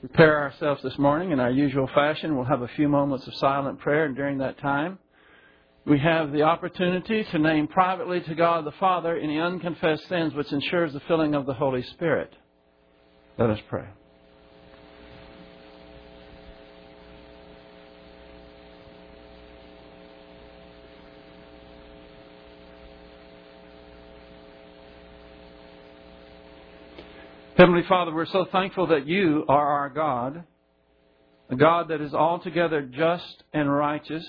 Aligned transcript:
prepare 0.00 0.42
ourselves 0.42 0.82
this 0.82 0.98
morning 0.98 1.32
in 1.32 1.40
our 1.40 1.50
usual 1.50 1.88
fashion. 1.94 2.36
We'll 2.36 2.44
have 2.44 2.62
a 2.62 2.68
few 2.68 2.88
moments 2.88 3.26
of 3.26 3.34
silent 3.34 3.80
prayer, 3.80 4.04
and 4.04 4.14
during 4.14 4.38
that 4.38 4.58
time, 4.58 4.98
we 5.86 5.98
have 5.98 6.32
the 6.32 6.42
opportunity 6.42 7.24
to 7.24 7.38
name 7.38 7.66
privately 7.66 8.20
to 8.20 8.34
God 8.34 8.64
the 8.64 8.72
Father 8.72 9.16
any 9.16 9.40
unconfessed 9.40 10.06
sins 10.08 10.34
which 10.34 10.52
ensures 10.52 10.92
the 10.92 11.00
filling 11.08 11.34
of 11.34 11.46
the 11.46 11.54
Holy 11.54 11.82
Spirit. 11.82 12.32
Let 13.38 13.50
us 13.50 13.60
pray. 13.68 13.86
Heavenly 27.58 27.82
Father, 27.88 28.14
we're 28.14 28.24
so 28.26 28.46
thankful 28.52 28.86
that 28.86 29.08
you 29.08 29.44
are 29.48 29.66
our 29.66 29.88
God, 29.88 30.44
a 31.50 31.56
God 31.56 31.88
that 31.88 32.00
is 32.00 32.14
altogether 32.14 32.82
just 32.82 33.42
and 33.52 33.68
righteous, 33.68 34.24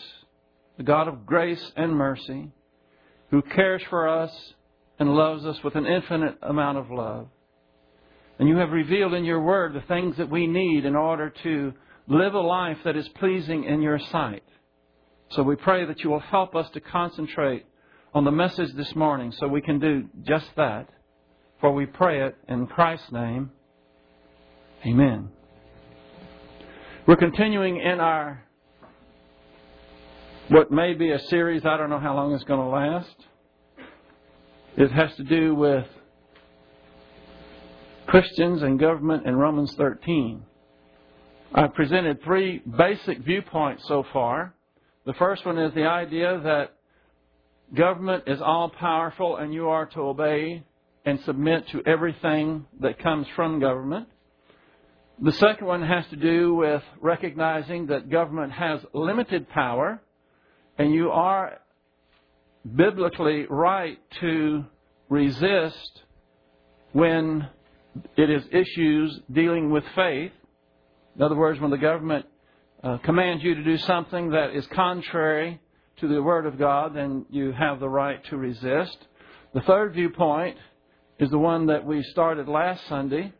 a 0.80 0.84
God 0.84 1.08
of 1.08 1.28
grace 1.28 1.72
and 1.76 1.94
mercy, 1.94 2.50
who 3.30 3.44
cares 3.44 3.84
for 3.92 4.08
us 4.08 4.32
and 4.98 5.14
loves 5.14 5.46
us 5.46 5.64
with 5.64 5.76
an 5.76 5.86
infinite 5.86 6.40
amount 6.42 6.80
of 6.80 6.90
love. 6.90 7.28
And 8.40 8.50
you 8.50 8.56
have 8.56 8.72
revealed 8.72 9.14
in 9.14 9.26
your 9.26 9.42
word 9.42 9.76
the 9.76 9.88
things 9.88 10.18
that 10.18 10.32
we 10.32 10.48
need 10.48 10.84
in 10.86 10.96
order 10.96 11.32
to 11.44 11.74
live 12.08 12.34
a 12.34 12.40
life 12.40 12.80
that 12.84 12.98
is 12.98 13.08
pleasing 13.10 13.64
in 13.64 13.84
your 13.84 14.00
sight. 14.12 14.44
So 15.34 15.44
we 15.44 15.56
pray 15.56 15.86
that 15.86 16.00
you 16.00 16.10
will 16.10 16.20
help 16.20 16.56
us 16.56 16.68
to 16.72 16.80
concentrate 16.80 17.68
on 18.12 18.26
the 18.26 18.32
message 18.32 18.74
this 18.74 18.96
morning 18.96 19.32
so 19.34 19.48
we 19.48 19.62
can 19.62 19.80
do 19.80 20.06
just 20.24 20.48
that. 20.58 20.90
For 21.62 21.74
we 21.74 21.86
pray 21.86 22.26
it 22.26 22.38
in 22.48 22.68
Christ's 22.68 23.12
name. 23.12 23.52
Amen. 24.86 25.30
We're 27.06 27.18
continuing 27.18 27.82
in 27.82 28.00
our 28.00 28.44
what 30.48 30.72
may 30.72 30.94
be 30.94 31.12
a 31.12 31.20
series, 31.20 31.64
I 31.64 31.78
don't 31.78 31.92
know 31.92 32.00
how 32.00 32.16
long 32.16 32.34
it's 32.34 32.44
going 32.44 32.60
to 32.60 32.66
last. 32.66 33.16
It 34.78 34.92
has 34.92 35.16
to 35.18 35.24
do 35.24 35.54
with 35.54 35.86
Christians 38.08 38.64
and 38.64 38.80
government 38.80 39.28
in 39.28 39.36
Romans 39.36 39.76
13. 39.76 40.42
I've 41.54 41.74
presented 41.76 42.24
three 42.24 42.60
basic 42.60 43.20
viewpoints 43.20 43.88
so 43.88 44.04
far. 44.12 44.56
The 45.06 45.14
first 45.14 45.46
one 45.46 45.60
is 45.60 45.74
the 45.76 45.86
idea 45.86 46.40
that 46.44 46.74
government 47.76 48.24
is 48.26 48.42
all 48.42 48.70
powerful 48.70 49.38
and 49.38 49.54
you 49.54 49.70
are 49.70 49.86
to 49.88 50.00
obey 50.00 50.64
and 51.06 51.20
submit 51.22 51.68
to 51.70 51.82
everything 51.86 52.66
that 52.82 53.00
comes 53.00 53.28
from 53.36 53.60
government. 53.60 54.08
The 55.22 55.32
second 55.34 55.68
one 55.68 55.84
has 55.84 56.06
to 56.12 56.16
do 56.16 56.56
with 56.56 56.82
recognizing 57.02 57.88
that 57.88 58.10
government 58.10 58.54
has 58.54 58.80
limited 58.94 59.50
power 59.50 60.02
and 60.78 60.94
you 60.94 61.12
are 61.12 61.60
biblically 62.76 63.46
right 63.50 64.00
to 64.22 64.66
resist 65.10 66.04
when 66.94 67.48
it 68.16 68.30
is 68.30 68.44
issues 68.52 69.20
dealing 69.32 69.72
with 69.72 69.84
faith. 69.96 70.32
In 71.16 71.22
other 71.22 71.36
words, 71.36 71.60
when 71.60 71.72
the 71.72 71.78
government 71.78 72.26
uh, 72.84 72.98
commands 73.00 73.44
you 73.44 73.56
to 73.56 73.64
do 73.64 73.78
something 73.78 74.30
that 74.30 74.56
is 74.56 74.66
contrary 74.68 75.60
to 75.98 76.08
the 76.08 76.22
Word 76.24 76.46
of 76.46 76.58
God, 76.58 76.96
then 76.96 77.26
you 77.30 77.52
have 77.52 77.80
the 77.80 77.90
right 77.90 78.24
to 78.30 78.38
resist. 78.38 78.98
The 79.54 79.62
third 79.62 79.94
viewpoint 79.94 80.58
is 81.20 81.30
the 81.30 81.38
one 81.38 81.68
that 81.68 81.86
we 81.86 82.02
started 82.04 82.48
last 82.48 82.88
Sunday, 82.88 83.34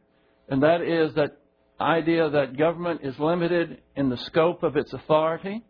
and 0.50 0.62
that 0.64 0.82
is 0.82 1.14
that 1.16 1.38
idea 1.80 2.30
that 2.30 2.58
government 2.58 3.02
is 3.04 3.18
limited 3.20 3.82
in 3.96 4.10
the 4.10 4.18
scope 4.18 4.64
of 4.64 4.76
its 4.76 4.92
authority, 4.94 5.64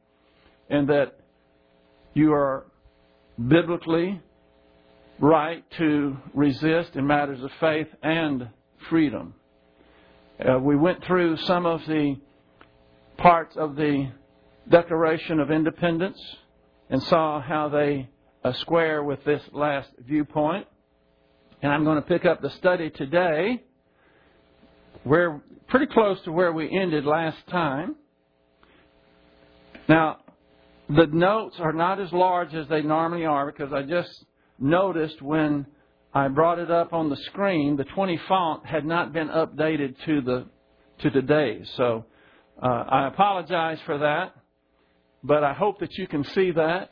and 0.69 0.89
that 0.89 1.19
you 2.13 2.33
are 2.33 2.65
biblically 3.47 4.19
right 5.19 5.63
to 5.77 6.17
resist 6.33 6.95
in 6.95 7.05
matters 7.05 7.43
of 7.43 7.51
faith 7.59 7.87
and 8.01 8.49
freedom. 8.89 9.33
Uh, 10.39 10.57
we 10.57 10.75
went 10.75 11.03
through 11.03 11.37
some 11.37 11.65
of 11.65 11.81
the 11.87 12.15
parts 13.17 13.55
of 13.57 13.75
the 13.75 14.09
Declaration 14.69 15.39
of 15.39 15.51
Independence 15.51 16.19
and 16.89 17.01
saw 17.03 17.41
how 17.41 17.69
they 17.69 18.09
uh, 18.43 18.53
square 18.53 19.03
with 19.03 19.23
this 19.25 19.41
last 19.51 19.89
viewpoint. 19.99 20.65
And 21.61 21.71
I'm 21.71 21.83
going 21.83 22.01
to 22.01 22.07
pick 22.07 22.25
up 22.25 22.41
the 22.41 22.49
study 22.51 22.89
today. 22.89 23.63
We're 25.03 25.41
pretty 25.67 25.87
close 25.87 26.17
to 26.23 26.31
where 26.31 26.53
we 26.53 26.69
ended 26.69 27.05
last 27.05 27.37
time. 27.49 27.95
Now, 29.87 30.19
the 30.87 31.07
notes 31.07 31.55
are 31.59 31.73
not 31.73 31.99
as 31.99 32.11
large 32.13 32.53
as 32.53 32.67
they 32.69 32.81
normally 32.81 33.25
are 33.25 33.51
because 33.51 33.73
I 33.73 33.83
just 33.83 34.25
noticed 34.57 35.21
when 35.21 35.65
I 36.13 36.27
brought 36.29 36.59
it 36.59 36.71
up 36.71 36.93
on 36.93 37.09
the 37.09 37.17
screen, 37.27 37.75
the 37.75 37.83
20 37.83 38.19
font 38.27 38.65
had 38.65 38.85
not 38.85 39.13
been 39.13 39.27
updated 39.27 39.95
to 40.05 40.21
the 40.21 40.45
to 40.99 41.09
today. 41.09 41.61
So 41.77 42.05
uh, 42.61 42.65
I 42.65 43.07
apologize 43.07 43.77
for 43.85 43.99
that, 43.99 44.35
but 45.23 45.43
I 45.43 45.53
hope 45.53 45.79
that 45.79 45.93
you 45.97 46.07
can 46.07 46.23
see 46.23 46.51
that. 46.51 46.89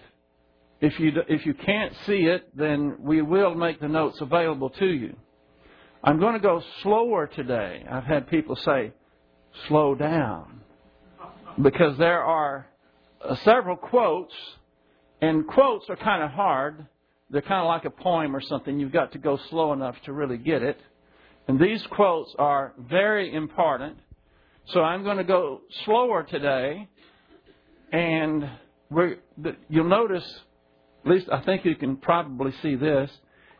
If 0.79 0.99
you, 0.99 1.11
if 1.27 1.45
you 1.45 1.53
can't 1.53 1.93
see 2.05 2.25
it, 2.25 2.55
then 2.55 2.97
we 2.99 3.21
will 3.21 3.55
make 3.55 3.79
the 3.79 3.87
notes 3.87 4.19
available 4.21 4.69
to 4.71 4.85
you. 4.85 5.15
I'm 6.03 6.19
going 6.19 6.33
to 6.33 6.39
go 6.39 6.61
slower 6.83 7.27
today. 7.27 7.83
I've 7.89 8.03
had 8.03 8.29
people 8.29 8.55
say, 8.55 8.93
slow 9.67 9.95
down. 9.95 10.61
Because 11.59 11.97
there 11.97 12.23
are 12.23 12.67
uh, 13.21 13.35
several 13.37 13.75
quotes, 13.75 14.33
and 15.19 15.47
quotes 15.47 15.89
are 15.89 15.95
kind 15.95 16.21
of 16.21 16.29
hard. 16.29 16.85
They're 17.31 17.41
kind 17.41 17.61
of 17.61 17.67
like 17.67 17.85
a 17.85 17.89
poem 17.89 18.35
or 18.35 18.41
something. 18.41 18.79
You've 18.79 18.91
got 18.91 19.13
to 19.13 19.17
go 19.17 19.39
slow 19.49 19.73
enough 19.73 19.95
to 20.05 20.13
really 20.13 20.37
get 20.37 20.61
it. 20.61 20.79
And 21.47 21.59
these 21.59 21.83
quotes 21.87 22.33
are 22.37 22.73
very 22.77 23.33
important. 23.33 23.97
So 24.67 24.81
I'm 24.81 25.03
going 25.03 25.17
to 25.17 25.23
go 25.23 25.61
slower 25.85 26.23
today. 26.23 26.87
And 27.91 28.47
you'll 29.69 29.89
notice 29.89 30.41
at 31.07 31.13
least 31.13 31.29
I 31.31 31.39
think 31.39 31.63
you 31.63 31.75
can 31.75 31.95
probably 31.95 32.51
see 32.61 32.75
this. 32.75 33.09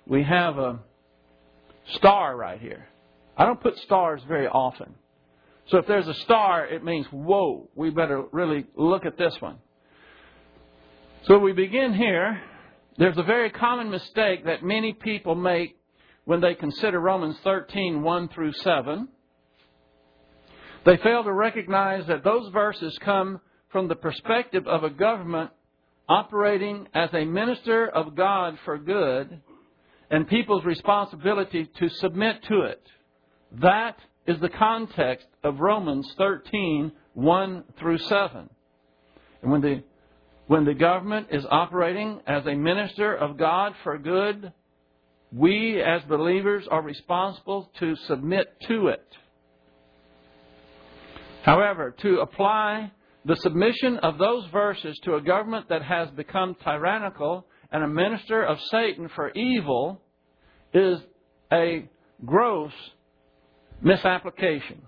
We 0.06 0.22
have 0.24 0.58
a 0.58 0.80
star 1.94 2.36
right 2.36 2.60
here. 2.60 2.90
I 3.38 3.46
don't 3.46 3.62
put 3.62 3.78
stars 3.78 4.22
very 4.28 4.48
often. 4.48 4.94
So 5.70 5.78
if 5.78 5.88
there's 5.88 6.10
a 6.10 6.14
star, 6.16 6.66
it 6.66 6.84
means, 6.84 7.06
whoa, 7.10 7.70
we 7.74 7.90
better 7.90 8.24
really 8.34 8.66
look 8.76 9.06
at 9.06 9.18
this 9.18 9.34
one. 9.40 9.60
So 11.24 11.40
we 11.40 11.54
begin 11.54 11.94
here. 11.94 12.42
There's 12.98 13.18
a 13.18 13.24
very 13.24 13.50
common 13.50 13.92
mistake 13.92 14.44
that 14.44 14.62
many 14.62 14.92
people 14.92 15.36
make 15.36 15.78
when 16.26 16.42
they 16.42 16.54
consider 16.54 17.00
Romans 17.00 17.38
13, 17.46 18.04
1 18.04 18.28
through 18.30 18.52
7. 18.52 19.08
They 20.86 20.98
fail 20.98 21.24
to 21.24 21.32
recognize 21.32 22.08
that 22.08 22.26
those 22.26 22.52
verses 22.52 22.98
come 23.06 23.40
from 23.70 23.88
the 23.88 23.96
perspective 23.96 24.68
of 24.68 24.84
a 24.84 24.90
government 24.90 25.52
operating 26.08 26.88
as 26.94 27.10
a 27.14 27.26
minister 27.26 27.88
of 27.88 28.16
God 28.16 28.58
for 28.66 28.78
good 28.78 29.42
and 30.10 30.28
people's 30.28 30.64
responsibility 30.64 31.70
to 31.80 31.90
submit 31.90 32.44
to 32.44 32.62
it. 32.62 32.82
That 33.62 33.98
is 34.26 34.40
the 34.40 34.50
context 34.50 35.28
of 35.44 35.60
Romans 35.60 36.14
13, 36.18 36.92
1 37.14 37.64
through 37.80 37.98
7. 37.98 38.50
And 39.42 39.52
when 39.52 39.62
the, 39.62 39.84
when 40.48 40.66
the 40.66 40.74
government 40.74 41.28
is 41.32 41.46
operating 41.50 42.22
as 42.26 42.46
a 42.46 42.56
minister 42.56 43.16
of 43.16 43.38
God 43.38 43.74
for 43.84 43.98
good, 43.98 44.52
we 45.32 45.82
as 45.82 46.02
believers 46.04 46.68
are 46.70 46.82
responsible 46.82 47.70
to 47.80 47.96
submit 48.08 48.48
to 48.68 48.88
it. 48.88 49.06
However, 51.44 51.96
to 52.02 52.20
apply 52.20 52.92
the 53.26 53.36
submission 53.38 53.98
of 53.98 54.18
those 54.18 54.46
verses 54.52 54.98
to 55.04 55.16
a 55.16 55.22
government 55.22 55.70
that 55.70 55.82
has 55.82 56.10
become 56.12 56.56
tyrannical 56.64 57.46
and 57.72 57.84
a 57.84 57.88
minister 57.88 58.44
of 58.44 58.60
Satan 58.72 59.10
for 59.10 59.30
evil 59.32 60.02
is 60.74 61.00
a 61.52 61.90
gross 62.26 62.72
misapplication. 63.82 64.82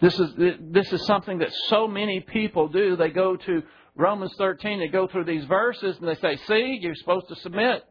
This 0.00 0.18
is, 0.18 0.30
this 0.60 0.92
is 0.92 1.04
something 1.06 1.38
that 1.38 1.52
so 1.68 1.88
many 1.88 2.20
people 2.20 2.68
do. 2.68 2.96
They 2.96 3.10
go 3.10 3.36
to 3.36 3.62
Romans 3.96 4.32
13, 4.38 4.78
they 4.78 4.88
go 4.88 5.08
through 5.08 5.24
these 5.24 5.44
verses 5.46 5.96
and 5.98 6.08
they 6.08 6.14
say, 6.16 6.36
See, 6.46 6.78
you're 6.80 6.94
supposed 6.94 7.28
to 7.28 7.34
submit. 7.36 7.84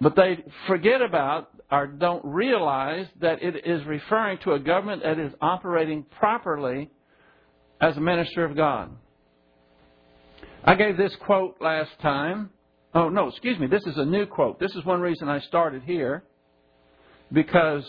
But 0.00 0.16
they 0.16 0.44
forget 0.66 1.00
about 1.00 1.50
or 1.70 1.86
don't 1.86 2.24
realize 2.24 3.06
that 3.20 3.42
it 3.42 3.66
is 3.66 3.84
referring 3.84 4.38
to 4.38 4.52
a 4.52 4.58
government 4.58 5.02
that 5.02 5.18
is 5.18 5.32
operating 5.40 6.04
properly 6.18 6.90
as 7.80 7.96
a 7.96 8.00
minister 8.00 8.44
of 8.44 8.56
God. 8.56 8.90
I 10.64 10.74
gave 10.74 10.96
this 10.96 11.14
quote 11.16 11.56
last 11.60 11.90
time. 12.00 12.50
Oh, 12.94 13.08
no, 13.08 13.28
excuse 13.28 13.58
me. 13.58 13.66
This 13.66 13.86
is 13.86 13.96
a 13.96 14.04
new 14.04 14.26
quote. 14.26 14.58
This 14.58 14.74
is 14.74 14.84
one 14.84 15.00
reason 15.00 15.28
I 15.28 15.40
started 15.40 15.82
here. 15.82 16.24
Because 17.32 17.84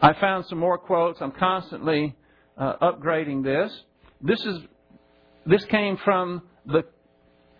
I 0.00 0.12
found 0.14 0.46
some 0.46 0.58
more 0.58 0.78
quotes. 0.78 1.20
I'm 1.20 1.32
constantly 1.32 2.14
uh, 2.56 2.74
upgrading 2.82 3.44
this. 3.44 3.72
This 4.20 4.44
is 4.44 4.58
this 5.46 5.64
came 5.66 5.96
from 6.04 6.42
the 6.66 6.84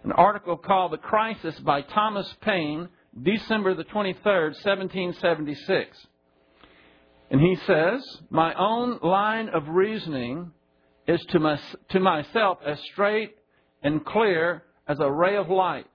an 0.04 0.12
article 0.12 0.56
called 0.56 0.92
"The 0.92 0.98
Crisis" 0.98 1.58
by 1.60 1.82
Thomas 1.82 2.32
Paine, 2.40 2.88
December 3.20 3.74
the 3.74 3.84
23rd, 3.84 4.54
1776. 4.64 6.06
And 7.32 7.40
he 7.40 7.56
says, 7.66 8.22
"My 8.30 8.54
own 8.54 8.98
line 9.02 9.48
of 9.48 9.66
reasoning 9.66 10.52
is 11.06 11.20
to, 11.30 11.40
my, 11.40 11.58
to 11.90 11.98
myself 11.98 12.58
as 12.64 12.78
straight 12.92 13.34
and 13.82 14.04
clear 14.04 14.62
as 14.86 14.98
a 15.00 15.10
ray 15.10 15.36
of 15.36 15.48
light. 15.48 15.86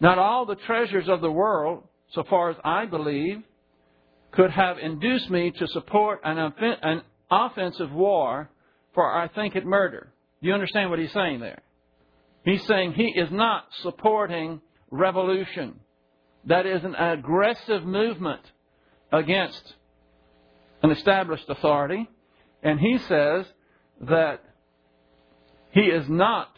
Not 0.00 0.18
all 0.18 0.46
the 0.46 0.54
treasures 0.54 1.08
of 1.08 1.20
the 1.20 1.30
world, 1.30 1.82
so 2.12 2.22
far 2.22 2.50
as 2.50 2.56
I 2.64 2.86
believe, 2.86 3.42
could 4.30 4.50
have 4.50 4.78
induced 4.78 5.28
me 5.28 5.50
to 5.50 5.66
support 5.68 6.20
an, 6.22 6.38
an 6.82 7.02
offensive 7.30 7.92
war 7.92 8.50
for 8.94 9.12
I 9.12 9.28
think 9.28 9.56
it 9.56 9.66
murder. 9.66 10.12
Do 10.40 10.48
you 10.48 10.54
understand 10.54 10.90
what 10.90 10.98
he's 10.98 11.12
saying 11.12 11.40
there? 11.40 11.62
He's 12.44 12.64
saying 12.66 12.92
he 12.92 13.08
is 13.08 13.30
not 13.30 13.64
supporting 13.82 14.60
revolution. 14.90 15.80
That 16.44 16.64
is 16.64 16.84
an 16.84 16.94
aggressive 16.94 17.84
movement 17.84 18.42
against 19.12 19.74
an 20.82 20.90
established 20.90 21.48
authority. 21.48 22.08
And 22.62 22.78
he 22.80 22.98
says 23.08 23.46
that 24.02 24.42
he 25.70 25.82
is 25.82 26.08
not, 26.08 26.50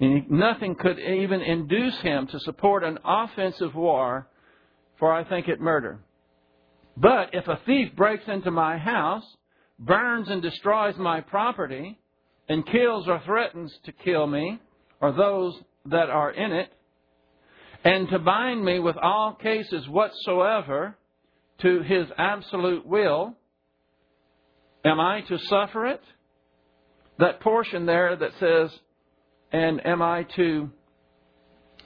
nothing 0.00 0.74
could 0.74 0.98
even 0.98 1.40
induce 1.40 1.98
him 2.00 2.26
to 2.28 2.40
support 2.40 2.84
an 2.84 2.98
offensive 3.04 3.74
war, 3.74 4.28
for 4.98 5.12
I 5.12 5.24
think 5.24 5.48
it 5.48 5.60
murder. 5.60 6.00
But 6.96 7.30
if 7.32 7.46
a 7.46 7.60
thief 7.64 7.94
breaks 7.96 8.24
into 8.26 8.50
my 8.50 8.76
house, 8.76 9.24
burns 9.78 10.28
and 10.28 10.42
destroys 10.42 10.96
my 10.96 11.20
property, 11.20 11.98
and 12.48 12.66
kills 12.66 13.06
or 13.06 13.20
threatens 13.24 13.72
to 13.84 13.92
kill 13.92 14.26
me, 14.26 14.58
or 15.00 15.12
those 15.12 15.54
that 15.86 16.10
are 16.10 16.32
in 16.32 16.52
it, 16.52 16.72
and 17.84 18.08
to 18.08 18.18
bind 18.18 18.64
me 18.64 18.80
with 18.80 18.96
all 18.96 19.34
cases 19.34 19.88
whatsoever 19.88 20.96
to 21.62 21.82
his 21.82 22.06
absolute 22.16 22.86
will, 22.86 23.34
am 24.84 25.00
I 25.00 25.22
to 25.22 25.38
suffer 25.38 25.86
it? 25.86 26.02
That 27.18 27.40
portion 27.40 27.86
there 27.86 28.14
that 28.14 28.30
says, 28.38 28.78
and 29.52 29.84
am 29.86 30.02
I 30.02 30.24
to 30.36 30.70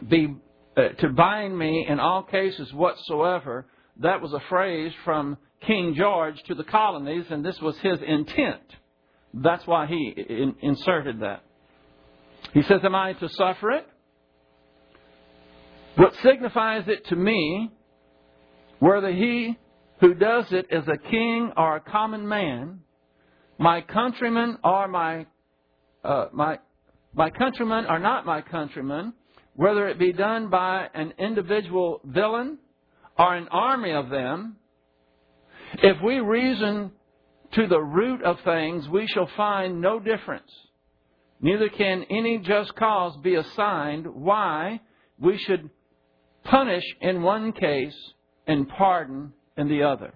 be 0.06 0.36
uh, 0.76 0.88
to 0.98 1.08
bind 1.10 1.56
me 1.58 1.86
in 1.88 2.00
all 2.00 2.22
cases 2.22 2.72
whatsoever? 2.72 3.66
That 4.00 4.20
was 4.20 4.32
a 4.32 4.40
phrase 4.48 4.92
from 5.04 5.38
King 5.66 5.94
George 5.96 6.42
to 6.44 6.54
the 6.54 6.64
colonies, 6.64 7.24
and 7.30 7.44
this 7.44 7.58
was 7.60 7.76
his 7.78 7.98
intent. 8.06 8.62
That's 9.34 9.66
why 9.66 9.86
he 9.86 10.14
in, 10.16 10.54
inserted 10.60 11.20
that. 11.20 11.42
He 12.52 12.62
says, 12.62 12.80
Am 12.84 12.94
I 12.94 13.14
to 13.14 13.28
suffer 13.28 13.70
it? 13.70 13.86
What 15.96 16.14
signifies 16.22 16.84
it 16.88 17.06
to 17.08 17.16
me, 17.16 17.70
whether 18.82 19.12
he 19.12 19.56
who 20.00 20.12
does 20.12 20.46
it 20.50 20.66
is 20.70 20.82
a 20.88 20.96
king 21.08 21.52
or 21.56 21.76
a 21.76 21.80
common 21.80 22.26
man, 22.26 22.80
my 23.56 23.80
countrymen 23.80 24.58
are 24.64 24.88
my, 24.88 25.24
uh, 26.02 26.26
my, 26.32 26.58
my 27.14 27.30
countrymen 27.30 27.86
are 27.86 28.00
not 28.00 28.26
my 28.26 28.40
countrymen, 28.40 29.12
whether 29.54 29.86
it 29.86 30.00
be 30.00 30.12
done 30.12 30.50
by 30.50 30.88
an 30.94 31.14
individual 31.16 32.00
villain 32.04 32.58
or 33.16 33.36
an 33.36 33.46
army 33.52 33.92
of 33.92 34.10
them, 34.10 34.56
if 35.74 36.02
we 36.02 36.18
reason 36.18 36.90
to 37.52 37.68
the 37.68 37.80
root 37.80 38.20
of 38.24 38.40
things, 38.44 38.88
we 38.88 39.06
shall 39.06 39.30
find 39.36 39.80
no 39.80 40.00
difference. 40.00 40.50
Neither 41.40 41.68
can 41.68 42.04
any 42.10 42.38
just 42.38 42.74
cause 42.74 43.16
be 43.22 43.36
assigned 43.36 44.08
why 44.08 44.80
we 45.20 45.38
should 45.38 45.70
punish 46.42 46.84
in 47.00 47.22
one 47.22 47.52
case 47.52 47.94
and 48.46 48.68
pardon 48.68 49.32
in 49.56 49.68
the 49.68 49.82
other. 49.82 50.12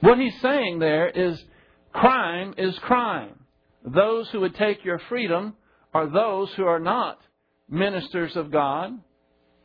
What 0.00 0.18
he's 0.18 0.38
saying 0.40 0.78
there 0.78 1.08
is 1.08 1.42
crime 1.92 2.54
is 2.56 2.78
crime. 2.80 3.38
Those 3.84 4.28
who 4.30 4.40
would 4.40 4.54
take 4.54 4.84
your 4.84 5.00
freedom 5.08 5.54
are 5.92 6.08
those 6.08 6.52
who 6.54 6.64
are 6.64 6.78
not 6.78 7.18
ministers 7.68 8.36
of 8.36 8.50
God. 8.50 8.92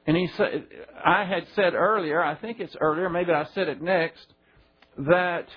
And 0.08 0.16
he 0.16 0.28
said, 0.38 0.66
I 1.04 1.26
had 1.26 1.48
said 1.56 1.74
earlier, 1.74 2.22
I 2.22 2.36
think 2.36 2.60
it's 2.60 2.76
earlier, 2.80 3.10
maybe 3.10 3.32
I 3.32 3.46
said 3.54 3.68
it 3.68 3.82
next, 3.82 4.26
that 4.98 5.48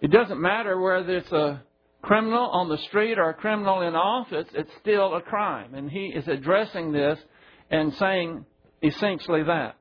it 0.00 0.10
doesn't 0.10 0.40
matter 0.40 0.78
whether 0.78 1.16
it's 1.16 1.32
a 1.32 1.62
criminal 2.02 2.50
on 2.50 2.68
the 2.68 2.78
street 2.88 3.18
or 3.18 3.30
a 3.30 3.34
criminal 3.34 3.80
in 3.82 3.94
office, 3.94 4.46
it's 4.54 4.70
still 4.80 5.14
a 5.14 5.22
crime. 5.22 5.74
And 5.74 5.90
he 5.90 6.06
is 6.06 6.28
addressing 6.28 6.92
this 6.92 7.18
and 7.70 7.92
saying 7.94 8.44
essentially 8.82 9.42
that. 9.44 9.76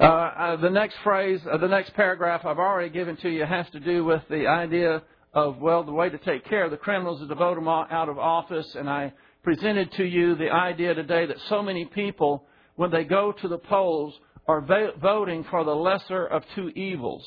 Uh, 0.00 0.04
uh, 0.04 0.56
the 0.56 0.70
next 0.70 0.96
phrase, 1.04 1.40
uh, 1.52 1.58
the 1.58 1.68
next 1.68 1.92
paragraph 1.92 2.46
I've 2.46 2.58
already 2.58 2.88
given 2.88 3.18
to 3.18 3.28
you 3.28 3.44
has 3.44 3.66
to 3.72 3.80
do 3.80 4.02
with 4.02 4.22
the 4.30 4.46
idea 4.46 5.02
of, 5.34 5.58
well, 5.58 5.84
the 5.84 5.92
way 5.92 6.08
to 6.08 6.16
take 6.16 6.46
care 6.46 6.64
of 6.64 6.70
the 6.70 6.78
criminals 6.78 7.20
is 7.20 7.28
to 7.28 7.34
vote 7.34 7.56
them 7.56 7.68
out 7.68 8.08
of 8.08 8.18
office. 8.18 8.74
And 8.74 8.88
I 8.88 9.12
presented 9.42 9.92
to 9.98 10.04
you 10.04 10.36
the 10.36 10.48
idea 10.48 10.94
today 10.94 11.26
that 11.26 11.36
so 11.50 11.62
many 11.62 11.84
people, 11.84 12.46
when 12.76 12.90
they 12.90 13.04
go 13.04 13.32
to 13.42 13.48
the 13.48 13.58
polls, 13.58 14.14
are 14.48 14.62
voting 14.62 15.44
for 15.50 15.64
the 15.64 15.74
lesser 15.74 16.26
of 16.26 16.44
two 16.54 16.70
evils. 16.70 17.26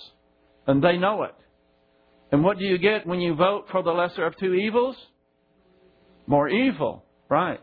And 0.66 0.84
they 0.84 0.98
know 0.98 1.24
it. 1.24 1.36
And 2.32 2.44
what 2.44 2.58
do 2.58 2.66
you 2.66 2.80
get 2.80 3.06
when 3.06 3.20
you 3.20 3.36
vote 3.36 3.66
for 3.72 3.84
the 3.84 3.92
lesser 3.92 4.26
of 4.26 4.36
two 4.38 4.56
evils? 4.56 4.96
More 6.26 6.50
evil. 6.50 7.06
Right. 7.30 7.60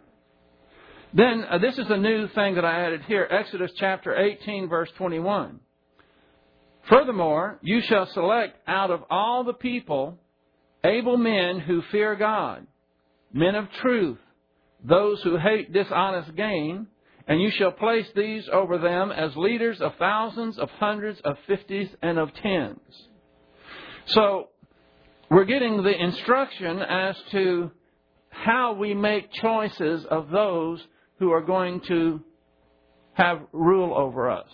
Then, 1.13 1.45
uh, 1.49 1.59
this 1.59 1.77
is 1.77 1.91
a 1.91 1.97
new 1.97 2.29
thing 2.29 2.55
that 2.55 2.65
I 2.65 2.85
added 2.87 3.03
here 3.03 3.27
Exodus 3.29 3.73
chapter 3.77 4.15
18, 4.15 4.69
verse 4.69 4.91
21. 4.97 5.59
Furthermore, 6.89 7.59
you 7.63 7.81
shall 7.81 8.07
select 8.07 8.57
out 8.67 8.91
of 8.91 9.03
all 9.11 9.43
the 9.43 9.53
people 9.53 10.19
able 10.85 11.17
men 11.17 11.59
who 11.59 11.83
fear 11.91 12.15
God, 12.15 12.67
men 13.33 13.57
of 13.57 13.67
truth, 13.83 14.19
those 14.85 15.21
who 15.23 15.37
hate 15.37 15.73
dishonest 15.73 16.35
gain, 16.37 16.87
and 17.27 17.41
you 17.41 17.51
shall 17.51 17.73
place 17.73 18.07
these 18.15 18.49
over 18.53 18.79
them 18.79 19.11
as 19.11 19.37
leaders 19.37 19.81
of 19.81 19.93
thousands, 19.99 20.59
of 20.59 20.71
hundreds, 20.71 21.21
of 21.25 21.37
fifties, 21.47 21.89
and 22.03 22.19
of 22.19 22.33
tens. 22.35 22.79
So, 24.07 24.49
we're 25.29 25.45
getting 25.45 25.83
the 25.83 26.03
instruction 26.03 26.81
as 26.81 27.17
to 27.33 27.71
how 28.31 28.73
we 28.75 28.95
make 28.95 29.33
choices 29.33 30.05
of 30.07 30.31
those 30.31 30.83
who 31.21 31.31
are 31.31 31.43
going 31.43 31.81
to 31.83 32.21
have 33.13 33.43
rule 33.53 33.95
over 33.95 34.31
us. 34.31 34.49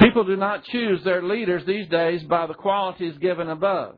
People 0.00 0.24
do 0.24 0.36
not 0.36 0.64
choose 0.64 1.04
their 1.04 1.22
leaders 1.22 1.62
these 1.66 1.86
days 1.88 2.22
by 2.24 2.46
the 2.46 2.54
qualities 2.54 3.16
given 3.18 3.48
above. 3.48 3.96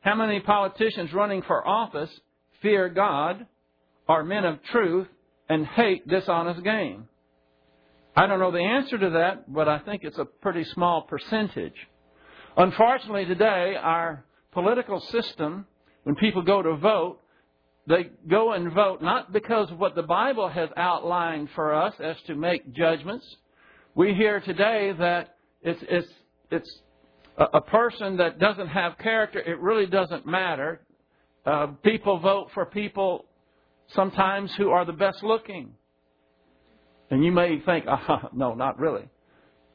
How 0.00 0.16
many 0.16 0.40
politicians 0.40 1.12
running 1.12 1.42
for 1.42 1.66
office 1.66 2.10
fear 2.60 2.88
God, 2.88 3.46
are 4.08 4.24
men 4.24 4.44
of 4.44 4.62
truth, 4.64 5.06
and 5.48 5.64
hate 5.64 6.06
dishonest 6.06 6.62
gain? 6.62 7.04
I 8.16 8.26
don't 8.26 8.38
know 8.38 8.52
the 8.52 8.58
answer 8.58 8.98
to 8.98 9.10
that, 9.10 9.52
but 9.52 9.68
I 9.68 9.78
think 9.78 10.02
it's 10.04 10.18
a 10.18 10.24
pretty 10.24 10.64
small 10.64 11.02
percentage. 11.02 11.74
Unfortunately, 12.56 13.24
today, 13.24 13.74
our 13.80 14.24
political 14.52 15.00
system, 15.00 15.66
when 16.02 16.16
people 16.16 16.42
go 16.42 16.62
to 16.62 16.76
vote, 16.76 17.20
they 17.86 18.10
go 18.28 18.52
and 18.52 18.72
vote 18.72 19.02
not 19.02 19.32
because 19.32 19.70
of 19.70 19.78
what 19.78 19.94
the 19.94 20.02
Bible 20.02 20.48
has 20.48 20.70
outlined 20.76 21.48
for 21.54 21.74
us 21.74 21.94
as 22.02 22.16
to 22.26 22.34
make 22.34 22.72
judgments. 22.72 23.26
We 23.94 24.14
hear 24.14 24.40
today 24.40 24.92
that 24.98 25.36
it's, 25.62 25.80
it's, 25.88 26.08
it's 26.50 26.78
a, 27.36 27.60
person 27.60 28.16
that 28.16 28.38
doesn't 28.38 28.68
have 28.68 28.96
character. 28.98 29.38
It 29.38 29.60
really 29.60 29.86
doesn't 29.86 30.26
matter. 30.26 30.80
Uh, 31.44 31.68
people 31.82 32.18
vote 32.20 32.48
for 32.54 32.64
people 32.66 33.26
sometimes 33.88 34.50
who 34.56 34.70
are 34.70 34.84
the 34.84 34.92
best 34.92 35.22
looking. 35.22 35.74
And 37.10 37.22
you 37.22 37.32
may 37.32 37.60
think, 37.60 37.84
oh, 37.88 38.28
no, 38.32 38.54
not 38.54 38.78
really. 38.78 39.08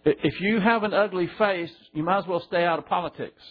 If 0.04 0.40
you 0.42 0.60
have 0.60 0.84
an 0.84 0.94
ugly 0.94 1.30
face, 1.38 1.72
you 1.94 2.04
might 2.04 2.20
as 2.20 2.28
well 2.28 2.44
stay 2.48 2.64
out 2.64 2.80
of 2.80 2.88
politics. 2.88 3.42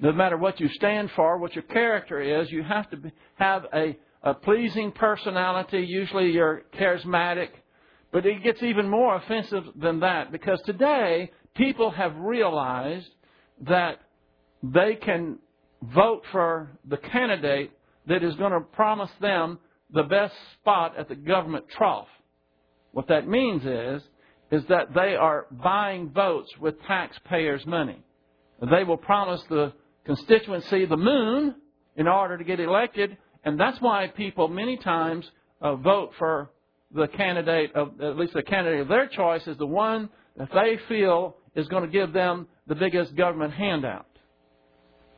No 0.00 0.12
matter 0.12 0.36
what 0.38 0.60
you 0.60 0.68
stand 0.70 1.10
for, 1.14 1.36
what 1.38 1.54
your 1.54 1.64
character 1.64 2.20
is, 2.20 2.50
you 2.50 2.62
have 2.62 2.88
to 2.90 3.12
have 3.34 3.66
a, 3.74 3.96
a 4.22 4.32
pleasing 4.32 4.92
personality. 4.92 5.84
Usually 5.86 6.30
you're 6.30 6.62
charismatic. 6.78 7.48
But 8.10 8.24
it 8.24 8.42
gets 8.42 8.62
even 8.62 8.88
more 8.88 9.16
offensive 9.16 9.64
than 9.76 10.00
that 10.00 10.32
because 10.32 10.60
today 10.64 11.30
people 11.54 11.90
have 11.90 12.16
realized 12.16 13.08
that 13.68 14.00
they 14.62 14.94
can 14.94 15.38
vote 15.82 16.22
for 16.32 16.70
the 16.88 16.96
candidate 16.96 17.70
that 18.06 18.24
is 18.24 18.34
going 18.36 18.52
to 18.52 18.60
promise 18.60 19.10
them 19.20 19.58
the 19.92 20.02
best 20.02 20.34
spot 20.60 20.96
at 20.98 21.08
the 21.08 21.14
government 21.14 21.66
trough. 21.76 22.08
What 22.92 23.08
that 23.08 23.28
means 23.28 23.62
is 23.64 24.02
is 24.50 24.64
that 24.68 24.92
they 24.94 25.14
are 25.14 25.46
buying 25.50 26.10
votes 26.10 26.50
with 26.58 26.74
taxpayers' 26.82 27.64
money. 27.66 28.02
They 28.60 28.82
will 28.82 28.96
promise 28.96 29.42
the 29.48 29.72
constituency 30.16 30.86
the 30.86 30.96
moon 30.96 31.54
in 31.94 32.08
order 32.08 32.36
to 32.36 32.42
get 32.42 32.58
elected, 32.58 33.16
and 33.44 33.60
that's 33.60 33.80
why 33.80 34.08
people 34.08 34.48
many 34.48 34.76
times 34.76 35.24
uh, 35.60 35.76
vote 35.76 36.10
for 36.18 36.50
the 36.92 37.06
candidate 37.06 37.72
of 37.76 38.00
at 38.00 38.16
least 38.16 38.32
the 38.32 38.42
candidate 38.42 38.80
of 38.80 38.88
their 38.88 39.06
choice 39.06 39.46
is 39.46 39.56
the 39.58 39.66
one 39.66 40.08
that 40.36 40.48
they 40.52 40.80
feel 40.88 41.36
is 41.54 41.68
going 41.68 41.84
to 41.84 41.88
give 41.88 42.12
them 42.12 42.48
the 42.66 42.74
biggest 42.74 43.14
government 43.14 43.54
handout. 43.54 44.06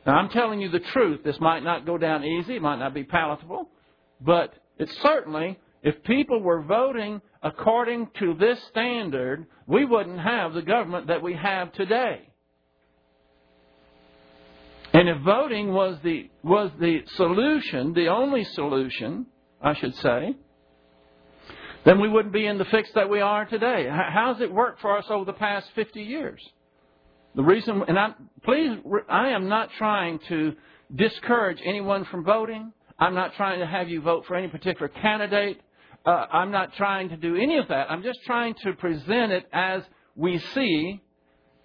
Now 0.05 0.13
I'm 0.13 0.29
telling 0.29 0.61
you 0.61 0.69
the 0.69 0.79
truth. 0.79 1.21
This 1.23 1.39
might 1.39 1.63
not 1.63 1.87
go 1.87 1.97
down 1.97 2.23
easy, 2.23 2.57
it 2.57 2.61
might 2.61 2.77
not 2.77 2.93
be 2.93 3.03
palatable, 3.03 3.69
but 4.21 4.53
it's 4.77 4.95
certainly 5.01 5.59
if 5.81 6.03
people 6.03 6.39
were 6.39 6.61
voting 6.61 7.19
according 7.41 8.09
to 8.19 8.35
this 8.35 8.59
standard, 8.69 9.47
we 9.65 9.85
wouldn't 9.85 10.19
have 10.19 10.53
the 10.53 10.61
government 10.61 11.07
that 11.07 11.23
we 11.23 11.33
have 11.33 11.73
today. 11.73 12.29
And 15.03 15.09
if 15.09 15.17
voting 15.25 15.73
was 15.73 15.97
the, 16.01 16.29
was 16.43 16.71
the 16.79 17.01
solution, 17.17 17.91
the 17.91 18.07
only 18.07 18.45
solution, 18.45 19.25
I 19.61 19.73
should 19.73 19.93
say, 19.95 20.33
then 21.83 21.99
we 21.99 22.07
wouldn't 22.07 22.33
be 22.33 22.45
in 22.45 22.57
the 22.57 22.63
fix 22.63 22.89
that 22.95 23.09
we 23.09 23.19
are 23.19 23.43
today. 23.43 23.89
How's 23.91 24.39
it 24.39 24.49
worked 24.49 24.79
for 24.79 24.97
us 24.97 25.03
over 25.09 25.25
the 25.25 25.33
past 25.33 25.67
50 25.75 26.01
years? 26.01 26.41
The 27.35 27.43
reason, 27.43 27.83
and 27.85 27.99
I, 27.99 28.11
please, 28.45 28.77
I 29.09 29.31
am 29.31 29.49
not 29.49 29.71
trying 29.77 30.19
to 30.29 30.53
discourage 30.95 31.59
anyone 31.65 32.05
from 32.05 32.23
voting. 32.23 32.71
I'm 32.97 33.13
not 33.13 33.35
trying 33.35 33.59
to 33.59 33.67
have 33.67 33.89
you 33.89 33.99
vote 33.99 34.23
for 34.25 34.37
any 34.37 34.47
particular 34.47 34.87
candidate. 34.87 35.59
Uh, 36.05 36.27
I'm 36.31 36.51
not 36.51 36.75
trying 36.75 37.09
to 37.09 37.17
do 37.17 37.35
any 37.35 37.57
of 37.57 37.67
that. 37.67 37.91
I'm 37.91 38.03
just 38.03 38.19
trying 38.25 38.55
to 38.63 38.71
present 38.71 39.33
it 39.33 39.49
as 39.51 39.83
we 40.15 40.39
see 40.53 41.01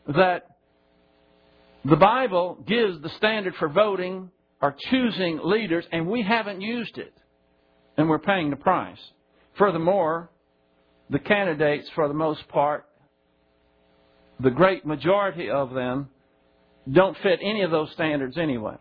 that 0.09 0.58
the 1.89 1.97
Bible 1.97 2.63
gives 2.67 3.01
the 3.03 3.11
standard 3.17 3.55
for 3.59 3.69
voting 3.69 4.31
or 4.61 4.77
choosing 4.91 5.41
leaders, 5.43 5.85
and 5.93 6.07
we 6.07 6.23
haven't 6.23 6.61
used 6.61 6.99
it. 6.99 7.15
And 7.97 8.09
we're 8.09 8.19
paying 8.19 8.51
the 8.51 8.57
price. 8.57 8.99
Furthermore, 9.57 10.31
the 11.11 11.19
candidates, 11.19 11.89
for 11.95 12.07
the 12.09 12.15
most 12.15 12.47
part, 12.49 12.85
the 14.41 14.51
great 14.51 14.85
majority 14.87 15.51
of 15.51 15.73
them, 15.73 16.09
don't 16.91 17.17
fit 17.23 17.41
any 17.43 17.63
of 17.63 17.71
those 17.71 17.91
standards 17.93 18.37
anyway. 18.39 18.77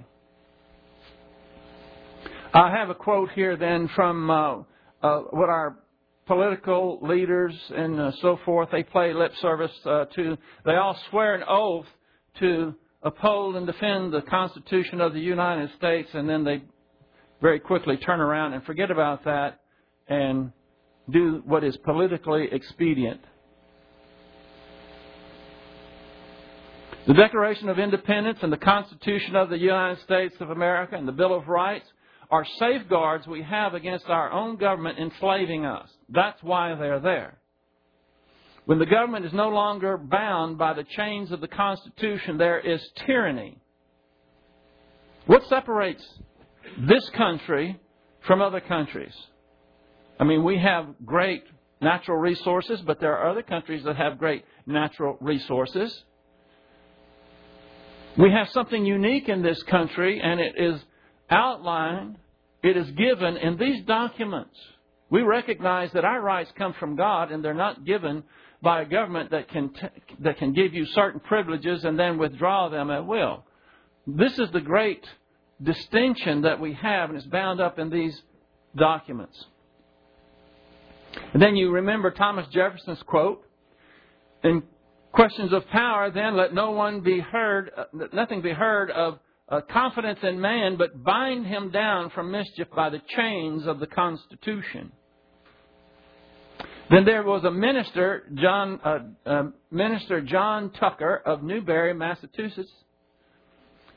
I 2.53 2.71
have 2.71 2.89
a 2.89 2.95
quote 2.95 3.31
here 3.31 3.57
then 3.57 3.89
from 3.95 4.29
uh, 4.29 4.57
uh, 5.01 5.19
what 5.31 5.49
our 5.49 5.77
political 6.25 6.99
leaders 7.01 7.53
and 7.75 7.99
uh, 7.99 8.11
so 8.21 8.39
forth 8.45 8.69
they 8.71 8.83
play 8.83 9.13
lip 9.13 9.31
service 9.41 9.71
uh, 9.85 10.05
to. 10.15 10.37
They 10.65 10.75
all 10.75 10.97
swear 11.09 11.35
an 11.35 11.43
oath 11.47 11.85
to 12.39 12.75
uphold 13.03 13.55
and 13.55 13.65
defend 13.65 14.13
the 14.13 14.21
Constitution 14.21 15.01
of 15.01 15.13
the 15.13 15.19
United 15.19 15.69
States, 15.77 16.09
and 16.13 16.29
then 16.29 16.43
they 16.43 16.61
very 17.41 17.59
quickly 17.59 17.97
turn 17.97 18.19
around 18.19 18.53
and 18.53 18.63
forget 18.63 18.91
about 18.91 19.23
that 19.25 19.59
and 20.07 20.51
do 21.09 21.41
what 21.45 21.63
is 21.63 21.77
politically 21.77 22.49
expedient. 22.51 23.21
The 27.05 27.13
Declaration 27.13 27.69
of 27.69 27.79
Independence 27.79 28.39
and 28.41 28.51
the 28.51 28.57
Constitution 28.57 29.35
of 29.37 29.49
the 29.49 29.57
United 29.57 30.03
States 30.03 30.35
of 30.41 30.49
America 30.49 30.95
and 30.95 31.07
the 31.07 31.13
Bill 31.13 31.33
of 31.33 31.47
Rights 31.47 31.85
are 32.29 32.45
safeguards 32.59 33.25
we 33.25 33.41
have 33.43 33.73
against 33.73 34.07
our 34.07 34.29
own 34.31 34.57
government 34.57 34.99
enslaving 34.99 35.65
us. 35.65 35.89
That's 36.09 36.41
why 36.43 36.75
they're 36.75 36.99
there. 36.99 37.37
When 38.67 38.79
the 38.79 38.85
government 38.85 39.25
is 39.25 39.31
no 39.31 39.47
longer 39.47 39.97
bound 39.97 40.57
by 40.57 40.73
the 40.73 40.83
chains 40.83 41.31
of 41.31 41.39
the 41.39 41.47
Constitution, 41.47 42.37
there 42.37 42.59
is 42.59 42.85
tyranny. 43.05 43.57
What 45.25 45.47
separates 45.47 46.05
this 46.85 47.09
country 47.11 47.79
from 48.25 48.41
other 48.41 48.59
countries? 48.59 49.13
I 50.19 50.25
mean, 50.25 50.43
we 50.43 50.57
have 50.59 50.85
great 51.05 51.45
natural 51.79 52.17
resources, 52.17 52.81
but 52.81 52.99
there 52.99 53.17
are 53.17 53.29
other 53.29 53.41
countries 53.41 53.85
that 53.85 53.95
have 53.95 54.19
great 54.19 54.43
natural 54.65 55.15
resources. 55.21 56.03
We 58.17 58.31
have 58.31 58.49
something 58.49 58.85
unique 58.85 59.29
in 59.29 59.43
this 59.43 59.63
country, 59.63 60.19
and 60.21 60.41
it 60.41 60.55
is 60.57 60.81
outlined, 61.29 62.17
it 62.63 62.75
is 62.75 62.91
given 62.91 63.37
in 63.37 63.55
these 63.55 63.85
documents. 63.85 64.59
We 65.09 65.21
recognize 65.21 65.89
that 65.93 66.03
our 66.03 66.19
rights 66.19 66.51
come 66.57 66.73
from 66.73 66.97
God, 66.97 67.31
and 67.31 67.41
they're 67.41 67.53
not 67.53 67.85
given 67.85 68.23
by 68.61 68.81
a 68.81 68.85
government 68.85 69.31
that 69.31 69.49
can, 69.49 69.69
t- 69.69 69.87
that 70.19 70.37
can 70.37 70.53
give 70.53 70.73
you 70.73 70.85
certain 70.87 71.19
privileges 71.19 71.83
and 71.83 71.97
then 71.97 72.17
withdraw 72.17 72.69
them 72.69 72.89
at 72.89 73.05
will. 73.05 73.45
This 74.07 74.39
is 74.39 74.49
the 74.51 74.61
great 74.61 75.05
distinction 75.61 76.41
that 76.41 76.59
we 76.59 76.73
have, 76.73 77.09
and 77.09 77.17
it's 77.17 77.27
bound 77.27 77.59
up 77.59 77.79
in 77.79 77.89
these 77.89 78.19
documents. 78.75 79.45
And 81.33 81.41
then 81.41 81.55
you 81.55 81.71
remember 81.71 82.11
Thomas 82.11 82.47
Jefferson's 82.51 83.01
quote 83.03 83.43
in 84.43 84.63
questions 85.11 85.51
of 85.53 85.67
power. 85.67 86.11
Then 86.11 86.37
let 86.37 86.53
no 86.53 86.71
one 86.71 87.01
be 87.01 87.19
heard, 87.19 87.71
uh, 87.75 87.83
nothing 88.13 88.41
be 88.41 88.53
heard 88.53 88.91
of 88.91 89.19
uh, 89.49 89.61
confidence 89.71 90.19
in 90.23 90.39
man, 90.39 90.77
but 90.77 91.03
bind 91.03 91.47
him 91.47 91.71
down 91.71 92.09
from 92.11 92.31
mischief 92.31 92.67
by 92.75 92.89
the 92.89 93.01
chains 93.15 93.65
of 93.65 93.79
the 93.79 93.87
Constitution. 93.87 94.91
Then 96.89 97.03
there 97.03 97.23
was 97.23 97.43
a 97.43 97.51
minister, 97.51 98.23
John, 98.35 98.79
uh, 98.83 98.99
uh, 99.25 99.43
Minister 99.71 100.21
John 100.21 100.71
Tucker 100.71 101.21
of 101.25 101.43
Newbury, 101.43 101.93
Massachusetts, 101.93 102.71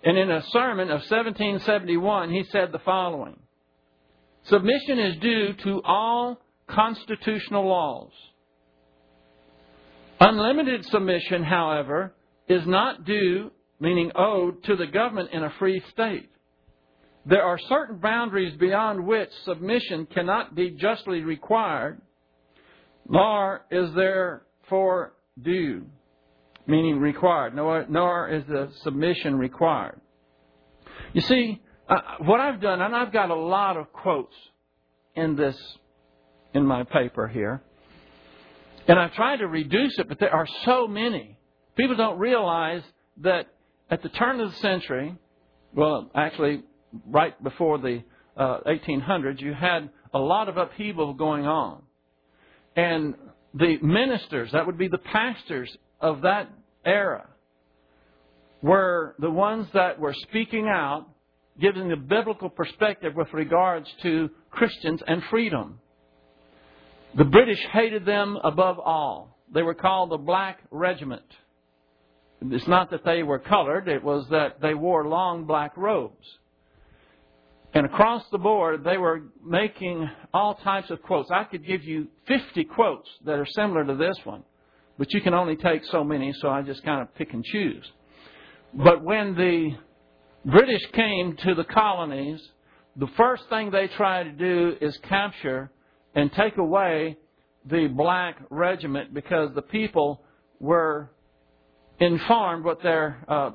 and 0.02 0.16
in 0.18 0.30
a 0.30 0.42
sermon 0.50 0.88
of 0.88 1.00
1771, 1.00 2.30
he 2.30 2.44
said 2.50 2.72
the 2.72 2.80
following 2.80 3.38
Submission 4.44 4.98
is 4.98 5.16
due 5.20 5.52
to 5.64 5.82
all 5.84 6.40
constitutional 6.68 7.68
laws. 7.68 8.10
Unlimited 10.18 10.84
submission, 10.86 11.44
however, 11.44 12.14
is 12.48 12.66
not 12.66 13.04
due, 13.04 13.50
meaning 13.78 14.10
owed, 14.16 14.64
to 14.64 14.76
the 14.76 14.86
government 14.86 15.30
in 15.32 15.44
a 15.44 15.52
free 15.58 15.82
state. 15.92 16.28
There 17.26 17.42
are 17.42 17.58
certain 17.68 17.98
boundaries 17.98 18.56
beyond 18.58 19.06
which 19.06 19.30
submission 19.44 20.06
cannot 20.06 20.54
be 20.54 20.70
justly 20.70 21.20
required 21.20 22.00
nor 23.10 23.62
is 23.72 23.92
there 23.94 24.42
for 24.68 25.12
due, 25.42 25.84
meaning 26.66 27.00
required, 27.00 27.56
nor, 27.56 27.84
nor 27.88 28.28
is 28.28 28.44
the 28.46 28.70
submission 28.82 29.36
required. 29.36 30.00
You 31.12 31.20
see, 31.20 31.60
uh, 31.88 31.96
what 32.20 32.38
I've 32.38 32.60
done, 32.60 32.80
and 32.80 32.94
I've 32.94 33.12
got 33.12 33.30
a 33.30 33.34
lot 33.34 33.76
of 33.76 33.92
quotes 33.92 34.34
in 35.16 35.34
this, 35.34 35.60
in 36.54 36.64
my 36.64 36.84
paper 36.84 37.26
here, 37.26 37.62
and 38.86 38.96
I've 38.96 39.14
tried 39.14 39.38
to 39.38 39.48
reduce 39.48 39.98
it, 39.98 40.08
but 40.08 40.20
there 40.20 40.32
are 40.32 40.46
so 40.64 40.86
many. 40.86 41.36
People 41.76 41.96
don't 41.96 42.18
realize 42.18 42.82
that 43.22 43.48
at 43.90 44.04
the 44.04 44.08
turn 44.08 44.40
of 44.40 44.52
the 44.52 44.56
century, 44.58 45.16
well, 45.74 46.10
actually, 46.14 46.62
right 47.06 47.40
before 47.42 47.78
the 47.78 48.04
uh, 48.36 48.60
1800s, 48.68 49.40
you 49.40 49.52
had 49.52 49.90
a 50.14 50.18
lot 50.18 50.48
of 50.48 50.56
upheaval 50.56 51.14
going 51.14 51.44
on. 51.44 51.82
And 52.76 53.14
the 53.54 53.78
ministers, 53.82 54.52
that 54.52 54.66
would 54.66 54.78
be 54.78 54.88
the 54.88 54.98
pastors 54.98 55.74
of 56.00 56.22
that 56.22 56.48
era, 56.84 57.26
were 58.62 59.14
the 59.18 59.30
ones 59.30 59.66
that 59.74 59.98
were 59.98 60.14
speaking 60.28 60.68
out, 60.68 61.06
giving 61.60 61.88
the 61.88 61.96
biblical 61.96 62.48
perspective 62.48 63.14
with 63.16 63.32
regards 63.32 63.88
to 64.02 64.30
Christians 64.50 65.02
and 65.06 65.22
freedom. 65.30 65.80
The 67.16 67.24
British 67.24 67.60
hated 67.72 68.04
them 68.04 68.38
above 68.42 68.78
all. 68.78 69.38
They 69.52 69.62
were 69.62 69.74
called 69.74 70.10
the 70.10 70.18
Black 70.18 70.60
Regiment. 70.70 71.24
It's 72.42 72.68
not 72.68 72.90
that 72.90 73.04
they 73.04 73.22
were 73.22 73.38
colored, 73.38 73.88
it 73.88 74.02
was 74.02 74.26
that 74.30 74.60
they 74.62 74.74
wore 74.74 75.06
long 75.06 75.44
black 75.44 75.76
robes. 75.76 76.26
And 77.72 77.86
across 77.86 78.24
the 78.32 78.38
board, 78.38 78.82
they 78.82 78.96
were 78.96 79.22
making 79.44 80.08
all 80.34 80.54
types 80.56 80.90
of 80.90 81.02
quotes. 81.02 81.30
I 81.30 81.44
could 81.44 81.64
give 81.64 81.84
you 81.84 82.08
50 82.26 82.64
quotes 82.64 83.08
that 83.24 83.38
are 83.38 83.46
similar 83.46 83.84
to 83.84 83.94
this 83.94 84.16
one, 84.24 84.42
but 84.98 85.12
you 85.12 85.20
can 85.20 85.34
only 85.34 85.56
take 85.56 85.84
so 85.84 86.02
many, 86.02 86.32
so 86.40 86.48
I 86.48 86.62
just 86.62 86.82
kind 86.84 87.00
of 87.00 87.14
pick 87.14 87.32
and 87.32 87.44
choose. 87.44 87.88
But 88.74 89.04
when 89.04 89.34
the 89.34 89.70
British 90.44 90.82
came 90.92 91.36
to 91.44 91.54
the 91.54 91.64
colonies, 91.64 92.40
the 92.96 93.08
first 93.16 93.44
thing 93.48 93.70
they 93.70 93.86
tried 93.88 94.24
to 94.24 94.32
do 94.32 94.76
is 94.80 94.98
capture 95.08 95.70
and 96.14 96.32
take 96.32 96.56
away 96.56 97.18
the 97.64 97.86
black 97.86 98.36
regiment 98.50 99.14
because 99.14 99.50
the 99.54 99.62
people 99.62 100.22
were 100.58 101.10
informed 102.00 102.64
what 102.64 102.82
their 102.82 103.24
uh, 103.28 103.50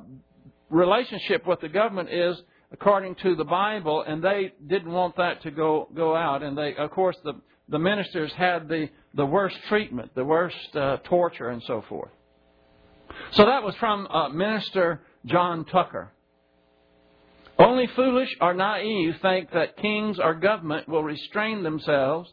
relationship 0.70 1.46
with 1.46 1.60
the 1.60 1.70
government 1.70 2.10
is 2.10 2.38
according 2.76 3.16
to 3.16 3.36
the 3.36 3.46
Bible, 3.46 4.04
and 4.06 4.22
they 4.22 4.52
didn't 4.68 4.92
want 4.92 5.16
that 5.16 5.42
to 5.44 5.52
go 5.52 5.88
go 5.96 6.14
out. 6.14 6.44
And 6.44 6.58
they, 6.58 6.76
of 6.76 6.92
course, 6.92 7.16
the 7.24 7.34
the 7.70 7.80
ministers 7.80 8.34
had 8.34 8.68
the 8.68 8.90
the 9.14 9.26
worst 9.26 9.58
treatment, 9.70 10.14
the 10.14 10.26
worst 10.26 10.76
uh, 10.76 10.98
torture, 11.06 11.50
and 11.50 11.64
so 11.64 11.84
forth. 11.88 12.12
So 13.32 13.46
that 13.46 13.64
was 13.64 13.76
from 13.76 14.08
uh, 14.08 14.28
Minister 14.30 15.02
John 15.26 15.64
Tucker. 15.66 16.12
Only 17.58 17.88
foolish 17.96 18.36
or 18.42 18.54
naive 18.54 19.16
think 19.22 19.52
that 19.52 19.78
kings 19.78 20.20
or 20.20 20.34
government 20.34 20.90
will 20.90 21.04
restrain 21.04 21.64
themselves, 21.64 22.30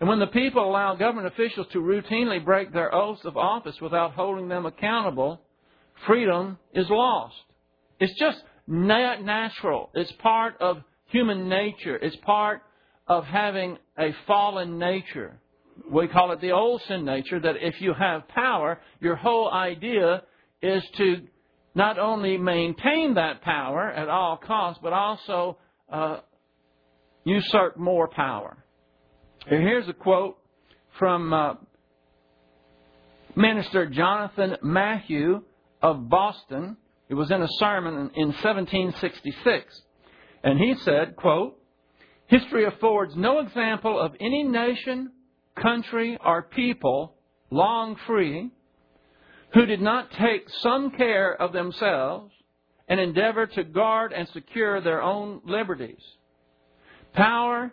and 0.00 0.08
when 0.08 0.18
the 0.18 0.26
people 0.26 0.68
allow 0.68 0.96
government 0.96 1.28
officials 1.28 1.68
to 1.72 1.78
routinely 1.78 2.44
break 2.44 2.72
their 2.72 2.92
oaths 2.92 3.24
of 3.24 3.36
office 3.36 3.80
without 3.80 4.14
holding 4.14 4.48
them 4.48 4.66
accountable, 4.66 5.40
freedom 6.08 6.58
is 6.72 6.90
lost. 6.90 7.36
It's 8.00 8.18
just 8.18 8.42
natural. 8.66 9.90
It's 9.94 10.12
part 10.12 10.60
of 10.60 10.78
human 11.06 11.48
nature. 11.48 11.96
It's 11.96 12.16
part 12.16 12.62
of 13.06 13.24
having 13.24 13.78
a 13.98 14.10
fallen 14.26 14.78
nature. 14.78 15.38
We 15.90 16.08
call 16.08 16.32
it 16.32 16.40
the 16.40 16.52
old 16.52 16.82
sin 16.88 17.04
nature, 17.04 17.40
that 17.40 17.56
if 17.60 17.80
you 17.80 17.94
have 17.94 18.28
power, 18.28 18.80
your 19.00 19.16
whole 19.16 19.50
idea 19.50 20.22
is 20.62 20.82
to 20.96 21.22
not 21.74 21.98
only 21.98 22.38
maintain 22.38 23.14
that 23.14 23.42
power 23.42 23.90
at 23.90 24.08
all 24.08 24.36
costs, 24.36 24.80
but 24.82 24.92
also 24.92 25.58
uh, 25.92 26.20
usurp 27.24 27.76
more 27.76 28.08
power. 28.08 28.56
And 29.50 29.62
here's 29.62 29.88
a 29.88 29.92
quote 29.92 30.38
from 30.98 31.32
uh, 31.32 31.54
Minister 33.36 33.86
Jonathan 33.86 34.56
Mayhew 34.62 35.42
of 35.82 36.08
Boston. 36.08 36.76
It 37.08 37.14
was 37.14 37.30
in 37.30 37.42
a 37.42 37.48
sermon 37.58 37.94
in 38.14 38.28
1766. 38.28 39.82
And 40.42 40.58
he 40.58 40.74
said, 40.84 41.16
quote, 41.16 41.58
History 42.26 42.64
affords 42.64 43.14
no 43.16 43.40
example 43.40 44.00
of 44.00 44.12
any 44.20 44.42
nation, 44.42 45.12
country, 45.60 46.18
or 46.24 46.42
people 46.42 47.14
long 47.50 47.96
free 48.06 48.50
who 49.52 49.66
did 49.66 49.80
not 49.80 50.10
take 50.12 50.48
some 50.60 50.90
care 50.90 51.34
of 51.34 51.52
themselves 51.52 52.32
and 52.88 52.98
endeavor 52.98 53.46
to 53.46 53.64
guard 53.64 54.12
and 54.12 54.28
secure 54.28 54.80
their 54.80 55.02
own 55.02 55.40
liberties. 55.44 56.02
Power 57.12 57.72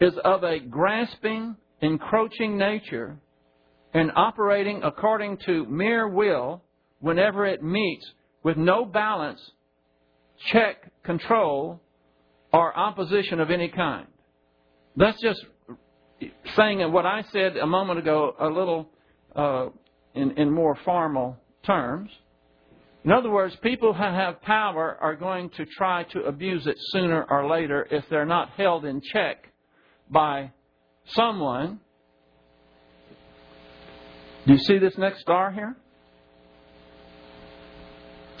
is 0.00 0.14
of 0.24 0.44
a 0.44 0.60
grasping, 0.60 1.56
encroaching 1.80 2.56
nature 2.56 3.18
and 3.92 4.12
operating 4.14 4.82
according 4.84 5.38
to 5.46 5.66
mere 5.66 6.08
will 6.08 6.62
whenever 7.00 7.46
it 7.46 7.62
meets 7.62 8.06
with 8.42 8.56
no 8.56 8.84
balance, 8.84 9.40
check, 10.52 10.90
control, 11.02 11.80
or 12.52 12.76
opposition 12.76 13.40
of 13.40 13.50
any 13.50 13.68
kind. 13.68 14.06
That's 14.96 15.20
just 15.20 15.44
saying 16.56 16.92
what 16.92 17.06
I 17.06 17.24
said 17.32 17.56
a 17.56 17.66
moment 17.66 17.98
ago 18.00 18.34
a 18.38 18.48
little 18.48 18.90
uh, 19.36 19.68
in, 20.14 20.32
in 20.32 20.50
more 20.50 20.76
formal 20.84 21.36
terms. 21.64 22.10
In 23.04 23.12
other 23.12 23.30
words, 23.30 23.56
people 23.62 23.94
who 23.94 24.02
have 24.02 24.42
power 24.42 24.96
are 25.00 25.14
going 25.14 25.50
to 25.50 25.64
try 25.64 26.04
to 26.12 26.22
abuse 26.24 26.66
it 26.66 26.76
sooner 26.90 27.24
or 27.30 27.48
later 27.48 27.86
if 27.90 28.04
they're 28.10 28.26
not 28.26 28.50
held 28.50 28.84
in 28.84 29.00
check 29.00 29.46
by 30.10 30.50
someone. 31.06 31.80
Do 34.46 34.54
you 34.54 34.58
see 34.58 34.78
this 34.78 34.96
next 34.98 35.20
star 35.20 35.52
here? 35.52 35.76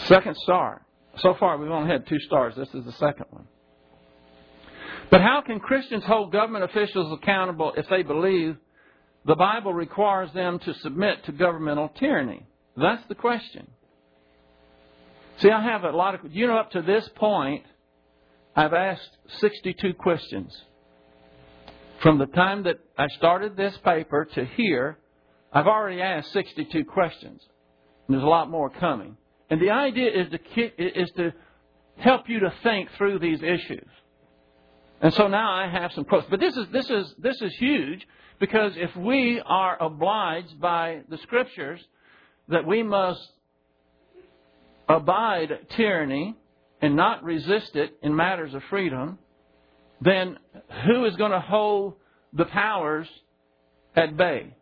Second 0.08 0.36
star. 0.38 0.82
So 1.18 1.34
far, 1.38 1.58
we've 1.58 1.70
only 1.70 1.90
had 1.90 2.06
two 2.06 2.18
stars. 2.20 2.54
This 2.56 2.68
is 2.74 2.84
the 2.84 2.92
second 2.92 3.26
one. 3.30 3.46
But 5.10 5.20
how 5.20 5.42
can 5.44 5.60
Christians 5.60 6.04
hold 6.04 6.32
government 6.32 6.64
officials 6.64 7.12
accountable 7.12 7.72
if 7.76 7.86
they 7.88 8.02
believe 8.02 8.56
the 9.26 9.34
Bible 9.34 9.74
requires 9.74 10.32
them 10.32 10.58
to 10.60 10.74
submit 10.74 11.24
to 11.24 11.32
governmental 11.32 11.90
tyranny? 11.98 12.46
That's 12.76 13.02
the 13.08 13.14
question. 13.14 13.68
See, 15.38 15.50
I 15.50 15.62
have 15.62 15.84
a 15.84 15.90
lot 15.90 16.14
of, 16.14 16.32
you 16.32 16.46
know, 16.46 16.58
up 16.58 16.70
to 16.72 16.82
this 16.82 17.08
point, 17.16 17.64
I've 18.56 18.72
asked 18.72 19.10
62 19.38 19.94
questions. 19.94 20.56
From 22.02 22.18
the 22.18 22.26
time 22.26 22.64
that 22.64 22.78
I 22.96 23.08
started 23.16 23.56
this 23.56 23.76
paper 23.84 24.26
to 24.34 24.44
here, 24.44 24.98
I've 25.52 25.66
already 25.66 26.00
asked 26.00 26.32
62 26.32 26.84
questions. 26.84 27.40
And 28.06 28.14
there's 28.14 28.24
a 28.24 28.26
lot 28.26 28.50
more 28.50 28.70
coming. 28.70 29.16
And 29.50 29.60
the 29.60 29.70
idea 29.70 30.10
is 30.10 30.28
to, 30.30 31.00
is 31.00 31.10
to 31.16 31.32
help 31.96 32.28
you 32.28 32.40
to 32.40 32.52
think 32.62 32.90
through 32.96 33.18
these 33.18 33.42
issues. 33.42 33.88
And 35.00 35.12
so 35.14 35.28
now 35.28 35.52
I 35.52 35.68
have 35.68 35.92
some 35.92 36.04
quotes. 36.04 36.26
But 36.28 36.40
this 36.40 36.56
is, 36.56 36.66
this 36.72 36.90
is, 36.90 37.14
this 37.18 37.40
is 37.40 37.54
huge 37.58 38.06
because 38.40 38.72
if 38.76 38.94
we 38.96 39.40
are 39.44 39.80
obliged 39.80 40.60
by 40.60 41.02
the 41.08 41.18
scriptures 41.18 41.80
that 42.48 42.66
we 42.66 42.82
must 42.82 43.20
abide 44.88 45.50
tyranny 45.76 46.36
and 46.80 46.96
not 46.96 47.22
resist 47.22 47.76
it 47.76 47.96
in 48.02 48.14
matters 48.14 48.54
of 48.54 48.62
freedom, 48.70 49.18
then 50.00 50.38
who 50.86 51.04
is 51.04 51.16
going 51.16 51.32
to 51.32 51.40
hold 51.40 51.94
the 52.32 52.44
powers 52.44 53.08
at 53.94 54.16
bay? 54.16 54.54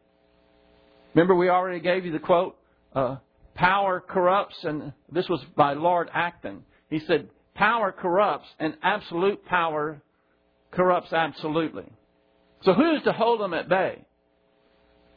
Remember, 1.14 1.35
we 1.35 1.49
already 1.49 1.81
gave 1.81 2.05
you 2.05 2.12
the 2.12 2.18
quote 2.18 2.57
uh, 2.94 3.16
power 3.57 4.01
corrupts, 4.07 4.57
and 4.62 4.92
this 5.11 5.29
was 5.29 5.45
by 5.57 5.73
Lord 5.73 6.09
Acton. 6.14 6.62
He 6.88 7.01
said, 7.01 7.29
Power 7.55 7.90
corrupts, 7.90 8.49
and 8.61 8.75
absolute 8.83 9.45
power 9.47 10.01
corrupts 10.73 11.12
absolutely. 11.12 11.87
So 12.62 12.75
who's 12.75 13.03
to 13.05 13.12
hold 13.12 13.40
them 13.40 13.55
at 13.55 13.69
bay? 13.69 14.05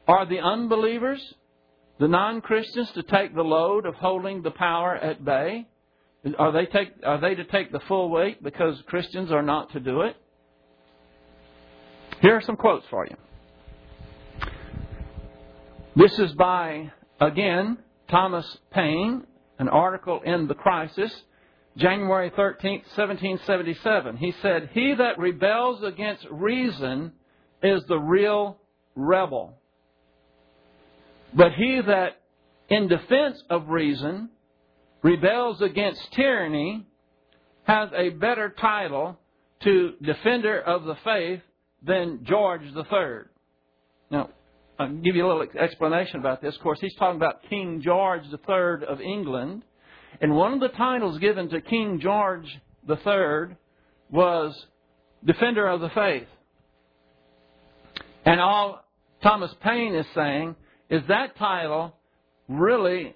Are 0.07 0.25
the 0.25 0.39
unbelievers, 0.39 1.21
the 1.99 2.07
non 2.07 2.41
Christians, 2.41 2.89
to 2.93 3.03
take 3.03 3.35
the 3.35 3.43
load 3.43 3.85
of 3.85 3.95
holding 3.95 4.41
the 4.41 4.51
power 4.51 4.95
at 4.95 5.23
bay? 5.23 5.67
Are 6.37 6.51
they, 6.51 6.65
take, 6.65 6.89
are 7.05 7.19
they 7.19 7.35
to 7.35 7.43
take 7.45 7.71
the 7.71 7.79
full 7.87 8.09
weight 8.09 8.43
because 8.43 8.81
Christians 8.87 9.31
are 9.31 9.43
not 9.43 9.71
to 9.73 9.79
do 9.79 10.01
it? 10.01 10.15
Here 12.21 12.35
are 12.35 12.41
some 12.41 12.57
quotes 12.57 12.85
for 12.89 13.05
you. 13.05 13.15
This 15.95 16.17
is 16.19 16.31
by, 16.33 16.91
again, 17.19 17.77
Thomas 18.09 18.57
Paine, 18.71 19.23
an 19.59 19.69
article 19.69 20.21
in 20.23 20.47
The 20.47 20.55
Crisis, 20.55 21.13
January 21.77 22.31
13, 22.35 22.79
1777. 22.95 24.17
He 24.17 24.33
said, 24.41 24.69
He 24.73 24.95
that 24.95 25.19
rebels 25.19 25.83
against 25.83 26.25
reason 26.29 27.13
is 27.61 27.83
the 27.87 27.99
real 27.99 28.57
rebel. 28.95 29.57
But 31.33 31.53
he 31.53 31.81
that, 31.85 32.21
in 32.69 32.87
defense 32.87 33.41
of 33.49 33.69
reason, 33.69 34.29
rebels 35.03 35.61
against 35.61 36.01
tyranny 36.13 36.85
has 37.63 37.89
a 37.95 38.09
better 38.09 38.49
title 38.59 39.17
to 39.63 39.93
defender 40.01 40.59
of 40.59 40.85
the 40.85 40.95
faith 41.03 41.41
than 41.83 42.25
George 42.25 42.63
III. 42.63 43.29
Now, 44.09 44.29
I'll 44.79 44.87
give 44.87 45.17
you 45.17 45.25
a 45.25 45.27
little 45.27 45.45
explanation 45.59 46.21
about 46.21 46.41
this. 46.41 46.55
Of 46.55 46.61
course, 46.61 46.79
he's 46.79 46.95
talking 46.95 47.17
about 47.17 47.43
King 47.49 47.81
George 47.83 48.23
III 48.31 48.87
of 48.87 49.01
England. 49.01 49.63
And 50.21 50.33
one 50.33 50.53
of 50.53 50.61
the 50.61 50.69
titles 50.69 51.19
given 51.19 51.49
to 51.49 51.59
King 51.59 51.99
George 52.01 52.47
III 52.87 53.57
was 54.09 54.55
Defender 55.25 55.67
of 55.67 55.81
the 55.81 55.89
Faith. 55.89 56.27
And 58.25 58.39
all 58.39 58.85
Thomas 59.21 59.53
Paine 59.61 59.95
is 59.95 60.05
saying 60.15 60.55
is 60.89 61.01
that 61.09 61.37
title 61.37 61.93
really 62.47 63.15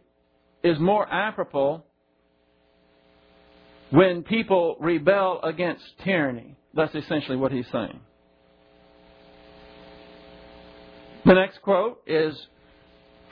is 0.64 0.78
more 0.80 1.08
apropos 1.12 1.82
when 3.90 4.24
people 4.24 4.76
rebel 4.82 5.40
against 5.44 5.84
tyranny. 6.04 6.56
That's 6.74 6.94
essentially 6.94 7.38
what 7.38 7.54
he's 7.54 7.68
saying. 7.72 8.02
The 11.26 11.34
next 11.34 11.62
quote 11.62 12.02
is 12.06 12.36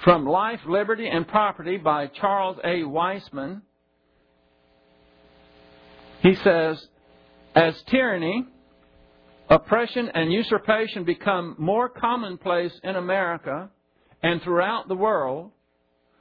from 0.04 0.26
Life, 0.26 0.62
Liberty, 0.66 1.08
and 1.10 1.28
Property 1.28 1.78
by 1.78 2.08
Charles 2.08 2.58
A. 2.64 2.84
Weisman. 2.84 3.62
He 6.22 6.36
says, 6.36 6.82
As 7.54 7.76
tyranny, 7.90 8.46
oppression, 9.50 10.10
and 10.14 10.32
usurpation 10.32 11.04
become 11.04 11.56
more 11.58 11.90
commonplace 11.90 12.72
in 12.82 12.96
America 12.96 13.70
and 14.24 14.42
throughout 14.42 14.88
the 14.88 14.96
world, 14.96 15.52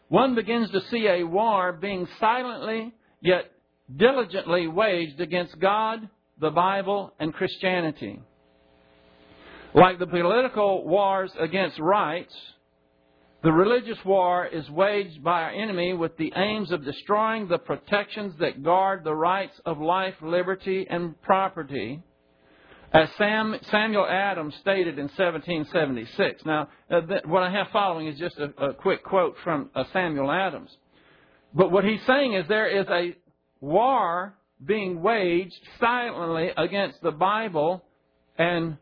one 0.09 0.35
begins 0.35 0.71
to 0.71 0.81
see 0.91 1.07
a 1.07 1.23
war 1.23 1.73
being 1.73 2.09
silently 2.19 2.93
yet 3.21 3.45
diligently 3.95 4.67
waged 4.67 5.21
against 5.21 5.59
God, 5.61 6.09
the 6.41 6.51
Bible, 6.51 7.15
and 7.21 7.33
Christianity. 7.33 8.21
Like 9.75 9.99
the 9.99 10.07
political 10.07 10.87
wars 10.87 11.31
against 11.39 11.79
rights, 11.79 12.35
the 13.43 13.53
religious 13.53 13.99
war 14.05 14.47
is 14.47 14.69
waged 14.69 15.23
by 15.23 15.43
our 15.43 15.51
enemy 15.51 15.95
with 15.95 16.17
the 16.17 16.33
aims 16.35 16.73
of 16.73 16.85
destroying 16.85 17.49
the 17.49 17.59
protections 17.59 18.35
that 18.41 18.63
guard 18.63 19.05
the 19.05 19.15
rights 19.15 19.59
of 19.65 19.79
life, 19.79 20.15
liberty, 20.21 20.87
and 20.91 21.21
property, 21.23 22.03
as 22.93 23.09
Sam, 23.17 23.57
Samuel 23.71 24.07
Adams 24.07 24.55
stated 24.61 24.99
in 24.99 25.05
1776. 25.05 26.45
Now, 26.45 26.69
uh, 26.91 27.01
th- 27.03 27.23
what 27.25 27.45
I 27.45 27.51
have 27.51 27.69
following 27.73 28.09
is 28.09 28.19
just 28.19 28.37
a, 28.39 28.71
a 28.71 28.75
quick 28.75 29.05
quote 29.05 29.37
from 29.45 29.71
uh, 29.77 29.85
Samuel 29.93 30.31
Adams. 30.31 30.71
But 31.55 31.71
what 31.71 31.85
he's 31.85 32.05
saying 32.07 32.35
is 32.35 32.47
there 32.49 32.81
is 32.81 32.87
a 32.89 33.17
war 33.61 34.35
being 34.65 35.03
waged 35.03 35.61
silently 35.79 36.51
against 36.57 37.01
the 37.01 37.13
Bible 37.13 37.85
and 38.37 38.77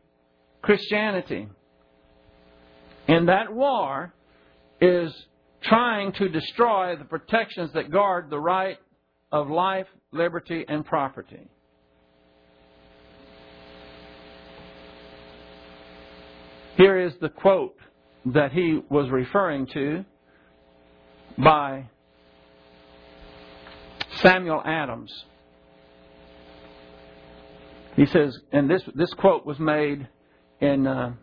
Christianity. 0.61 1.47
And 3.07 3.27
that 3.27 3.53
war 3.53 4.13
is 4.81 5.13
trying 5.61 6.11
to 6.13 6.29
destroy 6.29 6.95
the 6.95 7.05
protections 7.05 7.71
that 7.73 7.91
guard 7.91 8.29
the 8.29 8.39
right 8.39 8.77
of 9.31 9.49
life, 9.49 9.87
liberty, 10.11 10.65
and 10.67 10.85
property. 10.85 11.47
Here 16.77 16.97
is 16.97 17.13
the 17.19 17.29
quote 17.29 17.75
that 18.27 18.51
he 18.51 18.81
was 18.89 19.09
referring 19.09 19.67
to 19.67 20.05
by 21.37 21.89
Samuel 24.21 24.61
Adams. 24.65 25.11
He 27.95 28.05
says, 28.05 28.37
and 28.51 28.69
this, 28.69 28.81
this 28.95 29.13
quote 29.13 29.45
was 29.45 29.59
made 29.59 30.07
in, 30.61 30.87
uh, 30.87 31.13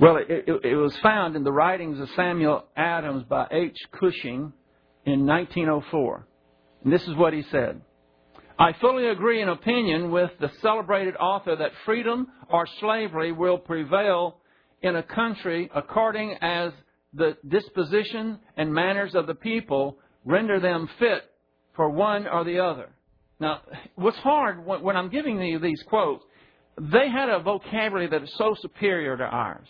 well, 0.00 0.16
it, 0.16 0.44
it, 0.46 0.64
it 0.64 0.76
was 0.76 0.96
found 0.98 1.36
in 1.36 1.44
the 1.44 1.52
writings 1.52 2.00
of 2.00 2.08
Samuel 2.16 2.64
Adams 2.76 3.24
by 3.24 3.46
H. 3.50 3.76
Cushing 3.92 4.52
in 5.04 5.26
1904. 5.26 6.26
And 6.84 6.92
this 6.92 7.02
is 7.02 7.14
what 7.14 7.32
he 7.32 7.42
said. 7.50 7.80
I 8.58 8.72
fully 8.80 9.08
agree 9.08 9.40
in 9.40 9.48
opinion 9.48 10.10
with 10.10 10.30
the 10.40 10.50
celebrated 10.60 11.16
author 11.16 11.56
that 11.56 11.72
freedom 11.84 12.28
or 12.48 12.66
slavery 12.80 13.32
will 13.32 13.58
prevail 13.58 14.38
in 14.82 14.96
a 14.96 15.02
country 15.02 15.70
according 15.74 16.36
as 16.40 16.72
the 17.14 17.36
disposition 17.46 18.38
and 18.56 18.72
manners 18.72 19.14
of 19.14 19.26
the 19.26 19.34
people 19.34 19.98
render 20.24 20.60
them 20.60 20.88
fit 20.98 21.22
for 21.74 21.90
one 21.90 22.26
or 22.26 22.44
the 22.44 22.58
other. 22.58 22.90
Now, 23.40 23.62
what's 23.96 24.18
hard 24.18 24.64
when 24.64 24.96
I'm 24.96 25.08
giving 25.08 25.40
you 25.40 25.58
these 25.58 25.82
quotes, 25.88 26.24
they 26.80 27.08
had 27.08 27.28
a 27.28 27.40
vocabulary 27.40 28.08
that 28.08 28.22
is 28.22 28.34
so 28.36 28.54
superior 28.60 29.16
to 29.16 29.24
ours. 29.24 29.66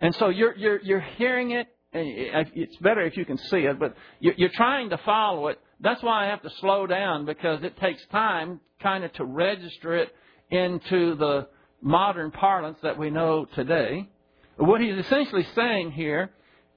And 0.00 0.14
so 0.16 0.28
you're, 0.28 0.54
you're, 0.56 0.80
you're 0.82 1.00
hearing 1.16 1.52
it. 1.52 1.68
It's 1.92 2.76
better 2.78 3.02
if 3.02 3.16
you 3.16 3.24
can 3.24 3.38
see 3.38 3.58
it, 3.58 3.78
but 3.78 3.94
you're 4.20 4.50
trying 4.52 4.90
to 4.90 4.98
follow 4.98 5.48
it. 5.48 5.60
That's 5.80 6.02
why 6.02 6.26
I 6.26 6.30
have 6.30 6.42
to 6.42 6.50
slow 6.60 6.86
down 6.86 7.24
because 7.24 7.62
it 7.62 7.78
takes 7.78 8.04
time 8.06 8.60
kind 8.82 9.04
of 9.04 9.12
to 9.14 9.24
register 9.24 9.96
it 9.96 10.08
into 10.50 11.14
the 11.16 11.46
modern 11.80 12.30
parlance 12.30 12.78
that 12.82 12.98
we 12.98 13.10
know 13.10 13.46
today. 13.54 14.08
What 14.56 14.80
he's 14.80 14.96
essentially 14.96 15.46
saying 15.54 15.92
here 15.92 16.30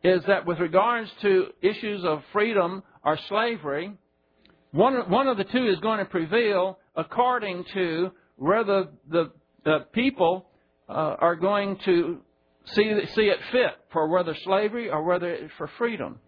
is 0.03 0.23
that 0.27 0.45
with 0.45 0.59
regards 0.59 1.09
to 1.21 1.47
issues 1.61 2.03
of 2.03 2.21
freedom 2.31 2.83
or 3.03 3.17
slavery, 3.27 3.93
one, 4.71 5.09
one 5.09 5.27
of 5.27 5.37
the 5.37 5.43
two 5.45 5.67
is 5.67 5.79
going 5.79 5.99
to 5.99 6.05
prevail 6.05 6.79
according 6.95 7.65
to 7.73 8.11
whether 8.35 8.87
the, 9.09 9.31
the 9.67 9.79
people 9.91 10.45
uh, 10.87 10.93
are 11.19 11.35
going 11.35 11.77
to 11.83 12.19
see, 12.67 12.89
see 13.13 13.23
it 13.23 13.39
fit 13.51 13.71
for 13.91 14.07
whether 14.07 14.33
slavery 14.45 14.89
or 14.89 15.03
whether 15.03 15.29
it's 15.29 15.53
for 15.57 15.69
freedom. 15.77 16.19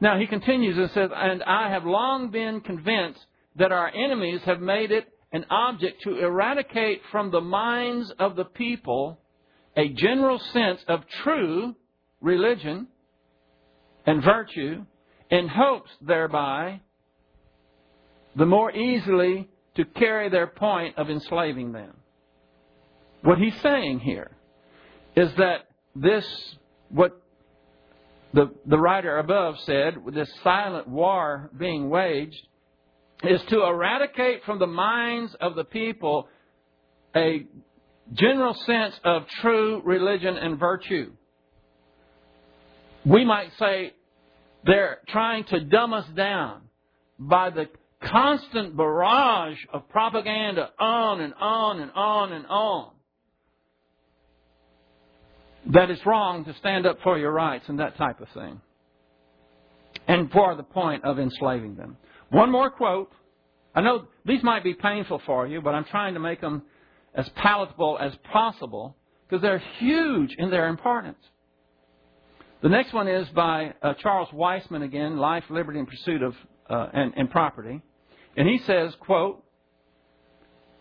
Now 0.00 0.18
he 0.18 0.26
continues 0.26 0.78
and 0.78 0.90
says, 0.92 1.10
And 1.14 1.42
I 1.42 1.68
have 1.68 1.84
long 1.84 2.30
been 2.30 2.62
convinced 2.62 3.20
that 3.56 3.70
our 3.70 3.92
enemies 3.94 4.40
have 4.46 4.60
made 4.60 4.92
it 4.92 5.04
an 5.30 5.44
object 5.50 6.04
to 6.04 6.18
eradicate 6.24 7.02
from 7.12 7.30
the 7.30 7.42
minds 7.42 8.10
of 8.18 8.34
the 8.34 8.46
people 8.46 9.20
a 9.76 9.90
general 9.90 10.38
sense 10.54 10.80
of 10.88 11.00
true 11.22 11.74
religion 12.22 12.86
and 14.06 14.24
virtue 14.24 14.86
in 15.28 15.48
hopes 15.48 15.90
thereby 16.00 16.80
the 18.36 18.46
more 18.46 18.72
easily 18.72 19.50
to 19.76 19.84
carry 19.84 20.30
their 20.30 20.46
point 20.46 20.96
of 20.96 21.10
enslaving 21.10 21.72
them. 21.72 21.94
What 23.24 23.38
he's 23.38 23.58
saying 23.62 24.00
here 24.00 24.30
is 25.16 25.30
that 25.38 25.62
this, 25.96 26.26
what 26.90 27.22
the, 28.34 28.52
the 28.66 28.78
writer 28.78 29.16
above 29.16 29.58
said, 29.60 29.94
this 30.12 30.30
silent 30.42 30.88
war 30.88 31.50
being 31.56 31.88
waged, 31.88 32.46
is 33.22 33.40
to 33.48 33.64
eradicate 33.64 34.44
from 34.44 34.58
the 34.58 34.66
minds 34.66 35.34
of 35.40 35.54
the 35.54 35.64
people 35.64 36.28
a 37.16 37.46
general 38.12 38.52
sense 38.66 38.94
of 39.04 39.26
true 39.40 39.80
religion 39.86 40.36
and 40.36 40.58
virtue. 40.58 41.10
We 43.06 43.24
might 43.24 43.52
say 43.58 43.94
they're 44.66 44.98
trying 45.08 45.44
to 45.44 45.60
dumb 45.60 45.94
us 45.94 46.06
down 46.14 46.60
by 47.18 47.48
the 47.48 47.70
constant 48.02 48.76
barrage 48.76 49.56
of 49.72 49.88
propaganda 49.88 50.72
on 50.78 51.22
and 51.22 51.32
on 51.40 51.80
and 51.80 51.90
on 51.92 52.32
and 52.34 52.46
on. 52.48 52.93
That 55.66 55.90
it's 55.90 56.04
wrong 56.04 56.44
to 56.44 56.54
stand 56.54 56.86
up 56.86 56.98
for 57.02 57.18
your 57.18 57.32
rights 57.32 57.64
and 57.68 57.78
that 57.78 57.96
type 57.96 58.20
of 58.20 58.28
thing. 58.30 58.60
And 60.06 60.30
for 60.30 60.54
the 60.54 60.62
point 60.62 61.04
of 61.04 61.18
enslaving 61.18 61.76
them. 61.76 61.96
One 62.30 62.50
more 62.50 62.70
quote. 62.70 63.10
I 63.74 63.80
know 63.80 64.06
these 64.24 64.42
might 64.42 64.62
be 64.62 64.74
painful 64.74 65.22
for 65.24 65.46
you, 65.46 65.60
but 65.60 65.74
I'm 65.74 65.84
trying 65.84 66.14
to 66.14 66.20
make 66.20 66.40
them 66.40 66.62
as 67.14 67.28
palatable 67.30 67.98
as 68.00 68.12
possible 68.32 68.96
because 69.26 69.40
they're 69.40 69.62
huge 69.78 70.34
in 70.36 70.50
their 70.50 70.68
importance. 70.68 71.18
The 72.62 72.68
next 72.68 72.92
one 72.92 73.08
is 73.08 73.28
by 73.28 73.74
uh, 73.82 73.94
Charles 73.94 74.28
Weisman 74.30 74.82
again, 74.82 75.16
Life, 75.18 75.44
Liberty, 75.50 75.78
and 75.78 75.88
Pursuit 75.88 76.22
of 76.22 76.34
uh, 76.68 76.88
and, 76.92 77.12
and 77.16 77.30
Property. 77.30 77.82
And 78.36 78.48
he 78.48 78.58
says, 78.58 78.94
quote, 79.00 79.44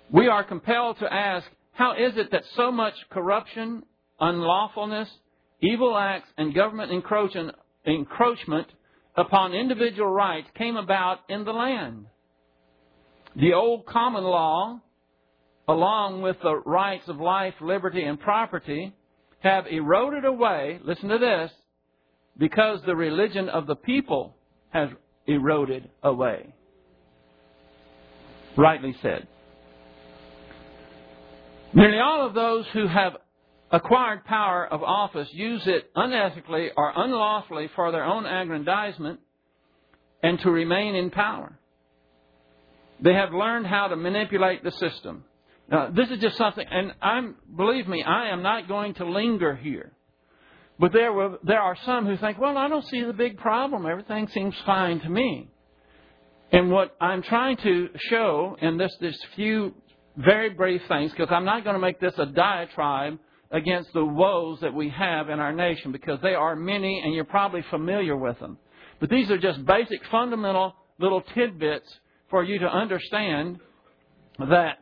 We 0.09 0.27
are 0.27 0.43
compelled 0.43 0.99
to 0.99 1.11
ask, 1.11 1.45
how 1.73 1.93
is 1.95 2.15
it 2.15 2.31
that 2.31 2.43
so 2.55 2.71
much 2.71 2.93
corruption, 3.09 3.83
unlawfulness, 4.19 5.09
evil 5.61 5.97
acts, 5.97 6.29
and 6.37 6.53
government 6.53 6.91
encroachment 7.85 8.67
upon 9.15 9.53
individual 9.53 10.09
rights 10.09 10.47
came 10.57 10.75
about 10.75 11.19
in 11.29 11.43
the 11.45 11.51
land? 11.51 12.05
The 13.35 13.53
old 13.53 13.85
common 13.85 14.23
law, 14.23 14.79
along 15.67 16.21
with 16.21 16.37
the 16.43 16.55
rights 16.65 17.07
of 17.07 17.19
life, 17.19 17.55
liberty, 17.61 18.03
and 18.03 18.19
property, 18.19 18.93
have 19.39 19.65
eroded 19.67 20.25
away, 20.25 20.79
listen 20.83 21.09
to 21.09 21.17
this, 21.17 21.51
because 22.37 22.79
the 22.85 22.95
religion 22.95 23.49
of 23.49 23.67
the 23.67 23.75
people 23.75 24.35
has 24.69 24.89
eroded 25.27 25.89
away 26.01 26.53
rightly 28.57 28.95
said. 29.01 29.27
Nearly 31.73 31.99
all 31.99 32.27
of 32.27 32.33
those 32.33 32.65
who 32.73 32.87
have 32.87 33.13
acquired 33.73 34.23
power 34.23 34.65
of 34.71 34.83
office 34.83 35.27
use 35.31 35.63
it 35.65 35.93
unethically 35.95 36.69
or 36.77 36.93
unlawfully 36.95 37.69
for 37.75 37.91
their 37.91 38.05
own 38.05 38.25
aggrandizement 38.25 39.19
and 40.21 40.39
to 40.39 40.51
remain 40.51 40.95
in 40.95 41.09
power. 41.09 41.57
They 43.01 43.13
have 43.13 43.33
learned 43.33 43.65
how 43.65 43.87
to 43.87 43.95
manipulate 43.95 44.63
the 44.63 44.71
system. 44.71 45.25
Now, 45.69 45.89
this 45.89 46.09
is 46.09 46.19
just 46.19 46.37
something, 46.37 46.65
and 46.69 46.93
I'm, 47.01 47.35
believe 47.55 47.87
me, 47.87 48.03
I 48.03 48.29
am 48.29 48.43
not 48.43 48.67
going 48.67 48.93
to 48.95 49.09
linger 49.09 49.55
here. 49.55 49.91
But 50.79 50.93
there, 50.93 51.11
were, 51.11 51.39
there 51.43 51.59
are 51.59 51.75
some 51.85 52.05
who 52.05 52.15
think, 52.17 52.37
well, 52.39 52.57
I 52.57 52.67
don't 52.67 52.85
see 52.85 53.03
the 53.03 53.13
big 53.13 53.37
problem. 53.37 53.85
Everything 53.85 54.27
seems 54.27 54.55
fine 54.65 54.99
to 55.01 55.09
me. 55.09 55.49
And 56.51 56.69
what 56.69 56.95
I'm 57.01 57.23
trying 57.23 57.57
to 57.57 57.89
show 58.09 58.55
in 58.61 58.77
this, 58.77 58.95
this 59.01 59.17
few 59.35 59.73
very 60.15 60.51
brief 60.51 60.81
things, 60.87 61.11
because 61.11 61.29
I'm 61.31 61.45
not 61.45 61.63
going 61.63 61.75
to 61.75 61.79
make 61.79 61.99
this 61.99 62.13
a 62.17 62.27
diatribe 62.27 63.17
against 63.53 63.93
the 63.93 64.03
woes 64.03 64.59
that 64.61 64.73
we 64.73 64.89
have 64.89 65.29
in 65.29 65.39
our 65.39 65.53
nation, 65.53 65.91
because 65.91 66.19
they 66.21 66.33
are 66.33 66.55
many 66.55 67.01
and 67.05 67.13
you're 67.13 67.23
probably 67.23 67.63
familiar 67.69 68.17
with 68.17 68.37
them. 68.39 68.57
But 68.99 69.09
these 69.09 69.29
are 69.29 69.37
just 69.37 69.63
basic, 69.65 69.99
fundamental 70.11 70.75
little 70.99 71.21
tidbits 71.21 71.87
for 72.29 72.43
you 72.43 72.59
to 72.59 72.67
understand 72.67 73.59
that 74.39 74.79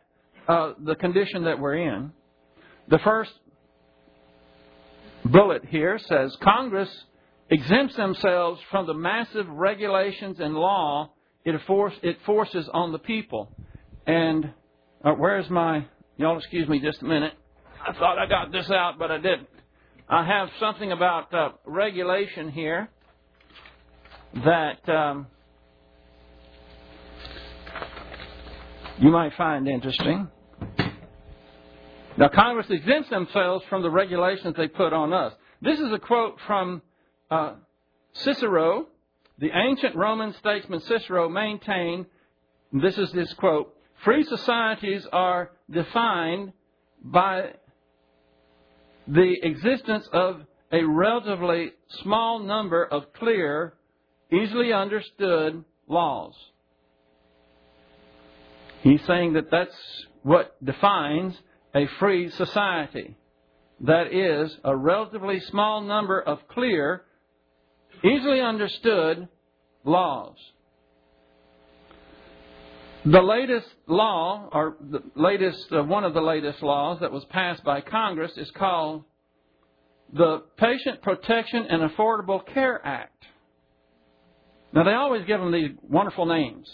uh, 0.48 0.72
the 0.82 0.94
condition 0.94 1.44
that 1.44 1.58
we're 1.58 1.76
in. 1.76 2.12
The 2.88 2.98
first 3.00 3.32
bullet 5.24 5.64
here 5.66 5.98
says 5.98 6.36
Congress 6.42 6.90
exempts 7.50 7.94
themselves 7.96 8.60
from 8.70 8.86
the 8.86 8.94
massive 8.94 9.48
regulations 9.48 10.40
and 10.40 10.54
law 10.54 11.10
it, 11.44 11.60
force, 11.66 11.94
it 12.02 12.16
forces 12.24 12.68
on 12.72 12.92
the 12.92 12.98
people. 12.98 13.54
And 14.06 14.52
uh, 15.04 15.12
where's 15.12 15.48
my, 15.50 15.86
y'all 16.16 16.38
excuse 16.38 16.68
me 16.68 16.80
just 16.80 17.02
a 17.02 17.04
minute. 17.04 17.34
I 17.84 17.92
thought 17.94 18.16
I 18.16 18.26
got 18.26 18.52
this 18.52 18.70
out, 18.70 18.96
but 18.96 19.10
I 19.10 19.16
didn't. 19.16 19.48
I 20.08 20.24
have 20.24 20.48
something 20.60 20.92
about 20.92 21.34
uh, 21.34 21.48
regulation 21.64 22.50
here 22.50 22.88
that 24.44 24.88
um, 24.88 25.26
you 28.98 29.10
might 29.10 29.34
find 29.34 29.66
interesting. 29.66 30.28
Now, 32.16 32.28
Congress 32.28 32.68
exempts 32.70 33.10
themselves 33.10 33.64
from 33.68 33.82
the 33.82 33.90
regulations 33.90 34.54
they 34.56 34.68
put 34.68 34.92
on 34.92 35.12
us. 35.12 35.32
This 35.60 35.80
is 35.80 35.90
a 35.92 35.98
quote 35.98 36.38
from 36.46 36.82
uh, 37.32 37.54
Cicero. 38.12 38.86
The 39.38 39.50
ancient 39.52 39.96
Roman 39.96 40.34
statesman 40.34 40.80
Cicero 40.80 41.28
maintained, 41.28 42.06
this 42.72 42.96
is 42.96 43.10
his 43.10 43.32
quote, 43.34 43.74
free 44.04 44.22
societies 44.22 45.04
are 45.12 45.50
defined 45.68 46.52
by 47.02 47.54
the 49.08 49.34
existence 49.42 50.08
of 50.12 50.42
a 50.72 50.82
relatively 50.84 51.72
small 52.02 52.38
number 52.38 52.84
of 52.84 53.12
clear, 53.12 53.74
easily 54.32 54.72
understood 54.72 55.64
laws. 55.86 56.34
He's 58.82 59.04
saying 59.06 59.34
that 59.34 59.50
that's 59.50 59.76
what 60.22 60.56
defines 60.64 61.36
a 61.74 61.86
free 61.98 62.30
society. 62.30 63.16
That 63.80 64.12
is, 64.12 64.56
a 64.64 64.76
relatively 64.76 65.40
small 65.40 65.82
number 65.82 66.20
of 66.20 66.46
clear, 66.48 67.02
easily 68.04 68.40
understood 68.40 69.28
laws. 69.84 70.36
The 73.04 73.20
latest 73.20 73.66
law, 73.88 74.48
or 74.52 74.76
the 74.80 75.02
latest, 75.16 75.66
uh, 75.72 75.82
one 75.82 76.04
of 76.04 76.14
the 76.14 76.20
latest 76.20 76.62
laws 76.62 77.00
that 77.00 77.10
was 77.10 77.24
passed 77.30 77.64
by 77.64 77.80
Congress 77.80 78.30
is 78.36 78.48
called 78.56 79.02
the 80.12 80.44
Patient 80.56 81.02
Protection 81.02 81.66
and 81.68 81.90
Affordable 81.90 82.46
Care 82.54 82.80
Act. 82.86 83.24
Now, 84.72 84.84
they 84.84 84.92
always 84.92 85.24
give 85.26 85.40
them 85.40 85.50
these 85.50 85.70
wonderful 85.82 86.26
names. 86.26 86.68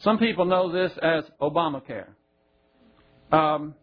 Some 0.00 0.18
people 0.18 0.46
know 0.46 0.72
this 0.72 0.90
as 1.00 1.24
Obamacare. 1.40 2.08
Um, 3.30 3.74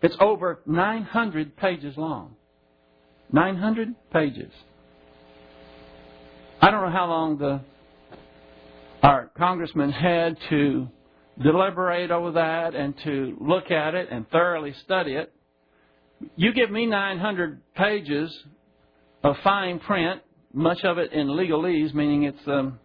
it's 0.00 0.16
over 0.20 0.60
900 0.64 1.56
pages 1.58 1.94
long. 1.98 2.36
900 3.32 3.94
pages. 4.10 4.52
I 6.62 6.70
don't 6.70 6.86
know 6.86 6.90
how 6.90 7.06
long 7.06 7.36
the 7.36 7.60
our 9.02 9.30
congressman 9.36 9.92
had 9.92 10.36
to 10.48 10.88
deliberate 11.42 12.10
over 12.10 12.32
that 12.32 12.74
and 12.74 12.94
to 13.04 13.36
look 13.40 13.70
at 13.70 13.94
it 13.94 14.08
and 14.10 14.28
thoroughly 14.30 14.74
study 14.84 15.14
it. 15.14 15.32
You 16.36 16.52
give 16.52 16.70
me 16.70 16.86
900 16.86 17.60
pages 17.74 18.36
of 19.22 19.36
fine 19.44 19.78
print, 19.78 20.22
much 20.52 20.82
of 20.84 20.98
it 20.98 21.12
in 21.12 21.28
legalese, 21.28 21.94
meaning 21.94 22.24
it's 22.24 22.48
um, 22.48 22.78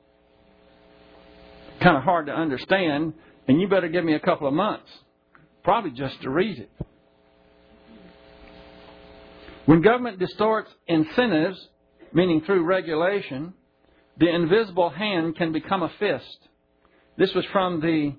kind 1.82 1.98
of 1.98 2.04
hard 2.04 2.28
to 2.28 2.32
understand, 2.32 3.14
and 3.48 3.60
you 3.60 3.68
better 3.68 3.88
give 3.88 4.06
me 4.06 4.14
a 4.14 4.20
couple 4.20 4.48
of 4.48 4.54
months, 4.54 4.90
probably 5.64 5.92
just 5.92 6.22
to 6.22 6.30
read 6.30 6.60
it. 6.60 6.70
When 9.66 9.82
government 9.82 10.20
distorts 10.20 10.70
incentives, 10.88 11.58
meaning 12.14 12.42
through 12.46 12.66
regulation, 12.66 13.54
the 14.20 14.30
invisible 14.30 14.90
hand 14.90 15.38
can 15.38 15.52
become 15.52 15.82
a 15.82 15.92
fist. 16.00 16.38
This 17.18 17.34
was 17.34 17.46
from 17.52 17.80
the 17.80 18.14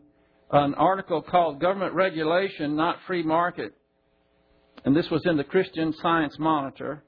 an 0.51 0.75
article 0.75 1.23
called 1.23 1.61
Government 1.61 1.95
Regulation, 1.95 2.77
Not 2.77 2.99
Free 3.07 3.23
Market. 3.23 3.73
And 4.85 4.95
this 4.95 5.11
was 5.11 5.23
in 5.25 5.37
the 5.37 5.45
Christian 5.45 5.93
Science 6.01 6.37
Monitor, 6.39 7.03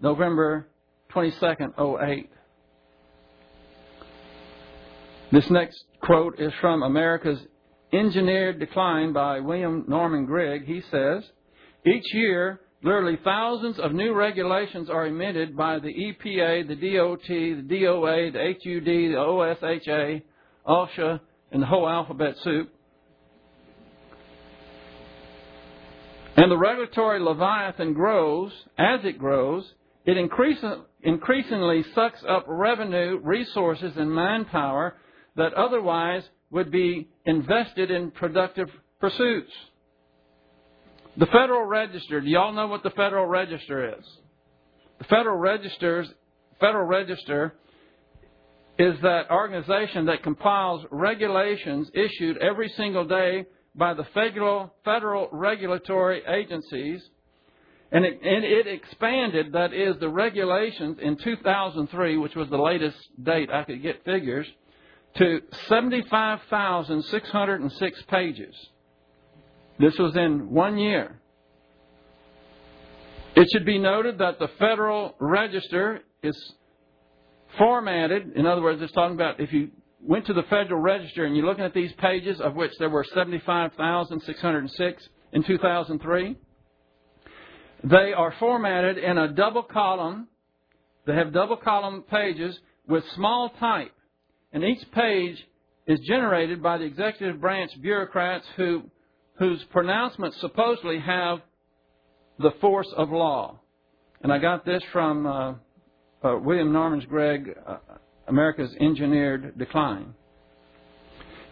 November 0.00 0.68
22nd, 1.12 2.02
08. 2.02 2.30
This 5.30 5.50
next 5.50 5.84
quote 6.00 6.40
is 6.40 6.52
from 6.60 6.82
America's 6.82 7.40
Engineered 7.92 8.58
Decline 8.58 9.12
by 9.12 9.40
William 9.40 9.84
Norman 9.86 10.24
Grigg. 10.24 10.64
He 10.64 10.82
says, 10.90 11.22
Each 11.86 12.14
year, 12.14 12.60
Literally 12.82 13.18
thousands 13.24 13.80
of 13.80 13.92
new 13.92 14.14
regulations 14.14 14.88
are 14.88 15.06
emitted 15.06 15.56
by 15.56 15.80
the 15.80 15.88
EPA, 15.88 16.68
the 16.68 16.76
DOT, 16.76 17.26
the 17.26 17.66
DOA, 17.68 18.32
the 18.32 18.38
HUD, 18.38 18.84
the 18.84 19.14
OSHA, 19.16 20.22
OSHA, 20.64 21.20
and 21.50 21.62
the 21.62 21.66
whole 21.66 21.88
alphabet 21.88 22.36
soup. 22.44 22.70
And 26.38 26.52
the 26.52 26.56
regulatory 26.56 27.18
leviathan 27.18 27.94
grows. 27.94 28.52
As 28.78 29.00
it 29.02 29.18
grows, 29.18 29.64
it 30.06 30.16
increasingly 30.16 31.84
sucks 31.96 32.22
up 32.28 32.44
revenue, 32.46 33.18
resources, 33.24 33.94
and 33.96 34.08
manpower 34.08 34.94
that 35.34 35.52
otherwise 35.54 36.22
would 36.52 36.70
be 36.70 37.08
invested 37.26 37.90
in 37.90 38.12
productive 38.12 38.68
pursuits. 39.00 39.50
The 41.16 41.26
Federal 41.26 41.64
Register, 41.64 42.20
do 42.20 42.28
y'all 42.28 42.52
know 42.52 42.68
what 42.68 42.84
the 42.84 42.90
Federal 42.90 43.26
Register 43.26 43.98
is? 43.98 44.04
The 44.98 45.06
Federal 45.06 45.38
Register's 45.38 46.08
Federal 46.60 46.86
Register 46.86 47.54
is 48.78 48.94
that 49.02 49.28
organization 49.28 50.06
that 50.06 50.22
compiles 50.22 50.86
regulations 50.92 51.90
issued 51.94 52.36
every 52.36 52.68
single 52.76 53.06
day 53.06 53.44
by 53.74 53.94
the 53.94 54.04
federal, 54.14 54.72
federal 54.84 55.28
regulatory 55.32 56.22
agencies. 56.26 57.02
And 57.90 58.04
it, 58.04 58.20
and 58.22 58.44
it 58.44 58.66
expanded, 58.66 59.52
that 59.52 59.72
is, 59.72 59.96
the 59.98 60.10
regulations 60.10 60.98
in 61.00 61.16
2003, 61.16 62.18
which 62.18 62.34
was 62.34 62.50
the 62.50 62.58
latest 62.58 62.98
date 63.22 63.48
I 63.50 63.64
could 63.64 63.80
get 63.82 64.04
figures, 64.04 64.46
to 65.16 65.40
75,606 65.68 68.02
pages. 68.08 68.54
This 69.78 69.96
was 69.98 70.14
in 70.16 70.50
one 70.50 70.76
year. 70.76 71.18
It 73.34 73.48
should 73.52 73.64
be 73.64 73.78
noted 73.78 74.18
that 74.18 74.38
the 74.38 74.48
Federal 74.58 75.14
Register 75.18 76.02
is 76.22 76.36
formatted. 77.56 78.36
In 78.36 78.44
other 78.46 78.60
words, 78.60 78.82
it's 78.82 78.92
talking 78.92 79.14
about 79.14 79.40
if 79.40 79.50
you 79.52 79.70
went 80.00 80.26
to 80.26 80.32
the 80.32 80.42
Federal 80.44 80.80
Register 80.80 81.24
and 81.24 81.36
you're 81.36 81.46
looking 81.46 81.64
at 81.64 81.74
these 81.74 81.92
pages, 81.98 82.40
of 82.40 82.54
which 82.54 82.72
there 82.78 82.90
were 82.90 83.04
75,606 83.14 85.08
in 85.32 85.42
2003, 85.42 86.36
they 87.84 88.12
are 88.12 88.34
formatted 88.38 88.98
in 88.98 89.18
a 89.18 89.28
double 89.28 89.62
column. 89.62 90.28
They 91.06 91.14
have 91.14 91.32
double 91.32 91.56
column 91.56 92.02
pages 92.10 92.58
with 92.88 93.04
small 93.14 93.50
type. 93.60 93.92
And 94.52 94.64
each 94.64 94.90
page 94.92 95.36
is 95.86 96.00
generated 96.00 96.62
by 96.62 96.78
the 96.78 96.84
executive 96.84 97.40
branch 97.40 97.70
bureaucrats 97.80 98.46
who 98.56 98.84
whose 99.38 99.62
pronouncements 99.70 100.40
supposedly 100.40 100.98
have 100.98 101.38
the 102.40 102.50
force 102.60 102.92
of 102.96 103.10
law. 103.10 103.60
And 104.20 104.32
I 104.32 104.38
got 104.38 104.64
this 104.64 104.82
from 104.92 105.26
uh, 105.26 105.54
uh, 106.24 106.38
William 106.40 106.72
Norman's 106.72 107.04
Grigg, 107.04 107.54
uh, 107.64 107.76
America's 108.28 108.74
Engineered 108.78 109.58
Decline. 109.58 110.14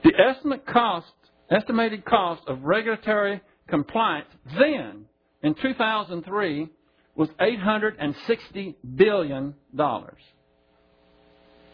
The 0.04 0.12
estimate 0.18 0.66
cost, 0.66 1.12
estimated 1.50 2.04
cost 2.04 2.42
of 2.46 2.62
regulatory 2.62 3.40
compliance 3.68 4.28
then, 4.58 5.06
in 5.42 5.54
2003, 5.54 6.68
was 7.16 7.28
$860 7.40 8.74
billion. 8.94 9.54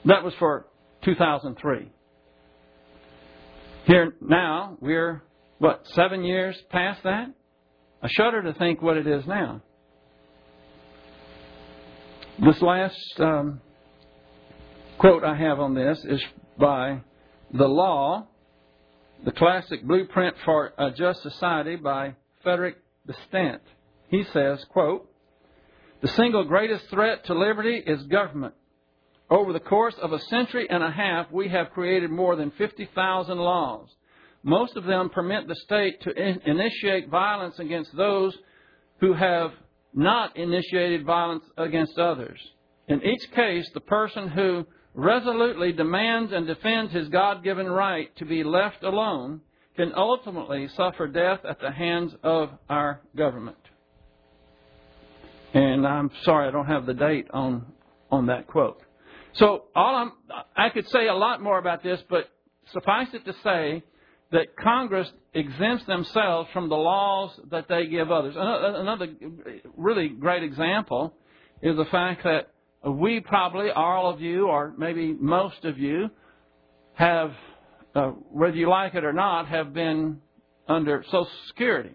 That 0.05 0.25
was 0.25 0.33
for 0.39 0.67
2003. 1.05 1.91
Here 3.85 4.15
now, 4.21 4.79
we're 4.81 5.23
what, 5.59 5.83
seven 5.95 6.25
years 6.25 6.57
past 6.71 7.03
that? 7.05 7.29
I 8.03 8.09
shudder 8.09 8.43
to 8.43 8.55
think 8.55 8.83
what 8.83 8.97
it 8.97 9.07
is 9.07 9.27
now. 9.27 9.63
This 12.45 12.61
last 12.63 12.97
um, 13.19 13.61
quote 15.03 15.25
I 15.25 15.35
have 15.35 15.59
on 15.59 15.75
this 15.75 16.05
is 16.05 16.23
by 16.61 17.01
The 17.53 17.67
Law, 17.67 18.29
the 19.25 19.33
classic 19.33 19.83
blueprint 19.83 20.37
for 20.45 20.73
a 20.79 20.93
just 20.93 21.23
society 21.23 21.75
by 21.75 22.15
Frederick 22.45 22.77
Bastiat. 23.05 23.59
He 24.11 24.23
says, 24.33 24.65
quote, 24.71 25.11
The 26.03 26.07
single 26.07 26.45
greatest 26.45 26.89
threat 26.89 27.25
to 27.25 27.35
liberty 27.35 27.83
is 27.85 28.05
government. 28.05 28.55
Over 29.29 29.53
the 29.53 29.59
course 29.59 29.97
of 30.01 30.13
a 30.13 30.21
century 30.21 30.69
and 30.71 30.85
a 30.85 30.91
half, 30.93 31.33
we 31.33 31.49
have 31.49 31.73
created 31.73 32.13
more 32.13 32.37
than 32.37 32.53
50,000 32.53 33.39
laws. 33.39 33.89
Most 34.45 34.77
of 34.77 34.85
them 34.85 35.11
permit 35.11 35.49
the 35.49 35.57
state 35.57 36.01
to 36.03 36.11
in- 36.13 36.43
initiate 36.47 37.09
violence 37.09 37.59
against 37.59 37.91
those 37.97 38.39
who 39.01 39.15
have 39.15 39.51
not 39.93 40.37
initiated 40.37 41.05
violence 41.05 41.45
against 41.57 41.99
others. 41.99 42.39
In 42.87 43.03
each 43.03 43.29
case, 43.33 43.69
the 43.75 43.81
person 43.81 44.29
who 44.29 44.65
resolutely 44.95 45.73
demands 45.73 46.33
and 46.33 46.47
defends 46.47 46.93
his 46.93 47.09
God 47.09 47.43
given 47.43 47.67
right 47.67 48.15
to 48.17 48.25
be 48.25 48.45
left 48.45 48.83
alone 48.83 49.41
can 49.77 49.93
ultimately 49.97 50.69
suffer 50.77 51.07
death 51.07 51.41
at 51.49 51.61
the 51.61 51.71
hands 51.71 52.13
of 52.23 52.51
our 52.69 53.01
government. 53.17 53.57
And 55.55 55.87
I'm 55.87 56.11
sorry 56.23 56.49
I 56.49 56.51
don't 56.51 56.67
have 56.67 56.87
the 56.87 56.95
date 56.95 57.29
on 57.33 57.67
on 58.11 58.27
that 58.27 58.47
quote. 58.47 58.83
So 59.35 59.65
all 59.75 59.97
I'm 59.97 60.13
I 60.57 60.69
could 60.71 60.89
say 60.89 61.07
a 61.09 61.15
lot 61.15 61.43
more 61.43 61.59
about 61.59 61.83
this, 61.83 62.01
but 62.09 62.29
suffice 62.73 63.09
it 63.13 63.25
to 63.25 63.35
say 63.43 63.83
that 64.31 64.57
Congress 64.57 65.11
exempts 65.35 65.85
themselves 65.87 66.49
from 66.53 66.69
the 66.69 66.77
laws 66.77 67.39
that 67.51 67.69
they 67.69 67.87
give 67.87 68.11
others. 68.11 68.35
Another 68.37 69.09
really 69.77 70.09
great 70.09 70.43
example 70.43 71.15
is 71.63 71.77
the 71.77 71.85
fact 71.87 72.25
that 72.25 72.49
we 72.85 73.21
probably, 73.21 73.71
all 73.71 74.13
of 74.13 74.21
you, 74.21 74.49
or 74.49 74.75
maybe 74.77 75.13
most 75.19 75.65
of 75.65 75.79
you, 75.79 76.11
have, 76.95 77.33
uh, 77.95 78.09
whether 78.31 78.57
you 78.57 78.69
like 78.69 78.95
it 78.95 79.05
or 79.05 79.13
not, 79.13 79.49
have 79.49 79.73
been 79.73 80.19
under 80.69 81.05
Social 81.05 81.29
Security. 81.49 81.95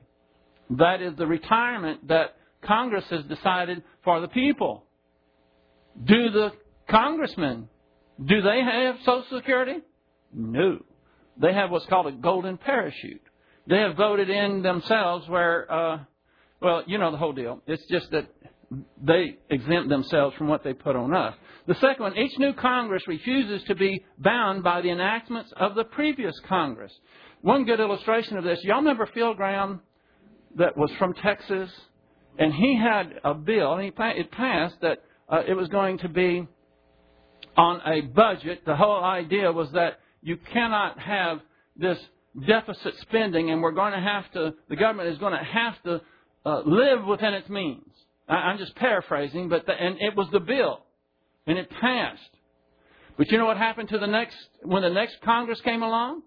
That 0.71 1.01
is 1.01 1.15
the 1.17 1.27
retirement 1.27 2.07
that 2.07 2.35
Congress 2.61 3.05
has 3.09 3.23
decided 3.25 3.83
for 4.03 4.19
the 4.21 4.27
people. 4.27 4.83
Do 6.03 6.29
the 6.29 6.51
congressmen, 6.89 7.69
do 8.23 8.41
they 8.41 8.61
have 8.61 8.95
Social 8.99 9.25
Security? 9.35 9.79
No. 10.33 10.79
They 11.39 11.53
have 11.53 11.69
what's 11.69 11.85
called 11.85 12.07
a 12.07 12.11
golden 12.11 12.57
parachute. 12.57 13.21
They 13.67 13.77
have 13.77 13.95
voted 13.95 14.29
in 14.29 14.61
themselves 14.61 15.27
where, 15.27 15.71
uh, 15.71 15.99
well, 16.61 16.83
you 16.87 16.97
know 16.97 17.11
the 17.11 17.17
whole 17.17 17.33
deal. 17.33 17.61
It's 17.67 17.85
just 17.87 18.11
that 18.11 18.27
they 19.01 19.37
exempt 19.49 19.89
themselves 19.89 20.35
from 20.35 20.47
what 20.47 20.63
they 20.63 20.73
put 20.73 20.95
on 20.95 21.13
us. 21.13 21.33
The 21.67 21.75
second 21.75 22.03
one, 22.03 22.17
each 22.17 22.37
new 22.37 22.53
Congress 22.53 23.03
refuses 23.07 23.65
to 23.67 23.75
be 23.75 24.05
bound 24.17 24.63
by 24.63 24.81
the 24.81 24.89
enactments 24.89 25.53
of 25.55 25.75
the 25.75 25.83
previous 25.83 26.37
Congress. 26.47 26.93
One 27.41 27.65
good 27.65 27.79
illustration 27.79 28.37
of 28.37 28.43
this, 28.43 28.59
y'all 28.63 28.77
remember 28.77 29.09
Phil 29.13 29.33
Gramm 29.33 29.81
that 30.55 30.77
was 30.77 30.91
from 30.97 31.13
Texas? 31.13 31.69
And 32.39 32.53
he 32.53 32.77
had 32.77 33.19
a 33.23 33.33
bill, 33.33 33.73
and 33.73 33.83
he, 33.83 33.91
it 34.19 34.31
passed 34.31 34.75
that 34.81 35.03
uh, 35.29 35.41
it 35.47 35.53
was 35.53 35.67
going 35.69 35.97
to 35.99 36.09
be 36.09 36.47
on 37.55 37.81
a 37.85 38.01
budget. 38.01 38.63
The 38.65 38.75
whole 38.75 39.03
idea 39.03 39.51
was 39.51 39.71
that 39.71 39.99
you 40.21 40.37
cannot 40.37 40.99
have 40.99 41.39
this 41.75 41.97
deficit 42.47 42.93
spending, 43.01 43.49
and 43.49 43.61
we're 43.61 43.71
going 43.71 43.93
to 43.93 43.99
have 43.99 44.31
to, 44.33 44.53
the 44.69 44.75
government 44.75 45.09
is 45.09 45.17
going 45.17 45.33
to 45.33 45.43
have 45.43 45.81
to 45.83 46.01
uh, 46.45 46.61
live 46.65 47.05
within 47.05 47.33
its 47.33 47.49
means. 47.49 47.86
I, 48.27 48.51
am 48.51 48.57
just 48.57 48.75
paraphrasing, 48.75 49.49
but 49.49 49.65
the, 49.65 49.73
and 49.73 49.97
it 49.99 50.15
was 50.15 50.27
the 50.31 50.39
bill, 50.39 50.85
and 51.45 51.57
it 51.57 51.69
passed. 51.69 52.29
But 53.17 53.31
you 53.31 53.37
know 53.37 53.45
what 53.45 53.57
happened 53.57 53.89
to 53.89 53.97
the 53.97 54.07
next 54.07 54.37
when 54.61 54.83
the 54.83 54.89
next 54.89 55.17
Congress 55.23 55.59
came 55.61 55.81
along? 55.81 56.21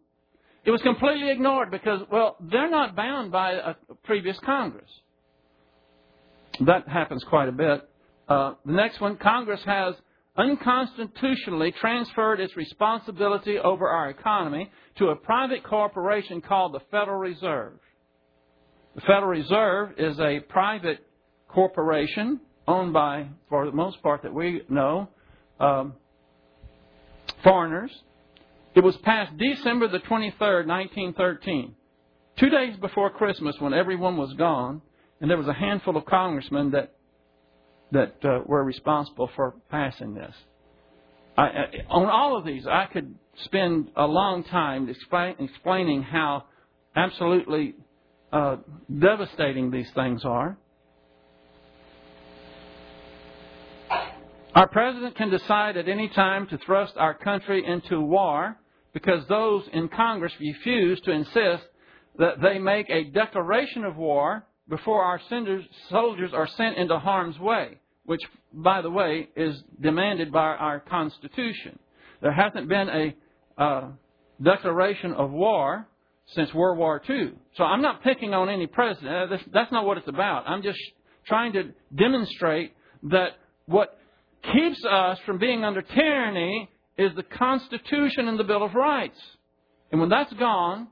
It 0.65 0.71
was 0.71 0.83
completely 0.83 1.31
ignored 1.31 1.71
because, 1.71 2.01
well, 2.13 2.37
they're 2.41 2.71
not 2.71 2.95
bound 2.95 3.33
by 3.33 3.53
a 3.53 3.75
previous 4.05 4.39
Congress. 4.41 4.91
That 6.67 6.87
happens 6.87 7.25
quite 7.25 7.49
a 7.49 7.53
bit. 7.53 7.89
Uh, 8.29 8.55
the 8.67 8.73
next 8.73 9.01
one, 9.01 9.17
Congress 9.17 9.61
has 9.65 9.95
unconstitutionally 10.37 11.73
transferred 11.81 12.41
its 12.41 12.57
responsibility 12.57 13.59
over 13.59 13.89
our 13.89 14.11
economy 14.11 14.71
to 14.99 15.09
a 15.09 15.17
private 15.17 15.65
corporation 15.65 16.41
called 16.41 16.75
the 16.75 16.81
Federal 16.91 17.19
Reserve. 17.19 17.79
The 18.95 19.01
Federal 19.03 19.29
Reserve 19.29 19.93
is 19.99 20.19
a 20.21 20.41
private 20.41 20.99
corporation 21.53 22.41
owned 22.67 22.93
by, 22.93 23.27
for 23.49 23.67
the 23.67 23.73
most 23.73 24.03
part 24.03 24.23
that 24.23 24.33
we 24.33 24.63
know, 24.69 25.09
um, 25.59 25.95
foreigners. 27.43 27.91
It 28.75 28.85
was 28.85 28.97
passed 28.99 29.37
December 29.37 29.89
the 29.89 29.99
23rd, 29.99 30.67
1913, 30.67 31.75
two 32.39 32.51
days 32.51 32.77
before 32.81 33.11
Christmas 33.11 33.57
when 33.59 33.75
everyone 33.75 34.17
was 34.17 34.33
gone, 34.35 34.81
and 35.21 35.29
there 35.31 35.37
was 35.37 35.49
a 35.49 35.53
handful 35.53 35.97
of 35.97 36.07
congressmen 36.07 36.71
that 36.71 36.95
that 37.93 38.15
uh, 38.25 38.39
were 38.47 38.63
responsible 38.63 39.29
for 39.35 39.55
passing 39.69 40.15
this. 40.15 40.33
I, 41.37 41.43
I, 41.43 41.65
on 41.89 42.07
all 42.07 42.37
of 42.37 42.45
these, 42.45 42.65
I 42.65 42.87
could 42.87 43.17
spend 43.45 43.89
a 43.97 44.07
long 44.07 44.45
time 44.45 44.89
explain, 44.89 45.35
explaining 45.41 46.03
how 46.03 46.45
absolutely 46.95 47.75
uh, 48.33 48.57
devastating 48.97 49.73
these 49.73 49.91
things 49.93 50.25
are. 50.25 50.57
Our 54.55 54.67
president 54.67 55.17
can 55.17 55.31
decide 55.31 55.77
at 55.77 55.89
any 55.89 56.09
time 56.09 56.49
to 56.49 56.59
thrust 56.59 56.95
our 56.97 57.15
country 57.15 57.65
into 57.65 58.01
war 58.01 58.57
because 58.93 59.25
those 59.29 59.63
in 59.73 59.89
Congress 59.89 60.33
refuse 60.41 61.01
to 61.03 61.13
insist 61.13 61.63
that 62.19 62.41
they 62.43 62.59
make 62.59 62.91
a 62.91 63.05
declaration 63.05 63.85
of 63.85 63.97
war 63.97 64.45
before 64.69 65.05
our 65.05 65.21
soldiers 65.89 66.33
are 66.33 66.49
sent 66.57 66.77
into 66.79 66.99
harm's 66.99 67.39
way, 67.39 67.79
which, 68.07 68.21
by 68.53 68.83
the 68.83 68.91
way, 68.91 69.29
is 69.37 69.63
demanded 69.81 70.33
by 70.33 70.57
our 70.57 70.81
Constitution. 70.81 71.79
There 72.21 72.33
hasn't 72.33 72.69
been 72.69 72.89
a 72.89 73.63
uh, 73.63 73.89
declaration 74.43 75.13
of 75.13 75.31
war 75.31 75.87
since 76.35 76.53
World 76.53 76.79
War 76.79 77.01
II. 77.09 77.33
So 77.57 77.63
I'm 77.63 77.83
not 77.83 78.03
picking 78.03 78.35
on 78.35 78.49
any 78.49 78.67
president. 78.67 79.31
That's 79.53 79.71
not 79.71 79.87
what 79.87 79.97
it's 79.99 80.09
about. 80.09 80.49
I'm 80.49 80.63
just 80.63 80.79
trying 81.27 81.53
to 81.53 81.73
demonstrate 81.95 82.75
that 83.05 83.31
what 83.67 84.00
keeps 84.43 84.85
us 84.85 85.19
from 85.27 85.39
being 85.39 85.65
under 85.65 85.83
tyranny 85.83 86.69
is 86.97 87.13
the 87.17 87.23
Constitution 87.23 88.29
and 88.29 88.39
the 88.39 88.45
Bill 88.45 88.63
of 88.63 88.75
Rights. 88.75 89.19
And 89.91 90.01
when 90.01 90.11
that's 90.11 90.33
gone, 90.35 90.89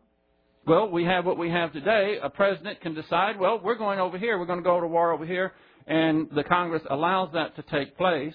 well, 0.66 0.90
we 0.90 1.04
have 1.04 1.24
what 1.24 1.38
we 1.38 1.50
have 1.50 1.72
today. 1.72 2.18
A 2.22 2.28
president 2.28 2.80
can 2.80 2.94
decide, 2.94 3.38
well, 3.38 3.60
we're 3.62 3.76
going 3.76 4.00
over 4.00 4.18
here, 4.18 4.38
we're 4.38 4.46
going 4.46 4.58
to 4.58 4.64
go 4.64 4.80
to 4.80 4.86
war 4.86 5.12
over 5.12 5.24
here, 5.24 5.52
and 5.86 6.28
the 6.34 6.44
Congress 6.44 6.82
allows 6.90 7.30
that 7.32 7.56
to 7.56 7.62
take 7.62 7.96
place, 7.96 8.34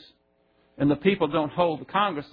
and 0.78 0.90
the 0.90 0.96
people 0.96 1.28
don't 1.28 1.52
hold 1.52 1.82
the 1.82 1.86
Congress 1.86 2.26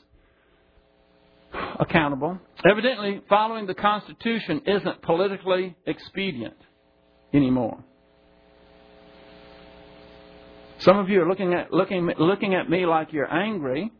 accountable. 1.78 2.38
Evidently, 2.68 3.20
following 3.28 3.66
the 3.66 3.74
Constitution 3.74 4.62
isn't 4.66 5.02
politically 5.02 5.76
expedient 5.86 6.56
anymore. 7.34 7.84
Some 10.80 10.98
of 10.98 11.10
you 11.10 11.20
are 11.20 11.28
looking 11.28 11.52
at 11.52 11.72
looking 11.72 12.10
looking 12.18 12.54
at 12.54 12.70
me 12.70 12.86
like 12.86 13.12
you're 13.12 13.30
angry. 13.30 13.92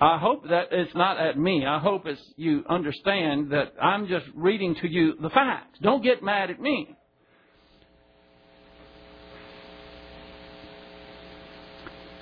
I 0.00 0.18
hope 0.18 0.48
that 0.48 0.68
it's 0.70 0.94
not 0.94 1.18
at 1.18 1.38
me. 1.38 1.66
I 1.66 1.78
hope 1.78 2.06
it's 2.06 2.20
you 2.36 2.64
understand 2.68 3.50
that 3.52 3.74
I'm 3.80 4.08
just 4.08 4.24
reading 4.34 4.74
to 4.76 4.88
you 4.88 5.14
the 5.20 5.28
facts. 5.28 5.78
Don't 5.82 6.02
get 6.02 6.22
mad 6.22 6.50
at 6.50 6.58
me. 6.58 6.96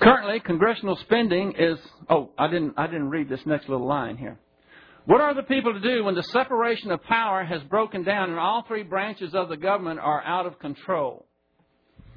Currently, 0.01 0.41
congressional 0.41 0.97
spending 0.97 1.53
is 1.57 1.79
oh, 2.09 2.31
I 2.37 2.47
didn't 2.47 2.73
I 2.77 2.87
didn't 2.87 3.09
read 3.09 3.29
this 3.29 3.45
next 3.45 3.69
little 3.69 3.87
line 3.87 4.17
here. 4.17 4.37
What 5.05 5.21
are 5.21 5.33
the 5.33 5.43
people 5.43 5.71
to 5.71 5.79
do 5.79 6.03
when 6.03 6.15
the 6.15 6.23
separation 6.23 6.91
of 6.91 7.01
power 7.03 7.45
has 7.45 7.61
broken 7.63 8.03
down 8.03 8.29
and 8.29 8.39
all 8.39 8.65
three 8.67 8.83
branches 8.83 9.33
of 9.33 9.47
the 9.47 9.57
government 9.57 10.01
are 10.01 10.21
out 10.21 10.45
of 10.45 10.59
control? 10.59 11.27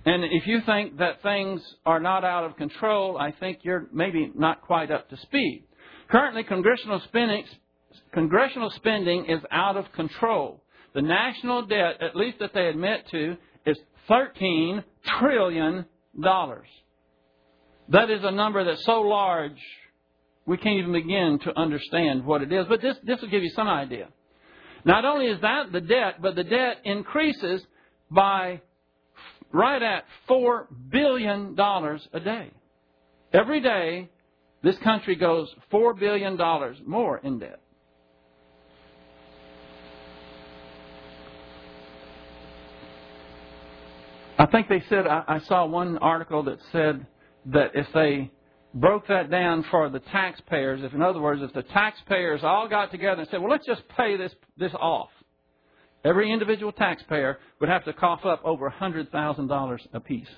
And 0.08 0.24
if 0.24 0.46
you 0.46 0.62
think 0.64 0.96
that 1.00 1.20
things 1.22 1.60
are 1.84 2.00
not 2.00 2.24
out 2.24 2.44
of 2.44 2.56
control, 2.56 3.18
I 3.18 3.30
think 3.30 3.58
you're 3.60 3.88
maybe 3.92 4.32
not 4.34 4.62
quite 4.62 4.90
up 4.90 5.10
to 5.10 5.18
speed. 5.18 5.64
Currently, 6.10 6.44
congressional 6.44 7.02
spending, 7.08 7.44
congressional 8.14 8.70
spending 8.70 9.26
is 9.26 9.42
out 9.50 9.76
of 9.76 9.84
control. 9.92 10.62
The 10.94 11.02
national 11.02 11.66
debt, 11.66 12.00
at 12.00 12.16
least 12.16 12.38
that 12.38 12.54
they 12.54 12.68
admit 12.68 13.06
to, 13.10 13.36
is 13.66 13.76
$13 14.08 14.82
trillion. 15.18 15.84
That 17.90 18.10
is 18.10 18.24
a 18.24 18.30
number 18.30 18.64
that's 18.64 18.86
so 18.86 19.02
large 19.02 19.60
we 20.46 20.56
can't 20.56 20.78
even 20.78 20.92
begin 20.92 21.38
to 21.44 21.54
understand 21.54 22.24
what 22.24 22.40
it 22.40 22.50
is. 22.50 22.64
But 22.66 22.80
this, 22.80 22.96
this 23.04 23.20
will 23.20 23.28
give 23.28 23.42
you 23.42 23.52
some 23.54 23.68
idea. 23.68 24.08
Not 24.86 25.04
only 25.04 25.26
is 25.26 25.38
that 25.42 25.70
the 25.70 25.82
debt, 25.82 26.22
but 26.22 26.34
the 26.34 26.44
debt 26.44 26.78
increases 26.84 27.60
by 28.10 28.62
right 29.52 29.82
at 29.82 30.04
$4 30.28 30.66
billion 30.90 31.56
a 31.58 32.20
day. 32.20 32.50
Every 33.32 33.60
day, 33.60 34.08
this 34.62 34.76
country 34.78 35.16
goes 35.16 35.48
$4 35.72 35.98
billion 35.98 36.38
more 36.86 37.18
in 37.18 37.38
debt. 37.38 37.60
I 44.38 44.46
think 44.46 44.68
they 44.68 44.82
said, 44.88 45.06
I, 45.06 45.24
I 45.26 45.38
saw 45.40 45.66
one 45.66 45.98
article 45.98 46.44
that 46.44 46.58
said 46.70 47.04
that 47.46 47.72
if 47.74 47.86
they 47.92 48.30
broke 48.72 49.08
that 49.08 49.30
down 49.30 49.64
for 49.70 49.88
the 49.88 49.98
taxpayers, 49.98 50.80
if 50.84 50.94
in 50.94 51.02
other 51.02 51.20
words, 51.20 51.42
if 51.42 51.52
the 51.52 51.64
taxpayers 51.64 52.40
all 52.44 52.68
got 52.68 52.92
together 52.92 53.22
and 53.22 53.30
said, 53.30 53.40
well, 53.40 53.50
let's 53.50 53.66
just 53.66 53.82
pay 53.96 54.16
this, 54.16 54.32
this 54.56 54.72
off, 54.74 55.08
Every 56.04 56.32
individual 56.32 56.72
taxpayer 56.72 57.38
would 57.60 57.68
have 57.68 57.84
to 57.84 57.92
cough 57.92 58.24
up 58.24 58.40
over 58.44 58.72
$100,000 58.80 59.78
apiece. 59.92 60.28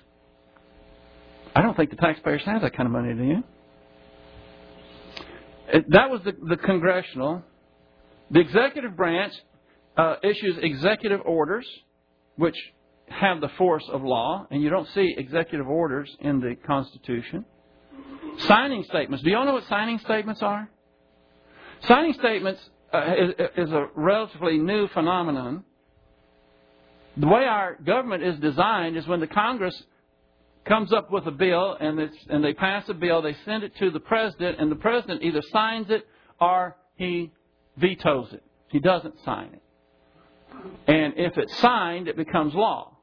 I 1.54 1.62
don't 1.62 1.76
think 1.76 1.90
the 1.90 1.96
taxpayers 1.96 2.42
have 2.46 2.62
that 2.62 2.74
kind 2.76 2.86
of 2.86 2.92
money, 2.92 3.14
do 3.14 3.24
you? 3.24 3.44
That 5.88 6.10
was 6.10 6.20
the, 6.24 6.32
the 6.48 6.56
congressional. 6.56 7.42
The 8.30 8.40
executive 8.40 8.96
branch 8.96 9.32
uh, 9.96 10.16
issues 10.22 10.56
executive 10.62 11.20
orders, 11.24 11.66
which 12.36 12.56
have 13.08 13.40
the 13.40 13.48
force 13.58 13.84
of 13.92 14.02
law, 14.02 14.46
and 14.50 14.62
you 14.62 14.70
don't 14.70 14.88
see 14.94 15.14
executive 15.16 15.68
orders 15.68 16.08
in 16.20 16.40
the 16.40 16.56
Constitution. 16.66 17.44
Signing 18.38 18.84
statements. 18.84 19.22
Do 19.24 19.30
you 19.30 19.36
all 19.36 19.44
know 19.44 19.54
what 19.54 19.66
signing 19.68 19.98
statements 19.98 20.42
are? 20.42 20.70
Signing 21.86 22.14
statements 22.14 22.60
uh, 22.92 23.14
is, 23.18 23.34
is 23.56 23.72
a 23.72 23.88
relatively 23.94 24.58
new 24.58 24.88
phenomenon. 24.88 25.64
The 27.16 27.26
way 27.26 27.44
our 27.44 27.74
government 27.74 28.22
is 28.22 28.38
designed 28.38 28.96
is 28.96 29.06
when 29.06 29.20
the 29.20 29.26
Congress 29.26 29.80
comes 30.64 30.92
up 30.92 31.10
with 31.10 31.26
a 31.26 31.30
bill 31.30 31.76
and, 31.80 31.98
and 32.28 32.44
they 32.44 32.54
pass 32.54 32.88
a 32.88 32.94
bill, 32.94 33.22
they 33.22 33.36
send 33.44 33.62
it 33.62 33.76
to 33.76 33.90
the 33.90 34.00
president, 34.00 34.60
and 34.60 34.70
the 34.70 34.76
president 34.76 35.22
either 35.22 35.42
signs 35.50 35.90
it 35.90 36.06
or 36.40 36.76
he 36.96 37.32
vetoes 37.76 38.32
it. 38.32 38.42
He 38.68 38.78
doesn't 38.78 39.14
sign 39.24 39.50
it. 39.54 39.62
And 40.86 41.14
if 41.16 41.36
it's 41.38 41.56
signed, 41.58 42.08
it 42.08 42.16
becomes 42.16 42.54
law. 42.54 42.96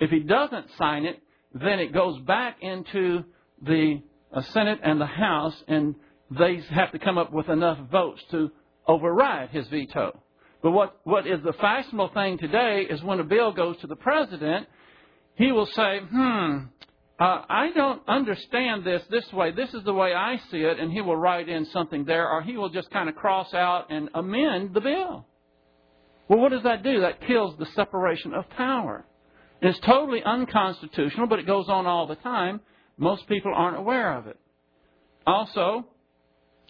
If 0.00 0.10
he 0.10 0.20
doesn't 0.20 0.70
sign 0.76 1.04
it, 1.04 1.20
then 1.54 1.78
it 1.78 1.92
goes 1.92 2.18
back 2.20 2.58
into 2.60 3.24
the 3.62 4.02
uh, 4.32 4.42
Senate 4.42 4.80
and 4.82 5.00
the 5.00 5.06
House, 5.06 5.54
and 5.68 5.94
they 6.30 6.56
have 6.70 6.90
to 6.92 6.98
come 6.98 7.16
up 7.16 7.32
with 7.32 7.48
enough 7.48 7.78
votes 7.90 8.22
to 8.32 8.50
override 8.86 9.50
his 9.50 9.66
veto. 9.68 10.20
But 10.62 10.70
what, 10.70 10.98
what 11.04 11.26
is 11.26 11.42
the 11.44 11.52
fashionable 11.52 12.10
thing 12.14 12.38
today 12.38 12.86
is 12.88 13.02
when 13.02 13.20
a 13.20 13.24
bill 13.24 13.52
goes 13.52 13.76
to 13.78 13.86
the 13.86 13.96
president, 13.96 14.66
he 15.34 15.52
will 15.52 15.66
say, 15.66 16.00
hmm, 16.00 16.58
uh, 17.18 17.42
I 17.48 17.70
don't 17.74 18.02
understand 18.08 18.84
this 18.84 19.02
this 19.10 19.30
way. 19.32 19.52
This 19.52 19.72
is 19.72 19.84
the 19.84 19.92
way 19.92 20.14
I 20.14 20.40
see 20.50 20.58
it, 20.58 20.80
and 20.80 20.90
he 20.90 21.00
will 21.00 21.16
write 21.16 21.48
in 21.48 21.66
something 21.66 22.04
there, 22.04 22.28
or 22.28 22.42
he 22.42 22.56
will 22.56 22.70
just 22.70 22.90
kind 22.90 23.08
of 23.08 23.14
cross 23.14 23.52
out 23.54 23.90
and 23.90 24.08
amend 24.14 24.74
the 24.74 24.80
bill. 24.80 25.26
Well, 26.28 26.38
what 26.38 26.50
does 26.52 26.62
that 26.62 26.82
do? 26.82 27.02
That 27.02 27.26
kills 27.26 27.54
the 27.58 27.66
separation 27.76 28.32
of 28.32 28.48
power. 28.50 29.04
It's 29.60 29.78
totally 29.80 30.22
unconstitutional, 30.24 31.26
but 31.26 31.38
it 31.38 31.46
goes 31.46 31.68
on 31.68 31.86
all 31.86 32.06
the 32.06 32.16
time. 32.16 32.60
Most 32.96 33.28
people 33.28 33.52
aren't 33.54 33.76
aware 33.76 34.16
of 34.16 34.26
it. 34.26 34.38
Also, 35.26 35.86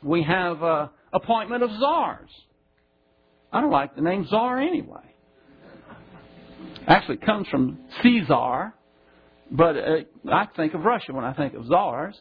we 0.03 0.23
have 0.23 0.63
uh, 0.63 0.89
appointment 1.15 1.63
of 1.63 1.71
czars. 1.71 2.31
I 3.53 3.61
don't 3.61 3.71
like 3.71 3.95
the 3.95 4.03
name 4.03 4.27
czar 4.27 4.61
anyway. 4.61 5.15
Actually, 6.87 7.17
it 7.17 7.27
comes 7.27 7.47
from 7.49 7.79
Caesar, 8.03 8.75
but 9.51 9.77
uh, 9.77 9.97
I 10.31 10.47
think 10.57 10.75
of 10.75 10.81
Russia 10.81 11.13
when 11.13 11.25
I 11.25 11.33
think 11.33 11.55
of 11.55 11.67
czars. 11.67 12.21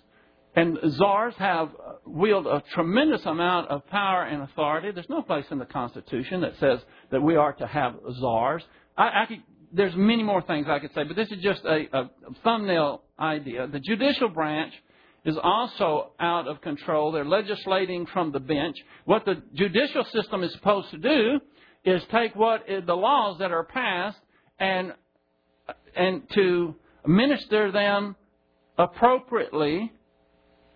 And 0.56 0.78
czars 0.98 1.34
have 1.40 1.70
wield 2.06 2.46
a 2.46 2.62
tremendous 2.76 3.26
amount 3.26 3.70
of 3.70 3.88
power 3.88 4.24
and 4.24 4.44
authority. 4.44 4.92
There's 4.92 5.10
no 5.10 5.24
place 5.24 5.46
in 5.50 5.58
the 5.58 5.66
Constitution 5.66 6.42
that 6.42 6.54
says 6.60 6.80
that 7.12 7.22
we 7.22 7.36
are 7.36 7.54
to 7.54 7.66
have 7.66 7.96
czars. 8.20 8.64
I, 8.96 9.24
I 9.24 9.26
could, 9.28 9.42
there's 9.72 9.96
many 9.96 10.22
more 10.22 10.44
things 10.44 10.68
I 10.70 10.78
could 10.78 10.94
say, 10.94 11.06
but 11.06 11.16
this 11.16 11.32
is 11.32 11.42
just 11.42 11.66
a, 11.66 11.88
a 11.92 12.10
thumbnail 12.44 13.02
idea. 13.20 13.66
The 13.66 13.80
judicial 13.80 14.30
branch 14.30 14.74
is 15.26 15.38
also 15.42 16.12
out 16.20 16.48
of 16.48 16.62
control. 16.62 17.12
They're 17.12 17.26
legislating 17.26 18.06
from 18.08 18.32
the 18.32 18.40
bench. 18.40 18.78
What 19.06 19.26
the 19.26 19.42
judicial 19.54 20.04
system 20.14 20.44
is 20.44 20.52
supposed 20.54 20.92
to 20.92 20.98
do 20.98 21.40
is 21.86 22.02
take 22.12 22.36
what 22.36 22.66
the 22.68 22.96
laws 22.96 23.40
that 23.40 23.52
are 23.52 23.64
passed 23.64 24.20
and 24.60 24.94
and 25.96 26.24
to 26.34 26.76
minister 27.06 27.72
them 27.72 28.16
appropriately 28.78 29.92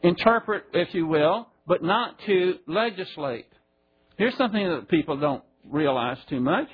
interpret, 0.03 0.65
if 0.73 0.93
you 0.93 1.07
will, 1.07 1.49
but 1.65 1.83
not 1.83 2.19
to 2.25 2.55
legislate. 2.67 3.47
Here's 4.17 4.37
something 4.37 4.67
that 4.67 4.89
people 4.89 5.17
don't 5.17 5.43
realize 5.65 6.17
too 6.29 6.39
much. 6.39 6.67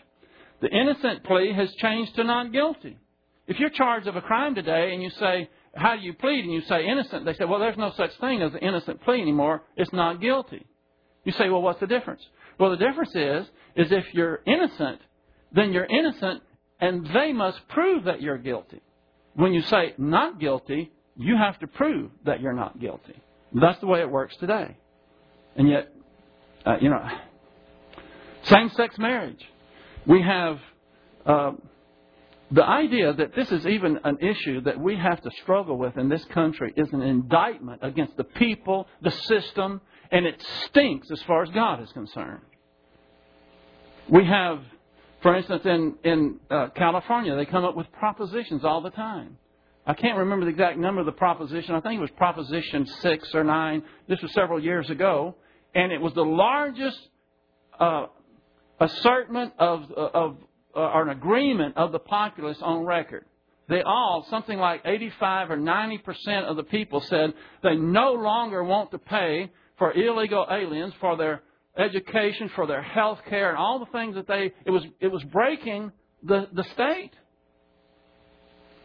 The 0.61 0.69
innocent 0.69 1.24
plea 1.24 1.53
has 1.53 1.74
changed 1.76 2.15
to 2.15 2.24
not 2.24 2.51
guilty. 2.51 2.97
If 3.47 3.59
you're 3.59 3.69
charged 3.69 4.07
of 4.07 4.15
a 4.15 4.21
crime 4.21 4.55
today 4.55 4.93
and 4.93 5.03
you 5.03 5.09
say, 5.19 5.49
how 5.76 5.95
do 5.95 6.01
you 6.01 6.13
plead? 6.13 6.43
And 6.43 6.53
you 6.53 6.61
say 6.61 6.86
innocent, 6.86 7.26
they 7.26 7.34
say, 7.34 7.45
well, 7.45 7.59
there's 7.59 7.78
no 7.78 7.91
such 7.97 8.11
thing 8.19 8.41
as 8.41 8.53
an 8.53 8.59
innocent 8.59 9.01
plea 9.03 9.21
anymore. 9.21 9.63
It's 9.76 9.91
not 9.91 10.21
guilty. 10.21 10.65
You 11.24 11.32
say, 11.32 11.49
well, 11.49 11.61
what's 11.61 11.80
the 11.80 11.88
difference? 11.88 12.21
Well, 12.59 12.71
the 12.71 12.78
difference 12.78 13.15
is, 13.15 13.47
is 13.76 13.91
if 13.91 14.05
you're 14.13 14.41
innocent, 14.45 14.99
then 15.51 15.74
you're 15.74 15.86
innocent 15.86 16.43
and 16.80 17.07
they 17.13 17.34
must 17.34 17.67
prove 17.69 18.05
that 18.05 18.21
you're 18.21 18.38
guilty. 18.38 18.82
When 19.36 19.53
you 19.53 19.61
say 19.63 19.95
not 19.97 20.39
guilty, 20.39 20.91
you 21.15 21.38
have 21.38 21.57
to 21.59 21.67
prove 21.67 22.11
that 22.26 22.41
you're 22.41 22.53
not 22.53 22.80
guilty. 22.80 23.15
That's 23.53 23.80
the 23.80 23.88
way 23.88 24.01
it 24.01 24.09
works 24.09 24.36
today. 24.38 24.78
And 25.55 25.69
yet, 25.69 25.93
uh, 26.65 26.78
you 26.82 26.89
know, 26.89 27.07
same 28.43 28.69
sex 28.69 28.97
marriage. 28.97 29.43
We 30.05 30.21
have 30.21 30.59
uh, 31.26 31.51
the 32.52 32.64
idea 32.64 33.14
that 33.14 33.36
this 33.36 33.52
is 33.52 33.66
even 33.66 34.00
an 34.04 34.18
issue 34.20 34.62
that 34.62 34.80
we 34.80 34.96
have 34.96 35.22
to 35.22 35.32
struggle 35.41 35.78
with 35.78 35.98
in 35.98 36.10
this 36.10 36.24
country 36.26 36.74
is 36.76 36.91
an 36.94 37.02
indictment 37.02 37.80
against 37.82 38.16
the 38.18 38.24
people, 38.24 38.88
the 39.02 39.12
system, 39.12 39.82
and 40.12 40.26
it 40.26 40.44
stinks 40.66 41.10
as 41.12 41.22
far 41.24 41.44
as 41.44 41.50
God 41.50 41.82
is 41.82 41.91
concerned. 41.94 42.41
We 44.10 44.26
have, 44.26 44.60
for 45.22 45.36
instance, 45.36 45.64
in, 45.66 45.96
in 46.04 46.39
uh, 46.52 46.68
California, 46.76 47.36
they 47.36 47.46
come 47.46 47.64
up 47.64 47.76
with 47.76 47.91
propositions 47.94 48.64
all 48.64 48.82
the 48.82 48.91
time. 48.91 49.38
I 49.86 49.94
can't 49.94 50.18
remember 50.18 50.46
the 50.46 50.52
exact 50.52 50.78
number 50.78 51.02
of 51.02 51.06
the 51.06 51.12
proposition. 51.12 51.76
I 51.76 51.82
think 51.82 51.98
it 51.98 52.02
was 52.02 52.10
Proposition 52.12 52.86
6 52.86 53.36
or 53.36 53.44
9. 53.44 53.84
This 54.08 54.22
was 54.22 54.32
several 54.32 54.64
years 54.64 54.89
ago. 54.89 55.36
And 55.76 55.91
it 55.91 56.00
was 56.00 56.14
the 56.14 56.24
largest 56.24 56.98
uh, 57.80 58.06
assertment 58.80 59.54
of, 59.60 59.91
of 59.91 60.38
Uh, 60.76 60.80
or 60.80 61.03
an 61.03 61.09
agreement 61.09 61.78
of 61.78 61.91
the 61.91 61.99
populace 61.99 62.57
on 62.61 62.84
record. 62.84 63.24
They 63.69 63.84
all, 63.84 64.26
something 64.32 64.57
like 64.57 64.82
85 64.84 65.51
or 65.51 65.57
90 65.57 65.99
percent 65.99 66.47
of 66.47 66.55
the 66.55 66.63
people 66.63 66.99
said 66.99 67.32
they 67.61 67.76
no 67.76 68.13
longer 68.13 68.63
want 68.63 68.89
to 68.89 68.97
pay 68.97 69.51
for 69.78 69.93
illegal 69.93 70.47
aliens 70.49 70.93
for 70.99 71.15
their 71.15 71.43
education, 71.78 72.49
for 72.55 72.65
their 72.65 72.82
health 72.82 73.19
care, 73.30 73.49
and 73.49 73.57
all 73.59 73.78
the 73.78 73.97
things 73.97 74.15
that 74.15 74.28
they, 74.28 74.51
it 74.65 74.71
was, 74.71 74.84
it 74.99 75.09
was 75.09 75.24
breaking 75.26 75.91
the, 76.24 76.47
the 76.53 76.63
state. 76.74 77.11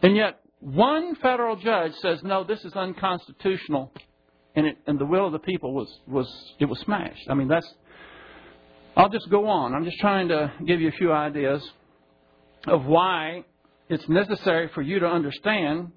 And 0.03 0.15
yet, 0.15 0.41
one 0.59 1.15
federal 1.15 1.55
judge 1.55 1.93
says, 2.03 2.19
no, 2.23 2.43
this 2.43 2.63
is 2.65 2.73
unconstitutional, 2.73 3.91
and, 4.55 4.67
it, 4.67 4.77
and 4.85 4.99
the 4.99 5.05
will 5.05 5.25
of 5.25 5.31
the 5.31 5.39
people 5.39 5.73
was, 5.73 5.87
was, 6.07 6.27
it 6.59 6.65
was 6.65 6.79
smashed. 6.81 7.27
I 7.29 7.33
mean, 7.33 7.47
that's, 7.47 7.67
I'll 8.95 9.09
just 9.09 9.29
go 9.31 9.47
on. 9.47 9.73
I'm 9.73 9.85
just 9.85 9.97
trying 9.97 10.27
to 10.27 10.51
give 10.67 10.81
you 10.81 10.89
a 10.89 10.93
few 10.93 11.11
ideas 11.11 11.67
of 12.69 12.85
why 12.85 13.43
it's 13.89 14.07
necessary 14.07 14.69
for 14.73 14.81
you 14.81 14.99
to 14.99 15.07
understand 15.07 15.91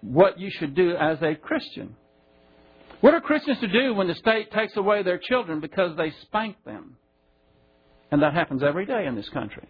what 0.00 0.38
you 0.38 0.50
should 0.50 0.74
do 0.74 0.94
as 0.94 1.20
a 1.22 1.34
Christian. 1.34 1.96
What 3.00 3.14
are 3.14 3.20
Christians 3.20 3.58
to 3.60 3.68
do 3.68 3.94
when 3.94 4.08
the 4.08 4.14
state 4.14 4.50
takes 4.52 4.76
away 4.76 5.02
their 5.02 5.18
children 5.18 5.60
because 5.60 5.96
they 5.96 6.12
spank 6.22 6.56
them? 6.64 6.96
And 8.10 8.22
that 8.22 8.32
happens 8.32 8.62
every 8.62 8.86
day 8.86 9.06
in 9.06 9.16
this 9.16 9.28
country. 9.30 9.68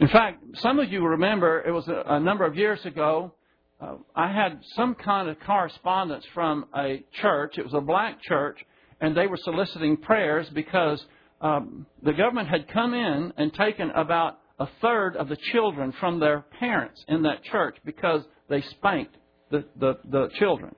In 0.00 0.08
fact, 0.08 0.42
some 0.56 0.80
of 0.80 0.90
you 0.90 1.06
remember 1.06 1.62
it 1.66 1.70
was 1.70 1.86
a, 1.88 2.02
a 2.14 2.20
number 2.20 2.44
of 2.44 2.56
years 2.56 2.84
ago. 2.84 3.32
Uh, 3.80 3.96
I 4.14 4.32
had 4.32 4.60
some 4.74 4.94
kind 4.94 5.28
of 5.28 5.36
correspondence 5.46 6.24
from 6.34 6.66
a 6.76 7.04
church. 7.22 7.58
It 7.58 7.64
was 7.64 7.74
a 7.74 7.80
black 7.80 8.20
church, 8.22 8.58
and 9.00 9.16
they 9.16 9.28
were 9.28 9.36
soliciting 9.36 9.96
prayers 9.96 10.48
because 10.52 11.04
um, 11.40 11.86
the 12.02 12.12
government 12.12 12.48
had 12.48 12.68
come 12.68 12.92
in 12.92 13.32
and 13.36 13.54
taken 13.54 13.90
about 13.90 14.38
a 14.58 14.68
third 14.80 15.16
of 15.16 15.28
the 15.28 15.36
children 15.52 15.92
from 15.98 16.20
their 16.20 16.44
parents 16.58 17.04
in 17.08 17.22
that 17.22 17.42
church 17.44 17.76
because 17.84 18.22
they 18.48 18.62
spanked 18.62 19.16
the, 19.50 19.64
the, 19.78 19.98
the 20.10 20.28
children. 20.38 20.74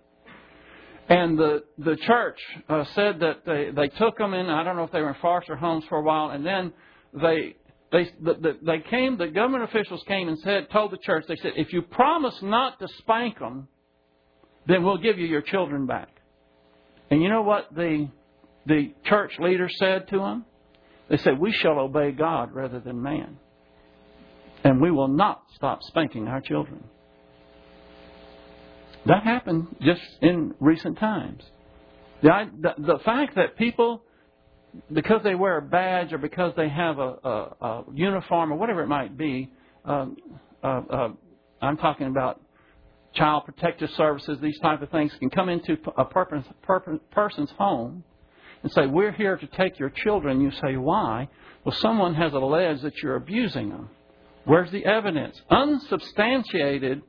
And 1.08 1.38
the, 1.38 1.64
the 1.78 1.96
church 1.96 2.38
uh, 2.68 2.84
said 2.94 3.20
that 3.20 3.44
they, 3.44 3.70
they 3.74 3.88
took 3.96 4.18
them 4.18 4.34
in, 4.34 4.46
I 4.46 4.64
don't 4.64 4.76
know 4.76 4.84
if 4.84 4.92
they 4.92 5.00
were 5.00 5.10
in 5.10 5.20
foster 5.22 5.54
homes 5.54 5.84
for 5.88 5.98
a 5.98 6.02
while, 6.02 6.30
and 6.30 6.44
then 6.44 6.72
they 7.12 7.56
they, 7.92 8.10
the, 8.20 8.58
they 8.62 8.80
came, 8.90 9.16
the 9.16 9.28
government 9.28 9.64
officials 9.64 10.02
came 10.08 10.28
and 10.28 10.38
said, 10.40 10.68
told 10.70 10.90
the 10.90 10.98
church, 10.98 11.24
they 11.28 11.36
said, 11.36 11.52
if 11.56 11.72
you 11.72 11.82
promise 11.82 12.36
not 12.42 12.78
to 12.80 12.88
spank 12.98 13.38
them, 13.38 13.68
then 14.66 14.82
we'll 14.82 14.98
give 14.98 15.18
you 15.18 15.26
your 15.26 15.42
children 15.42 15.86
back. 15.86 16.08
And 17.10 17.22
you 17.22 17.28
know 17.28 17.42
what 17.42 17.72
the, 17.74 18.08
the 18.66 18.92
church 19.04 19.32
leader 19.38 19.68
said 19.78 20.08
to 20.08 20.18
them? 20.18 20.44
They 21.08 21.18
said, 21.18 21.38
we 21.38 21.52
shall 21.52 21.78
obey 21.78 22.10
God 22.10 22.52
rather 22.52 22.80
than 22.80 23.00
man. 23.00 23.38
And 24.66 24.80
we 24.80 24.90
will 24.90 25.06
not 25.06 25.44
stop 25.54 25.80
spanking 25.84 26.26
our 26.26 26.40
children. 26.40 26.82
That 29.06 29.22
happened 29.22 29.68
just 29.80 30.02
in 30.20 30.56
recent 30.58 30.98
times. 30.98 31.40
The, 32.20 32.50
the, 32.60 32.74
the 32.76 32.98
fact 33.04 33.36
that 33.36 33.56
people 33.56 34.02
because 34.92 35.20
they 35.22 35.36
wear 35.36 35.58
a 35.58 35.62
badge 35.62 36.12
or 36.12 36.18
because 36.18 36.52
they 36.56 36.68
have 36.68 36.98
a, 36.98 37.14
a, 37.22 37.56
a 37.60 37.84
uniform 37.94 38.52
or 38.52 38.56
whatever 38.56 38.82
it 38.82 38.88
might 38.88 39.16
be, 39.16 39.52
um, 39.84 40.16
uh, 40.64 40.82
uh, 40.90 41.08
I'm 41.62 41.76
talking 41.76 42.08
about 42.08 42.40
child 43.14 43.44
protective 43.44 43.90
services, 43.90 44.38
these 44.42 44.58
type 44.58 44.82
of 44.82 44.90
things 44.90 45.12
can 45.20 45.30
come 45.30 45.48
into 45.48 45.76
a 45.96 46.04
person's 46.04 47.50
home 47.52 48.02
and 48.64 48.72
say, 48.72 48.86
"We're 48.86 49.12
here 49.12 49.36
to 49.36 49.46
take 49.46 49.78
your 49.78 49.90
children." 49.90 50.40
You 50.40 50.50
say, 50.50 50.76
"Why?" 50.76 51.28
Well, 51.62 51.74
someone 51.76 52.14
has 52.14 52.32
alleged 52.32 52.82
that 52.82 52.96
you're 53.00 53.14
abusing 53.14 53.68
them. 53.70 53.90
Where's 54.46 54.70
the 54.70 54.84
evidence? 54.84 55.40
Unsubstantiated 55.50 57.02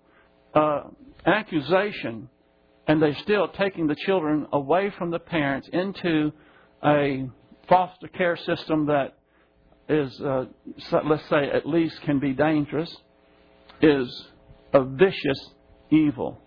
uh, 0.55 0.81
accusation, 1.23 2.29
and 2.87 2.99
they're 2.99 3.15
still 3.17 3.47
taking 3.49 3.85
the 3.85 3.95
children 3.95 4.47
away 4.51 4.91
from 4.97 5.11
the 5.11 5.19
parents 5.19 5.69
into 5.71 6.31
a 6.83 7.29
foster 7.69 8.07
care 8.07 8.37
system 8.37 8.87
that 8.87 9.19
is, 9.87 10.19
uh, 10.19 10.45
let's 11.05 11.29
say, 11.29 11.51
at 11.51 11.67
least 11.67 12.01
can 12.01 12.19
be 12.19 12.33
dangerous, 12.33 12.93
is 13.81 14.27
a 14.73 14.83
vicious 14.83 15.51
evil. 15.91 16.41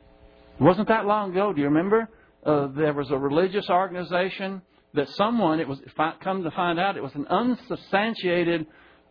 It 0.59 0.63
wasn't 0.65 0.89
that 0.89 1.07
long 1.07 1.31
ago, 1.31 1.53
do 1.53 1.61
you 1.61 1.69
remember? 1.69 2.09
Uh, 2.45 2.67
there 2.75 2.95
was 2.95 3.13
a 3.13 3.17
religious 3.17 3.71
organization 3.71 4.61
that 4.95 5.09
someone, 5.11 5.61
it 5.61 5.69
was 5.69 5.79
come 6.21 6.43
to 6.43 6.51
find 6.51 6.81
out, 6.81 6.97
it 6.97 7.03
was 7.03 7.15
an 7.15 7.29
unsubstantiated 7.29 8.67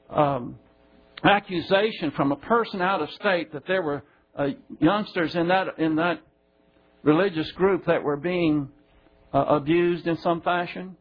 um, 0.09 0.57
accusation 1.23 2.11
from 2.11 2.31
a 2.31 2.35
person 2.35 2.81
out 2.81 3.01
of 3.01 3.09
state 3.11 3.51
that 3.53 3.67
there 3.67 3.81
were 3.81 4.03
uh, 4.37 4.47
youngsters 4.79 5.35
in 5.35 5.47
that 5.49 5.79
in 5.79 5.95
that 5.95 6.21
religious 7.03 7.51
group 7.53 7.85
that 7.85 8.03
were 8.03 8.17
being 8.17 8.69
uh, 9.33 9.39
abused 9.39 10.07
in 10.07 10.17
some 10.17 10.41
fashion. 10.41 10.95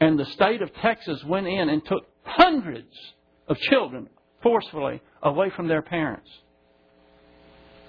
And 0.00 0.18
the 0.18 0.26
state 0.26 0.62
of 0.62 0.72
Texas 0.76 1.22
went 1.24 1.46
in 1.46 1.68
and 1.68 1.84
took 1.84 2.04
hundreds 2.22 2.94
of 3.48 3.58
children 3.58 4.08
forcefully 4.42 5.02
away 5.22 5.50
from 5.50 5.66
their 5.66 5.82
parents. 5.82 6.28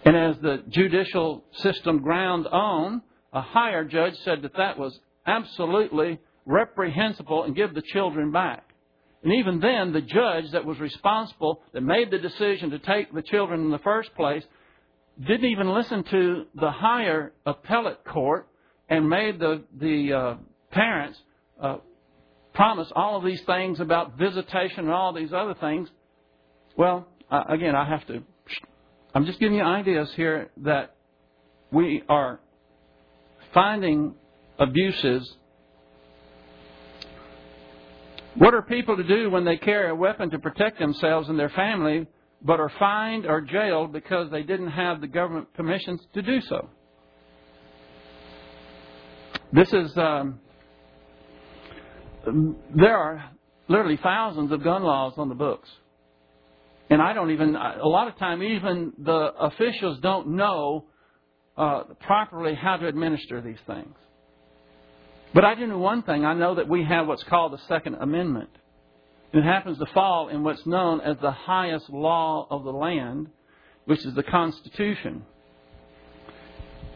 And 0.05 0.15
as 0.15 0.37
the 0.41 0.63
judicial 0.69 1.43
system 1.57 2.01
ground 2.01 2.47
on, 2.47 3.01
a 3.33 3.41
higher 3.41 3.83
judge 3.83 4.15
said 4.23 4.41
that 4.41 4.55
that 4.57 4.79
was 4.79 4.97
absolutely 5.27 6.19
reprehensible 6.45 7.43
and 7.43 7.55
give 7.55 7.75
the 7.75 7.83
children 7.93 8.31
back. 8.31 8.68
And 9.24 9.34
even 9.34 9.59
then, 9.59 9.91
the 9.91 10.01
judge 10.01 10.51
that 10.51 10.65
was 10.65 10.80
responsible, 10.80 11.61
that 11.74 11.82
made 11.82 12.09
the 12.09 12.20
decision 12.20 12.70
to 12.72 12.80
take 12.80 13.13
the 13.13 13.22
children 13.22 13.61
in 13.61 13.72
the 13.72 13.80
first 13.80 14.15
place, 14.15 14.43
didn't 15.20 15.49
even 15.49 15.70
listen 15.74 16.03
to 16.03 16.45
the 16.55 16.72
higher 16.72 17.34
appellate 17.45 18.05
court 18.05 18.47
and 18.88 19.09
made 19.09 19.39
the, 19.39 19.63
the 19.78 20.13
uh, 20.13 20.36
parents 20.72 21.20
uh, 21.61 21.78
promise 22.53 22.89
all 22.95 23.17
of 23.17 23.26
these 23.26 23.41
things 23.41 23.80
about 23.80 24.17
visitation 24.17 24.86
and 24.86 24.91
all 24.91 25.13
these 25.13 25.34
other 25.34 25.53
things. 25.55 25.89
Well, 26.78 27.07
uh, 27.30 27.43
again, 27.49 27.76
I 27.76 27.86
have 27.86 28.05
to. 28.07 28.24
I'm 29.13 29.26
just 29.26 29.39
giving 29.39 29.57
you 29.57 29.63
ideas 29.63 30.09
here 30.15 30.49
that 30.57 30.95
we 31.72 32.03
are 32.07 32.39
finding 33.53 34.15
abuses. 34.57 35.36
What 38.39 38.53
are 38.53 38.61
people 38.61 38.95
to 38.95 39.03
do 39.03 39.29
when 39.29 39.43
they 39.43 39.57
carry 39.57 39.89
a 39.89 39.95
weapon 39.95 40.29
to 40.29 40.39
protect 40.39 40.79
themselves 40.79 41.27
and 41.27 41.37
their 41.37 41.49
family, 41.49 42.07
but 42.41 42.61
are 42.61 42.71
fined 42.79 43.25
or 43.25 43.41
jailed 43.41 43.91
because 43.91 44.31
they 44.31 44.43
didn't 44.43 44.71
have 44.71 45.01
the 45.01 45.07
government 45.07 45.53
permissions 45.53 45.99
to 46.13 46.21
do 46.21 46.39
so? 46.47 46.69
This 49.51 49.67
is. 49.73 49.91
Um, 49.97 50.39
there 52.73 52.95
are 52.95 53.29
literally 53.67 53.99
thousands 54.01 54.53
of 54.53 54.63
gun 54.63 54.83
laws 54.83 55.15
on 55.17 55.27
the 55.27 55.35
books. 55.35 55.67
And 56.89 57.01
I 57.01 57.11
don't 57.11 57.31
even, 57.31 57.57
a 57.57 57.87
lot 57.87 58.07
of 58.07 58.17
time, 58.17 58.41
even 58.41 58.93
the 58.97 59.33
officials 59.37 59.99
don't 59.99 60.29
know 60.29 60.85
uh, 61.57 61.83
properly 61.99 62.55
how 62.55 62.77
to 62.77 62.87
administer 62.87 63.41
these 63.41 63.59
things. 63.67 63.95
But 65.34 65.45
I 65.45 65.55
do 65.55 65.67
know 65.67 65.77
one 65.77 66.03
thing. 66.03 66.25
I 66.25 66.34
know 66.34 66.55
that 66.55 66.67
we 66.67 66.84
have 66.86 67.07
what's 67.07 67.23
called 67.23 67.53
the 67.53 67.59
Second 67.67 67.95
Amendment. 67.95 68.49
It 69.32 69.43
happens 69.43 69.77
to 69.77 69.86
fall 69.93 70.30
in 70.30 70.43
what's 70.43 70.65
known 70.65 71.01
as 71.01 71.17
the 71.21 71.32
highest 71.32 71.89
law 71.89 72.47
of 72.49 72.63
the 72.63 72.71
land, 72.71 73.27
which 73.86 74.03
is 74.05 74.15
the 74.15 74.23
Constitution. 74.23 75.23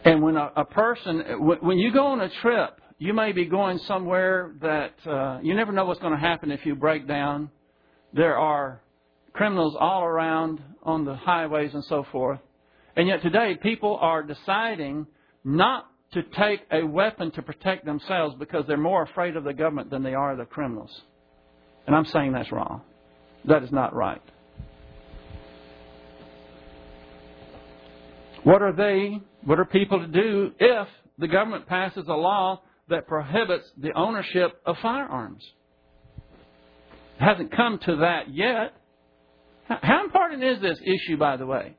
And 0.03 0.23
when 0.23 0.35
a, 0.35 0.51
a 0.55 0.65
person, 0.65 1.19
when 1.61 1.77
you 1.77 1.93
go 1.93 2.07
on 2.07 2.21
a 2.21 2.29
trip, 2.41 2.81
you 2.97 3.13
may 3.13 3.33
be 3.33 3.45
going 3.45 3.77
somewhere 3.79 4.53
that 4.61 4.93
uh, 5.05 5.39
you 5.43 5.53
never 5.53 5.71
know 5.71 5.85
what's 5.85 5.99
going 5.99 6.13
to 6.13 6.19
happen 6.19 6.51
if 6.51 6.65
you 6.65 6.75
break 6.75 7.07
down. 7.07 7.51
There 8.13 8.37
are 8.37 8.81
criminals 9.33 9.75
all 9.79 10.03
around 10.03 10.61
on 10.81 11.05
the 11.05 11.15
highways 11.15 11.73
and 11.73 11.83
so 11.85 12.05
forth. 12.11 12.39
And 12.95 13.07
yet 13.07 13.21
today, 13.21 13.57
people 13.61 13.97
are 13.99 14.23
deciding 14.23 15.07
not 15.43 15.85
to 16.13 16.23
take 16.23 16.61
a 16.71 16.85
weapon 16.85 17.31
to 17.31 17.41
protect 17.41 17.85
themselves 17.85 18.35
because 18.37 18.65
they're 18.67 18.77
more 18.77 19.03
afraid 19.03 19.35
of 19.35 19.43
the 19.43 19.53
government 19.53 19.89
than 19.89 20.03
they 20.03 20.13
are 20.13 20.31
of 20.31 20.37
the 20.37 20.45
criminals. 20.45 20.91
And 21.87 21.95
I'm 21.95 22.05
saying 22.05 22.33
that's 22.33 22.51
wrong. 22.51 22.81
That 23.45 23.63
is 23.63 23.71
not 23.71 23.95
right. 23.95 24.21
What 28.43 28.61
are 28.61 28.73
they, 28.73 29.19
what 29.43 29.59
are 29.59 29.65
people 29.65 29.99
to 29.99 30.07
do 30.07 30.51
if 30.59 30.87
the 31.17 31.27
government 31.27 31.67
passes 31.67 32.05
a 32.07 32.13
law 32.13 32.61
that 32.89 33.07
prohibits 33.07 33.69
the 33.77 33.93
ownership 33.93 34.61
of 34.65 34.75
firearms? 34.81 35.43
It 37.19 37.23
hasn't 37.23 37.55
come 37.55 37.79
to 37.85 37.95
that 37.97 38.33
yet. 38.33 38.73
How 39.67 40.03
important 40.03 40.43
is 40.43 40.61
this 40.61 40.79
issue, 40.81 41.17
by 41.17 41.37
the 41.37 41.45
way? 41.45 41.77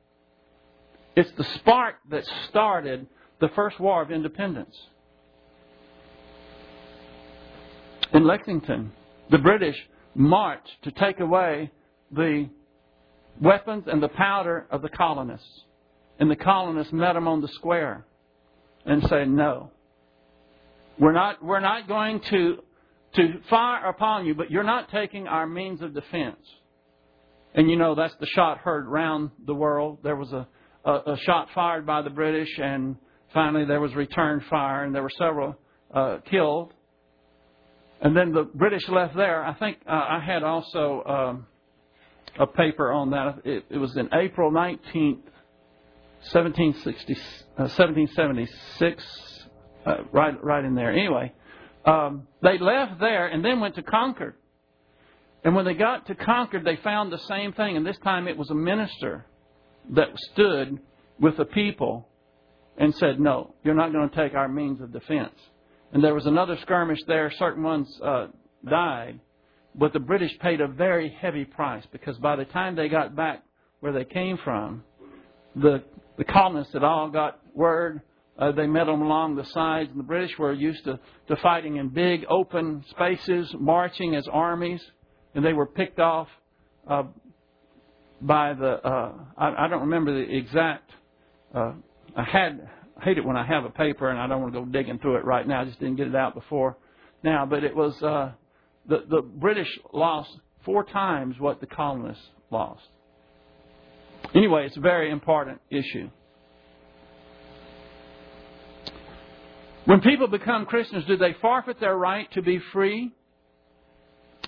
It's 1.16 1.30
the 1.36 1.44
spark 1.56 1.96
that 2.10 2.24
started 2.48 3.06
the 3.44 3.54
first 3.54 3.78
war 3.78 4.00
of 4.00 4.10
independence. 4.10 4.74
In 8.14 8.26
Lexington, 8.26 8.90
the 9.30 9.36
British 9.36 9.76
marched 10.14 10.70
to 10.84 10.90
take 10.92 11.20
away 11.20 11.70
the 12.10 12.48
weapons 13.42 13.84
and 13.86 14.02
the 14.02 14.08
powder 14.08 14.66
of 14.70 14.80
the 14.80 14.88
colonists. 14.88 15.60
And 16.18 16.30
the 16.30 16.36
colonists 16.36 16.90
met 16.90 17.12
them 17.12 17.28
on 17.28 17.42
the 17.42 17.48
square 17.48 18.06
and 18.86 19.02
said, 19.10 19.28
No. 19.28 19.72
We're 20.98 21.12
not, 21.12 21.44
we're 21.44 21.60
not 21.60 21.86
going 21.86 22.22
to, 22.30 22.62
to 23.16 23.40
fire 23.50 23.84
upon 23.90 24.24
you, 24.24 24.34
but 24.34 24.50
you're 24.50 24.62
not 24.62 24.90
taking 24.90 25.28
our 25.28 25.46
means 25.46 25.82
of 25.82 25.92
defense. 25.92 26.40
And 27.54 27.68
you 27.68 27.76
know, 27.76 27.94
that's 27.94 28.14
the 28.20 28.26
shot 28.34 28.56
heard 28.56 28.86
round 28.86 29.32
the 29.44 29.54
world. 29.54 29.98
There 30.02 30.16
was 30.16 30.32
a, 30.32 30.48
a, 30.86 30.92
a 31.12 31.18
shot 31.26 31.48
fired 31.54 31.84
by 31.84 32.00
the 32.00 32.10
British, 32.10 32.48
and 32.58 32.96
finally 33.34 33.66
there 33.66 33.80
was 33.80 33.94
return 33.94 34.42
fire, 34.48 34.84
and 34.84 34.94
there 34.94 35.02
were 35.02 35.10
several 35.18 35.56
uh, 35.92 36.18
killed. 36.30 36.72
And 38.00 38.16
then 38.16 38.32
the 38.32 38.42
British 38.42 38.88
left 38.88 39.16
there. 39.16 39.44
I 39.44 39.54
think 39.54 39.78
uh, 39.86 39.90
I 39.90 40.22
had 40.24 40.42
also 40.42 41.02
um, 41.04 41.46
a 42.38 42.46
paper 42.46 42.92
on 42.92 43.10
that. 43.10 43.42
It, 43.44 43.64
it 43.70 43.78
was 43.78 43.96
in 43.96 44.08
April 44.12 44.50
19th, 44.50 45.24
1760, 46.32 47.14
uh, 47.14 47.68
1776, 47.68 49.04
uh, 49.86 49.94
right, 50.12 50.42
right 50.42 50.64
in 50.64 50.74
there. 50.74 50.92
Anyway, 50.92 51.32
um, 51.84 52.26
they 52.42 52.58
left 52.58 53.00
there 53.00 53.26
and 53.26 53.44
then 53.44 53.60
went 53.60 53.74
to 53.76 53.82
Concord. 53.82 54.34
And 55.44 55.54
when 55.54 55.66
they 55.66 55.74
got 55.74 56.06
to 56.06 56.14
Concord, 56.14 56.64
they 56.64 56.76
found 56.76 57.12
the 57.12 57.18
same 57.18 57.52
thing, 57.52 57.76
and 57.76 57.86
this 57.86 57.98
time 57.98 58.28
it 58.28 58.36
was 58.36 58.50
a 58.50 58.54
minister 58.54 59.26
that 59.90 60.08
stood 60.32 60.78
with 61.20 61.36
the 61.36 61.44
people 61.44 62.08
and 62.76 62.94
said, 62.96 63.20
No, 63.20 63.54
you're 63.62 63.74
not 63.74 63.92
going 63.92 64.08
to 64.08 64.16
take 64.16 64.34
our 64.34 64.48
means 64.48 64.80
of 64.80 64.92
defense. 64.92 65.34
And 65.92 66.02
there 66.02 66.14
was 66.14 66.26
another 66.26 66.58
skirmish 66.62 67.00
there. 67.06 67.30
Certain 67.38 67.62
ones 67.62 68.00
uh, 68.02 68.26
died, 68.68 69.20
but 69.74 69.92
the 69.92 70.00
British 70.00 70.36
paid 70.40 70.60
a 70.60 70.66
very 70.66 71.16
heavy 71.20 71.44
price 71.44 71.84
because 71.92 72.16
by 72.18 72.36
the 72.36 72.44
time 72.44 72.74
they 72.74 72.88
got 72.88 73.14
back 73.14 73.42
where 73.80 73.92
they 73.92 74.04
came 74.04 74.38
from, 74.42 74.82
the, 75.54 75.82
the 76.18 76.24
colonists 76.24 76.72
had 76.72 76.82
all 76.82 77.08
got 77.10 77.40
word. 77.54 78.00
Uh, 78.36 78.50
they 78.50 78.66
met 78.66 78.86
them 78.86 79.02
along 79.02 79.36
the 79.36 79.44
sides, 79.44 79.90
and 79.90 79.98
the 79.98 80.04
British 80.04 80.36
were 80.38 80.52
used 80.52 80.82
to, 80.84 80.98
to 81.28 81.36
fighting 81.36 81.76
in 81.76 81.88
big 81.88 82.24
open 82.28 82.84
spaces, 82.90 83.54
marching 83.56 84.16
as 84.16 84.26
armies 84.26 84.80
and 85.34 85.44
they 85.44 85.52
were 85.52 85.66
picked 85.66 85.98
off 85.98 86.28
uh, 86.88 87.04
by 88.20 88.54
the. 88.54 88.86
Uh, 88.86 89.12
I, 89.36 89.64
I 89.64 89.68
don't 89.68 89.82
remember 89.82 90.14
the 90.14 90.36
exact. 90.36 90.90
I 92.16 92.22
had 92.22 92.68
I 93.00 93.04
hate 93.04 93.18
it 93.18 93.24
when 93.24 93.36
I 93.36 93.44
have 93.44 93.64
a 93.64 93.70
paper 93.70 94.08
and 94.08 94.18
I 94.18 94.26
don't 94.26 94.40
want 94.40 94.54
to 94.54 94.60
go 94.60 94.66
digging 94.66 94.98
through 94.98 95.16
it 95.16 95.24
right 95.24 95.46
now. 95.46 95.62
I 95.62 95.64
just 95.64 95.80
didn't 95.80 95.96
get 95.96 96.06
it 96.06 96.14
out 96.14 96.34
before 96.34 96.76
now, 97.22 97.44
but 97.44 97.64
it 97.64 97.74
was 97.74 98.00
uh, 98.02 98.32
the 98.88 99.04
the 99.08 99.22
British 99.22 99.68
lost 99.92 100.30
four 100.64 100.84
times 100.84 101.36
what 101.38 101.60
the 101.60 101.66
colonists 101.66 102.24
lost. 102.50 102.86
Anyway, 104.34 104.66
it's 104.66 104.76
a 104.76 104.80
very 104.80 105.10
important 105.10 105.60
issue. 105.70 106.08
When 109.84 110.00
people 110.00 110.28
become 110.28 110.64
Christians, 110.64 111.04
do 111.06 111.16
they 111.16 111.34
forfeit 111.42 111.78
their 111.78 111.96
right 111.96 112.30
to 112.32 112.42
be 112.42 112.58
free? 112.72 113.12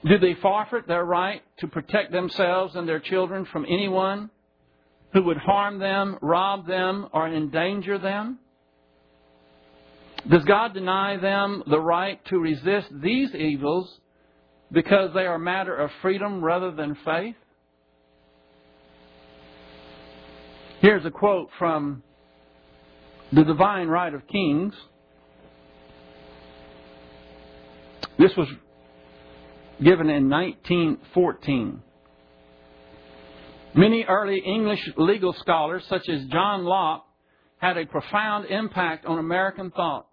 Do 0.04 0.18
they 0.18 0.34
forfeit 0.34 0.86
their 0.86 1.04
right 1.04 1.42
to 1.58 1.66
protect 1.66 2.10
themselves 2.10 2.74
and 2.74 2.88
their 2.88 3.00
children 3.00 3.44
from 3.44 3.66
anyone 3.68 4.30
who 5.16 5.22
would 5.22 5.38
harm 5.38 5.78
them, 5.78 6.18
rob 6.20 6.66
them, 6.66 7.08
or 7.10 7.26
endanger 7.26 7.96
them? 7.96 8.38
Does 10.30 10.44
God 10.44 10.74
deny 10.74 11.16
them 11.16 11.62
the 11.66 11.80
right 11.80 12.22
to 12.26 12.38
resist 12.38 12.88
these 13.02 13.34
evils 13.34 13.90
because 14.70 15.14
they 15.14 15.22
are 15.22 15.36
a 15.36 15.38
matter 15.38 15.74
of 15.74 15.88
freedom 16.02 16.44
rather 16.44 16.70
than 16.70 16.98
faith? 17.02 17.34
Here's 20.82 21.06
a 21.06 21.10
quote 21.10 21.48
from 21.58 22.02
The 23.32 23.44
Divine 23.44 23.88
Right 23.88 24.12
of 24.12 24.28
Kings. 24.28 24.74
This 28.18 28.32
was 28.36 28.48
given 29.82 30.10
in 30.10 30.28
1914. 30.28 31.82
Many 33.78 34.04
early 34.04 34.38
English 34.38 34.80
legal 34.96 35.34
scholars, 35.34 35.84
such 35.90 36.08
as 36.08 36.24
John 36.28 36.64
Locke, 36.64 37.04
had 37.58 37.76
a 37.76 37.84
profound 37.84 38.46
impact 38.46 39.04
on 39.04 39.18
American 39.18 39.70
thought. 39.70 40.06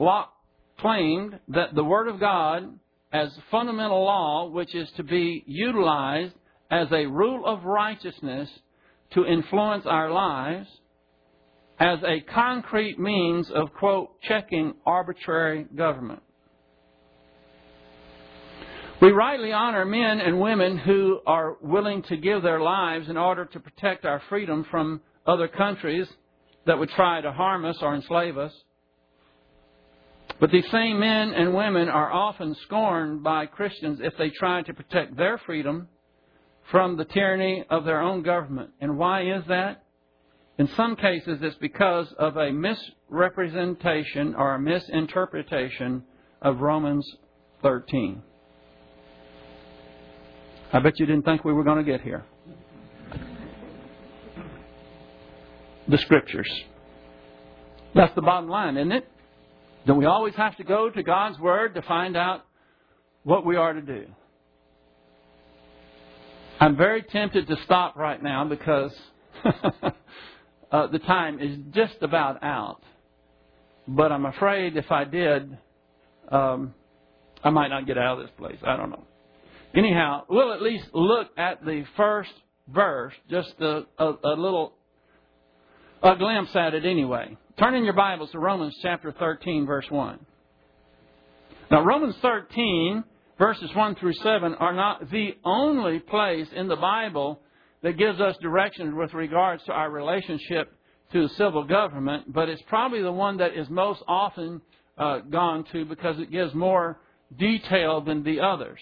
Locke 0.00 0.32
claimed 0.80 1.38
that 1.46 1.76
the 1.76 1.84
Word 1.84 2.08
of 2.08 2.18
God, 2.18 2.76
as 3.12 3.30
fundamental 3.52 4.02
law, 4.02 4.48
which 4.48 4.74
is 4.74 4.90
to 4.96 5.04
be 5.04 5.44
utilized 5.46 6.34
as 6.72 6.88
a 6.90 7.06
rule 7.06 7.46
of 7.46 7.62
righteousness 7.62 8.48
to 9.12 9.24
influence 9.24 9.84
our 9.86 10.10
lives, 10.10 10.66
as 11.78 12.00
a 12.02 12.20
concrete 12.32 12.98
means 12.98 13.48
of, 13.54 13.72
quote, 13.74 14.20
checking 14.22 14.74
arbitrary 14.84 15.66
government. 15.76 16.22
We 19.00 19.12
rightly 19.12 19.50
honor 19.50 19.86
men 19.86 20.20
and 20.20 20.38
women 20.38 20.76
who 20.76 21.20
are 21.26 21.56
willing 21.62 22.02
to 22.04 22.18
give 22.18 22.42
their 22.42 22.60
lives 22.60 23.08
in 23.08 23.16
order 23.16 23.46
to 23.46 23.58
protect 23.58 24.04
our 24.04 24.20
freedom 24.28 24.66
from 24.70 25.00
other 25.26 25.48
countries 25.48 26.06
that 26.66 26.78
would 26.78 26.90
try 26.90 27.22
to 27.22 27.32
harm 27.32 27.64
us 27.64 27.78
or 27.80 27.94
enslave 27.94 28.36
us. 28.36 28.52
But 30.38 30.50
these 30.50 30.70
same 30.70 31.00
men 31.00 31.32
and 31.32 31.54
women 31.54 31.88
are 31.88 32.12
often 32.12 32.54
scorned 32.66 33.22
by 33.22 33.46
Christians 33.46 34.00
if 34.02 34.12
they 34.18 34.28
try 34.28 34.60
to 34.62 34.74
protect 34.74 35.16
their 35.16 35.38
freedom 35.38 35.88
from 36.70 36.98
the 36.98 37.06
tyranny 37.06 37.64
of 37.70 37.86
their 37.86 38.02
own 38.02 38.22
government. 38.22 38.70
And 38.82 38.98
why 38.98 39.22
is 39.22 39.44
that? 39.48 39.82
In 40.58 40.68
some 40.76 40.94
cases, 40.96 41.38
it's 41.40 41.56
because 41.56 42.12
of 42.18 42.36
a 42.36 42.52
misrepresentation 42.52 44.34
or 44.34 44.56
a 44.56 44.60
misinterpretation 44.60 46.02
of 46.42 46.60
Romans 46.60 47.10
13. 47.62 48.24
I 50.72 50.78
bet 50.78 50.98
you 50.98 51.06
didn't 51.06 51.24
think 51.24 51.44
we 51.44 51.52
were 51.52 51.64
going 51.64 51.84
to 51.84 51.90
get 51.90 52.00
here. 52.00 52.24
The 55.88 55.98
Scriptures. 55.98 56.48
That's 57.94 58.14
the 58.14 58.22
bottom 58.22 58.48
line, 58.48 58.76
isn't 58.76 58.92
it? 58.92 59.08
Don't 59.86 59.98
we 59.98 60.04
always 60.04 60.34
have 60.36 60.56
to 60.58 60.64
go 60.64 60.88
to 60.90 61.02
God's 61.02 61.38
Word 61.40 61.74
to 61.74 61.82
find 61.82 62.16
out 62.16 62.44
what 63.24 63.44
we 63.44 63.56
are 63.56 63.72
to 63.72 63.82
do? 63.82 64.06
I'm 66.60 66.76
very 66.76 67.02
tempted 67.02 67.48
to 67.48 67.56
stop 67.64 67.96
right 67.96 68.22
now 68.22 68.44
because 68.44 68.92
uh, 70.70 70.86
the 70.88 70.98
time 71.00 71.40
is 71.40 71.58
just 71.70 71.96
about 72.02 72.44
out. 72.44 72.82
But 73.88 74.12
I'm 74.12 74.26
afraid 74.26 74.76
if 74.76 74.92
I 74.92 75.04
did, 75.04 75.56
um, 76.30 76.74
I 77.42 77.50
might 77.50 77.68
not 77.68 77.86
get 77.86 77.98
out 77.98 78.18
of 78.18 78.26
this 78.26 78.32
place. 78.36 78.58
I 78.62 78.76
don't 78.76 78.90
know. 78.90 79.04
Anyhow, 79.74 80.24
we'll 80.28 80.52
at 80.52 80.62
least 80.62 80.86
look 80.92 81.28
at 81.36 81.64
the 81.64 81.84
first 81.96 82.32
verse, 82.68 83.14
just 83.30 83.54
a, 83.60 83.82
a, 83.98 84.12
a 84.24 84.34
little 84.36 84.72
a 86.02 86.16
glimpse 86.16 86.56
at 86.56 86.74
it 86.74 86.84
anyway. 86.84 87.36
Turn 87.58 87.74
in 87.74 87.84
your 87.84 87.92
Bibles 87.92 88.30
to 88.32 88.38
Romans 88.38 88.74
chapter 88.82 89.12
13, 89.12 89.66
verse 89.66 89.84
1. 89.88 90.18
Now, 91.70 91.84
Romans 91.84 92.16
13, 92.20 93.04
verses 93.38 93.70
1 93.74 93.94
through 93.96 94.14
7, 94.14 94.54
are 94.54 94.72
not 94.72 95.08
the 95.10 95.36
only 95.44 96.00
place 96.00 96.48
in 96.54 96.66
the 96.66 96.76
Bible 96.76 97.40
that 97.82 97.96
gives 97.96 98.20
us 98.20 98.36
directions 98.42 98.94
with 98.96 99.14
regards 99.14 99.62
to 99.64 99.72
our 99.72 99.90
relationship 99.90 100.72
to 101.12 101.28
the 101.28 101.34
civil 101.34 101.64
government, 101.64 102.32
but 102.32 102.48
it's 102.48 102.62
probably 102.66 103.02
the 103.02 103.12
one 103.12 103.36
that 103.36 103.54
is 103.54 103.68
most 103.68 104.02
often 104.08 104.60
uh, 104.98 105.18
gone 105.18 105.64
to 105.72 105.84
because 105.84 106.18
it 106.18 106.32
gives 106.32 106.54
more 106.54 106.98
detail 107.38 108.00
than 108.00 108.24
the 108.24 108.40
others. 108.40 108.80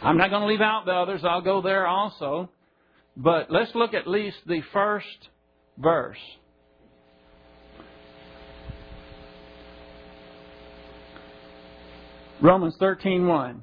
I'm 0.00 0.16
not 0.16 0.30
going 0.30 0.42
to 0.42 0.48
leave 0.48 0.60
out 0.60 0.84
the 0.86 0.92
others, 0.92 1.22
I'll 1.24 1.40
go 1.40 1.60
there 1.60 1.86
also. 1.86 2.50
But 3.16 3.50
let's 3.50 3.74
look 3.74 3.94
at 3.94 4.06
least 4.06 4.36
the 4.46 4.62
first 4.72 5.28
verse. 5.76 6.18
Romans 12.40 12.76
13:1 12.80 13.60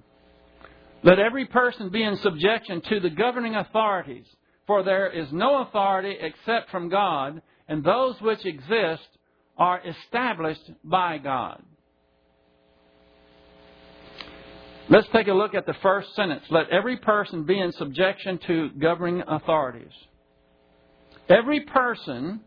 Let 1.04 1.20
every 1.20 1.46
person 1.46 1.90
be 1.90 2.04
in 2.04 2.18
subjection 2.18 2.82
to 2.90 3.00
the 3.00 3.10
governing 3.10 3.56
authorities, 3.56 4.26
for 4.68 4.84
there 4.84 5.10
is 5.10 5.32
no 5.32 5.62
authority 5.62 6.18
except 6.20 6.70
from 6.70 6.90
God, 6.90 7.42
and 7.70 7.82
those 7.82 8.20
which 8.20 8.46
exist 8.46 9.08
are 9.58 9.82
established 9.86 10.70
by 10.84 11.18
God. 11.18 11.64
Let's 14.88 15.08
take 15.12 15.28
a 15.28 15.34
look 15.34 15.56
at 15.56 15.66
the 15.66 15.74
first 15.82 16.14
sentence. 16.16 16.44
Let 16.52 16.70
every 16.70 16.98
person 16.98 17.44
be 17.44 17.60
in 17.60 17.72
subjection 17.72 18.40
to 18.46 18.70
governing 18.80 19.24
authorities. 19.28 19.92
Every 21.28 21.62
person, 21.62 22.42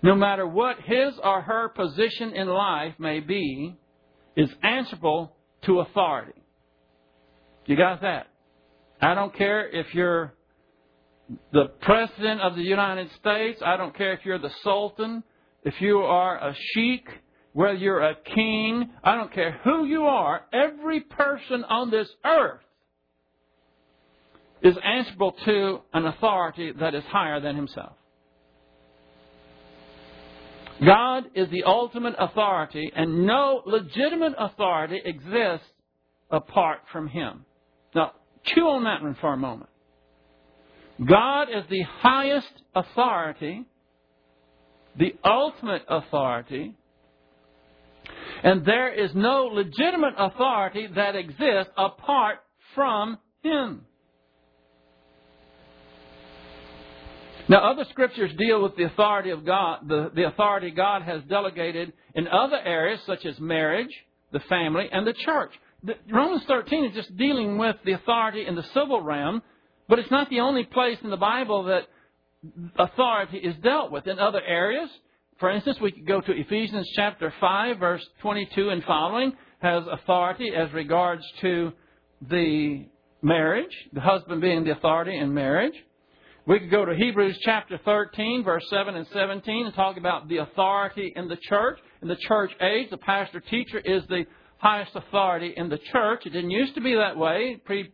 no 0.00 0.14
matter 0.14 0.46
what 0.46 0.76
his 0.84 1.14
or 1.22 1.42
her 1.42 1.68
position 1.70 2.34
in 2.34 2.46
life 2.46 2.94
may 3.00 3.18
be, 3.18 3.74
is 4.36 4.48
answerable 4.62 5.32
to 5.64 5.80
authority. 5.80 6.40
You 7.64 7.76
got 7.76 8.00
that? 8.02 8.28
I 9.00 9.14
don't 9.14 9.34
care 9.34 9.68
if 9.68 9.92
you're 9.92 10.34
the 11.52 11.66
President 11.80 12.42
of 12.42 12.54
the 12.54 12.62
United 12.62 13.10
States. 13.18 13.60
I 13.64 13.76
don't 13.76 13.96
care 13.96 14.12
if 14.12 14.20
you're 14.24 14.38
the 14.38 14.52
Sultan. 14.62 15.24
If 15.64 15.80
you 15.80 15.98
are 15.98 16.36
a 16.36 16.54
sheik, 16.74 17.08
whether 17.56 17.72
you're 17.72 18.02
a 18.02 18.14
king, 18.14 18.90
I 19.02 19.16
don't 19.16 19.32
care 19.32 19.58
who 19.64 19.86
you 19.86 20.02
are, 20.02 20.42
every 20.52 21.00
person 21.00 21.64
on 21.64 21.90
this 21.90 22.06
earth 22.22 22.60
is 24.60 24.76
answerable 24.84 25.32
to 25.46 25.78
an 25.94 26.04
authority 26.04 26.72
that 26.78 26.94
is 26.94 27.02
higher 27.04 27.40
than 27.40 27.56
himself. 27.56 27.94
God 30.84 31.24
is 31.34 31.48
the 31.48 31.62
ultimate 31.64 32.14
authority, 32.18 32.92
and 32.94 33.26
no 33.26 33.62
legitimate 33.64 34.34
authority 34.38 35.00
exists 35.02 35.66
apart 36.30 36.80
from 36.92 37.08
Him. 37.08 37.46
Now, 37.94 38.12
chew 38.44 38.68
on 38.68 38.84
that 38.84 39.02
one 39.02 39.16
for 39.18 39.32
a 39.32 39.38
moment. 39.38 39.70
God 41.08 41.44
is 41.44 41.64
the 41.70 41.84
highest 42.00 42.52
authority, 42.74 43.64
the 44.98 45.14
ultimate 45.24 45.84
authority, 45.88 46.74
and 48.42 48.64
there 48.64 48.92
is 48.92 49.10
no 49.14 49.46
legitimate 49.46 50.14
authority 50.18 50.88
that 50.94 51.16
exists 51.16 51.72
apart 51.76 52.38
from 52.74 53.18
Him. 53.42 53.82
Now, 57.48 57.70
other 57.70 57.84
scriptures 57.90 58.32
deal 58.36 58.62
with 58.62 58.76
the 58.76 58.84
authority 58.84 59.30
of 59.30 59.46
God, 59.46 59.88
the, 59.88 60.10
the 60.14 60.26
authority 60.26 60.72
God 60.72 61.02
has 61.02 61.22
delegated 61.28 61.92
in 62.14 62.26
other 62.26 62.58
areas 62.58 63.00
such 63.06 63.24
as 63.24 63.38
marriage, 63.38 63.94
the 64.32 64.40
family, 64.40 64.88
and 64.90 65.06
the 65.06 65.12
church. 65.12 65.52
The, 65.84 65.94
Romans 66.12 66.42
13 66.48 66.86
is 66.86 66.94
just 66.94 67.16
dealing 67.16 67.56
with 67.56 67.76
the 67.84 67.92
authority 67.92 68.46
in 68.46 68.56
the 68.56 68.64
civil 68.74 69.00
realm, 69.00 69.42
but 69.88 70.00
it's 70.00 70.10
not 70.10 70.28
the 70.28 70.40
only 70.40 70.64
place 70.64 70.98
in 71.04 71.10
the 71.10 71.16
Bible 71.16 71.64
that 71.64 71.86
authority 72.78 73.38
is 73.38 73.54
dealt 73.62 73.92
with. 73.92 74.08
In 74.08 74.18
other 74.18 74.42
areas, 74.42 74.90
for 75.38 75.50
instance, 75.50 75.78
we 75.80 75.92
could 75.92 76.06
go 76.06 76.20
to 76.20 76.32
Ephesians 76.32 76.88
chapter 76.96 77.32
5, 77.40 77.78
verse 77.78 78.04
22 78.22 78.70
and 78.70 78.82
following, 78.84 79.32
has 79.58 79.82
authority 79.90 80.52
as 80.54 80.72
regards 80.72 81.22
to 81.42 81.72
the 82.30 82.86
marriage, 83.20 83.72
the 83.92 84.00
husband 84.00 84.40
being 84.40 84.64
the 84.64 84.72
authority 84.72 85.16
in 85.18 85.34
marriage. 85.34 85.74
We 86.46 86.60
could 86.60 86.70
go 86.70 86.84
to 86.84 86.94
Hebrews 86.94 87.38
chapter 87.42 87.78
13, 87.84 88.44
verse 88.44 88.64
7 88.70 88.94
and 88.94 89.06
17, 89.12 89.66
and 89.66 89.74
talk 89.74 89.96
about 89.98 90.28
the 90.28 90.38
authority 90.38 91.12
in 91.14 91.28
the 91.28 91.36
church. 91.48 91.78
In 92.02 92.08
the 92.08 92.16
church 92.28 92.52
age, 92.60 92.88
the 92.90 92.98
pastor 92.98 93.40
teacher 93.40 93.78
is 93.84 94.04
the 94.08 94.24
highest 94.58 94.92
authority 94.94 95.52
in 95.56 95.68
the 95.68 95.80
church. 95.92 96.24
It 96.24 96.30
didn't 96.30 96.50
used 96.50 96.74
to 96.76 96.80
be 96.80 96.94
that 96.94 97.16
way. 97.16 97.60
Pre 97.64 97.90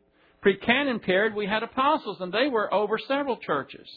canon 0.59 1.01
period, 1.01 1.35
we 1.35 1.47
had 1.47 1.63
apostles, 1.63 2.19
and 2.21 2.33
they 2.33 2.49
were 2.49 2.73
over 2.73 2.99
several 3.09 3.39
churches. 3.39 3.89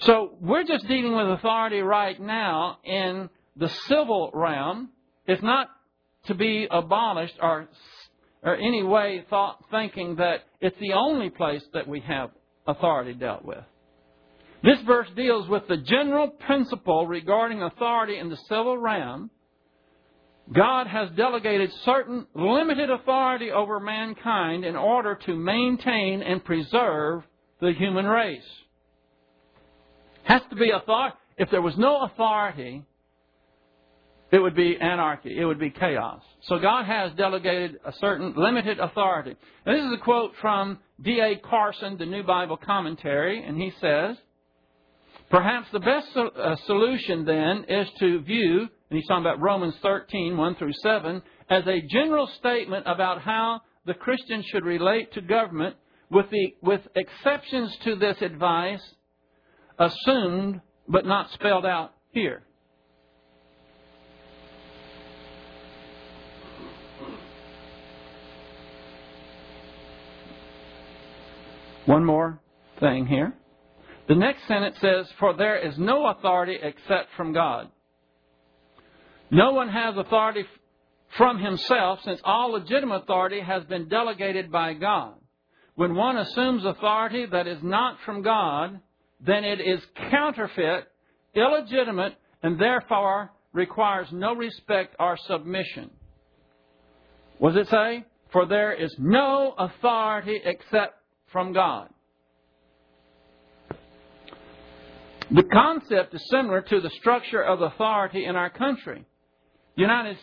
So 0.00 0.34
we're 0.40 0.64
just 0.64 0.86
dealing 0.86 1.16
with 1.16 1.38
authority 1.38 1.80
right 1.80 2.20
now 2.20 2.78
in 2.84 3.30
the 3.56 3.68
civil 3.88 4.30
realm. 4.34 4.90
It's 5.26 5.42
not 5.42 5.68
to 6.26 6.34
be 6.34 6.68
abolished 6.70 7.36
or, 7.40 7.68
or 8.42 8.56
any 8.56 8.82
way 8.82 9.24
thought, 9.30 9.64
thinking 9.70 10.16
that 10.16 10.42
it's 10.60 10.78
the 10.80 10.92
only 10.92 11.30
place 11.30 11.64
that 11.72 11.88
we 11.88 12.00
have 12.00 12.30
authority 12.66 13.14
dealt 13.14 13.44
with. 13.44 13.64
This 14.62 14.80
verse 14.86 15.08
deals 15.16 15.48
with 15.48 15.66
the 15.68 15.76
general 15.76 16.28
principle 16.28 17.06
regarding 17.06 17.62
authority 17.62 18.18
in 18.18 18.28
the 18.28 18.36
civil 18.48 18.76
realm. 18.76 19.30
God 20.52 20.86
has 20.86 21.10
delegated 21.16 21.72
certain 21.84 22.26
limited 22.34 22.90
authority 22.90 23.50
over 23.50 23.80
mankind 23.80 24.64
in 24.64 24.76
order 24.76 25.18
to 25.26 25.34
maintain 25.34 26.22
and 26.22 26.44
preserve 26.44 27.22
the 27.60 27.72
human 27.72 28.06
race. 28.06 28.46
Has 30.26 30.42
to 30.50 30.56
be 30.56 30.70
authority. 30.70 31.16
If 31.38 31.50
there 31.50 31.62
was 31.62 31.76
no 31.76 32.02
authority, 32.02 32.84
it 34.32 34.38
would 34.38 34.56
be 34.56 34.76
anarchy. 34.80 35.38
It 35.38 35.44
would 35.44 35.60
be 35.60 35.70
chaos. 35.70 36.20
So 36.48 36.58
God 36.58 36.84
has 36.84 37.12
delegated 37.16 37.78
a 37.84 37.92
certain 38.00 38.34
limited 38.36 38.80
authority. 38.80 39.36
And 39.64 39.76
this 39.76 39.84
is 39.84 39.92
a 39.92 40.02
quote 40.02 40.32
from 40.40 40.80
D.A. 41.00 41.36
Carson, 41.36 41.96
the 41.96 42.06
New 42.06 42.24
Bible 42.24 42.56
Commentary, 42.56 43.44
and 43.44 43.56
he 43.56 43.72
says, 43.80 44.16
Perhaps 45.30 45.68
the 45.72 45.80
best 45.80 46.08
uh, 46.16 46.56
solution 46.66 47.24
then 47.24 47.64
is 47.68 47.88
to 48.00 48.20
view, 48.22 48.60
and 48.60 48.98
he's 48.98 49.06
talking 49.06 49.24
about 49.24 49.40
Romans 49.40 49.74
13, 49.82 50.36
1 50.36 50.54
through 50.56 50.72
7, 50.82 51.22
as 51.50 51.66
a 51.66 51.82
general 51.88 52.28
statement 52.38 52.84
about 52.86 53.20
how 53.20 53.60
the 53.84 53.94
Christian 53.94 54.42
should 54.50 54.64
relate 54.64 55.12
to 55.12 55.20
government 55.20 55.76
with, 56.10 56.26
the, 56.30 56.54
with 56.62 56.80
exceptions 56.96 57.76
to 57.84 57.96
this 57.96 58.16
advice 58.20 58.82
assumed 59.78 60.60
but 60.88 61.04
not 61.04 61.30
spelled 61.32 61.66
out 61.66 61.92
here. 62.12 62.42
One 71.86 72.04
more 72.04 72.40
thing 72.80 73.06
here. 73.06 73.32
The 74.08 74.16
next 74.16 74.46
sentence 74.46 74.76
says, 74.80 75.06
For 75.18 75.34
there 75.34 75.58
is 75.58 75.78
no 75.78 76.06
authority 76.06 76.58
except 76.60 77.10
from 77.16 77.32
God. 77.32 77.70
No 79.30 79.52
one 79.52 79.68
has 79.68 79.96
authority 79.96 80.44
from 81.16 81.38
himself 81.38 82.00
since 82.04 82.20
all 82.24 82.52
legitimate 82.52 83.02
authority 83.02 83.40
has 83.40 83.64
been 83.64 83.88
delegated 83.88 84.50
by 84.50 84.74
God. 84.74 85.14
When 85.74 85.94
one 85.94 86.16
assumes 86.16 86.64
authority 86.64 87.26
that 87.26 87.46
is 87.46 87.62
not 87.62 87.98
from 88.04 88.22
God, 88.22 88.80
then 89.20 89.44
it 89.44 89.60
is 89.60 89.80
counterfeit, 90.10 90.84
illegitimate, 91.34 92.14
and 92.42 92.60
therefore 92.60 93.30
requires 93.52 94.08
no 94.12 94.34
respect 94.34 94.94
or 94.98 95.16
submission. 95.26 95.90
What 97.38 97.54
does 97.54 97.66
it 97.66 97.70
say? 97.70 98.04
For 98.32 98.46
there 98.46 98.72
is 98.72 98.94
no 98.98 99.54
authority 99.58 100.40
except 100.44 100.94
from 101.32 101.52
God. 101.52 101.88
The 105.30 105.42
concept 105.42 106.14
is 106.14 106.22
similar 106.30 106.60
to 106.62 106.80
the 106.80 106.90
structure 107.00 107.42
of 107.42 107.60
authority 107.60 108.26
in 108.26 108.36
our 108.36 108.50
country. 108.50 109.04
The 109.74 109.82
United 109.82 110.16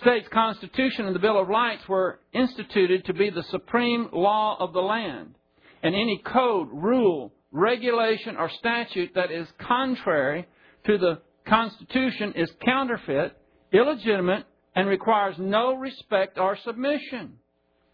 States 0.00 0.28
Constitution 0.30 1.06
and 1.06 1.14
the 1.14 1.20
Bill 1.20 1.40
of 1.40 1.48
Rights 1.48 1.88
were 1.88 2.20
instituted 2.34 3.06
to 3.06 3.14
be 3.14 3.30
the 3.30 3.44
supreme 3.44 4.08
law 4.12 4.56
of 4.60 4.72
the 4.72 4.80
land. 4.80 5.36
And 5.82 5.94
any 5.94 6.20
code, 6.24 6.68
rule, 6.70 7.32
regulation, 7.56 8.36
or 8.36 8.50
statute 8.50 9.12
that 9.14 9.30
is 9.30 9.48
contrary 9.58 10.46
to 10.84 10.98
the 10.98 11.20
Constitution 11.48 12.34
is 12.36 12.50
counterfeit, 12.64 13.36
illegitimate, 13.72 14.44
and 14.74 14.88
requires 14.88 15.36
no 15.38 15.74
respect 15.74 16.38
or 16.38 16.58
submission. 16.64 17.38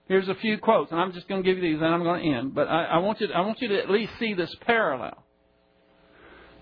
Here's 0.09 0.29
a 0.29 0.35
few 0.35 0.59
quotes, 0.59 0.91
and 0.91 1.01
I'm 1.01 1.13
just 1.13 1.29
going 1.29 1.43
to 1.43 1.49
give 1.49 1.63
you 1.63 1.73
these, 1.73 1.81
and 1.81 1.95
I'm 1.95 2.03
going 2.03 2.23
to 2.23 2.39
end. 2.39 2.55
But 2.55 2.69
I, 2.69 2.85
I, 2.85 2.99
want 2.99 3.21
you 3.21 3.29
to, 3.29 3.35
I 3.35 3.41
want 3.43 3.61
you 3.61 3.69
to 3.69 3.79
at 3.79 3.89
least 3.89 4.13
see 4.19 4.35
this 4.35 4.55
parallel. 4.67 5.23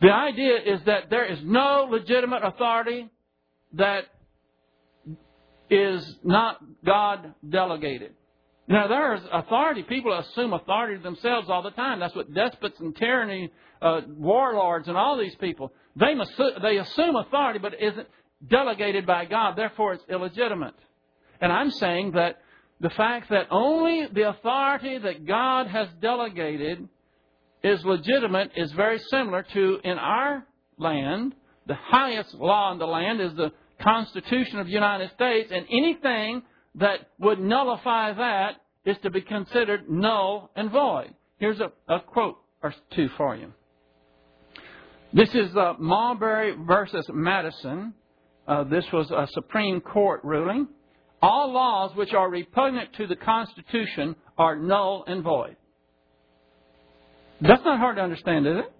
The 0.02 0.12
idea 0.12 0.56
is 0.58 0.80
that 0.86 1.10
there 1.10 1.24
is 1.24 1.38
no 1.42 1.88
legitimate 1.90 2.44
authority 2.44 3.08
that 3.74 4.04
is 5.70 6.16
not 6.22 6.58
God 6.84 7.34
delegated. 7.48 8.12
Now, 8.70 8.86
there 8.86 9.14
is 9.14 9.20
authority. 9.32 9.82
People 9.82 10.16
assume 10.16 10.54
authority 10.54 11.02
themselves 11.02 11.50
all 11.50 11.62
the 11.62 11.72
time. 11.72 12.00
That's 12.00 12.14
what 12.14 12.32
despots 12.32 12.78
and 12.80 12.96
tyranny, 12.96 13.50
uh, 13.82 14.02
warlords, 14.08 14.88
and 14.88 14.96
all 14.96 15.18
these 15.18 15.34
people 15.36 15.72
they 15.96 16.14
they 16.62 16.76
assume 16.78 17.16
authority, 17.16 17.58
but 17.58 17.74
it 17.74 17.82
isn't 17.82 18.08
delegated 18.46 19.06
by 19.06 19.24
God. 19.24 19.56
Therefore, 19.56 19.94
it's 19.94 20.04
illegitimate. 20.08 20.74
And 21.40 21.52
I'm 21.52 21.70
saying 21.70 22.12
that 22.12 22.40
the 22.80 22.90
fact 22.90 23.30
that 23.30 23.48
only 23.50 24.06
the 24.06 24.28
authority 24.28 24.98
that 24.98 25.26
God 25.26 25.66
has 25.66 25.88
delegated 26.00 26.88
is 27.62 27.84
legitimate 27.84 28.52
is 28.56 28.72
very 28.72 28.98
similar 29.10 29.42
to 29.52 29.80
in 29.84 29.98
our 29.98 30.46
land, 30.78 31.34
the 31.66 31.74
highest 31.74 32.34
law 32.34 32.72
in 32.72 32.78
the 32.78 32.86
land 32.86 33.20
is 33.20 33.34
the 33.34 33.52
Constitution 33.80 34.58
of 34.58 34.66
the 34.66 34.72
United 34.72 35.10
States, 35.12 35.50
and 35.52 35.66
anything 35.70 36.42
that 36.76 37.10
would 37.18 37.40
nullify 37.40 38.12
that 38.12 38.56
is 38.84 38.96
to 39.02 39.10
be 39.10 39.20
considered 39.20 39.90
null 39.90 40.50
and 40.56 40.70
void. 40.70 41.14
Here's 41.38 41.60
a, 41.60 41.72
a 41.88 42.00
quote 42.00 42.36
or 42.62 42.74
two 42.94 43.08
for 43.16 43.36
you. 43.36 43.52
This 45.12 45.34
is 45.34 45.56
uh, 45.56 45.74
Marbury 45.78 46.54
versus 46.66 47.06
Madison. 47.12 47.94
Uh, 48.46 48.64
this 48.64 48.84
was 48.92 49.10
a 49.10 49.26
Supreme 49.32 49.80
Court 49.80 50.20
ruling. 50.22 50.68
All 51.22 51.52
laws 51.52 51.94
which 51.96 52.14
are 52.14 52.30
repugnant 52.30 52.94
to 52.94 53.06
the 53.06 53.16
Constitution 53.16 54.16
are 54.38 54.56
null 54.56 55.04
and 55.06 55.22
void. 55.22 55.56
That's 57.40 57.64
not 57.64 57.78
hard 57.78 57.96
to 57.96 58.02
understand, 58.02 58.46
is 58.46 58.56
it? 58.58 58.72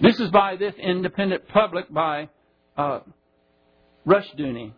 This 0.00 0.20
is 0.20 0.30
by 0.30 0.56
this 0.56 0.74
Independent 0.74 1.42
Republic 1.46 1.86
by 1.90 2.28
uh, 2.76 3.00
Rushdoony. 4.06 4.72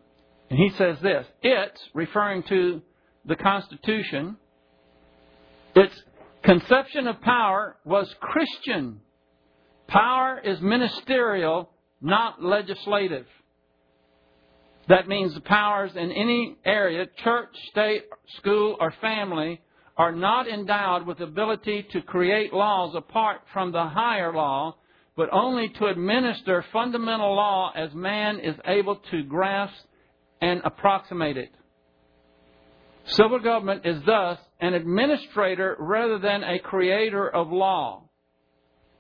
And 0.51 0.59
he 0.59 0.71
says 0.77 0.99
this 1.03 1.27
It's, 1.43 1.81
referring 1.95 2.43
to 2.45 2.83
the 3.25 3.37
Constitution, 3.37 4.37
its 5.75 5.95
conception 6.43 7.07
of 7.07 7.21
power 7.21 7.77
was 7.85 8.13
Christian. 8.21 9.01
Power 9.87 10.41
is 10.43 10.61
ministerial, 10.61 11.71
not 12.01 12.43
legislative. 12.43 13.27
That 14.89 15.09
means 15.09 15.35
the 15.35 15.41
powers 15.41 15.93
in 15.95 16.11
any 16.13 16.57
area, 16.65 17.07
church, 17.23 17.51
state, 17.71 18.05
school, 18.39 18.77
or 18.81 18.93
family, 19.03 19.61
are 19.99 20.13
not 20.13 20.49
endowed 20.49 21.07
with 21.07 21.21
ability 21.21 21.87
to 21.93 22.01
create 22.03 22.55
laws 22.55 22.95
apart 22.95 23.41
from 23.53 23.73
the 23.73 23.85
higher 23.85 24.33
law, 24.33 24.77
but 25.17 25.29
only 25.33 25.69
to 25.71 25.87
administer 25.87 26.65
fundamental 26.73 27.35
law 27.35 27.73
as 27.75 27.93
man 27.93 28.39
is 28.39 28.55
able 28.65 28.97
to 29.11 29.23
grasp 29.25 29.75
and 30.41 30.61
approximate 30.65 31.37
it. 31.37 31.53
Civil 33.07 33.39
government 33.39 33.87
is 33.87 34.03
thus 34.05 34.39
an 34.61 34.75
administrator 34.75 35.77
rather 35.79 36.19
than 36.19 36.43
a 36.43 36.59
creator 36.59 37.29
of 37.29 37.51
law. 37.51 38.05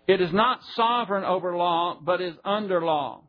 It 0.06 0.20
is 0.20 0.32
not 0.32 0.60
sovereign 0.74 1.24
over 1.24 1.56
law, 1.56 1.98
but 2.02 2.20
is 2.20 2.34
under 2.44 2.82
law. 2.82 3.24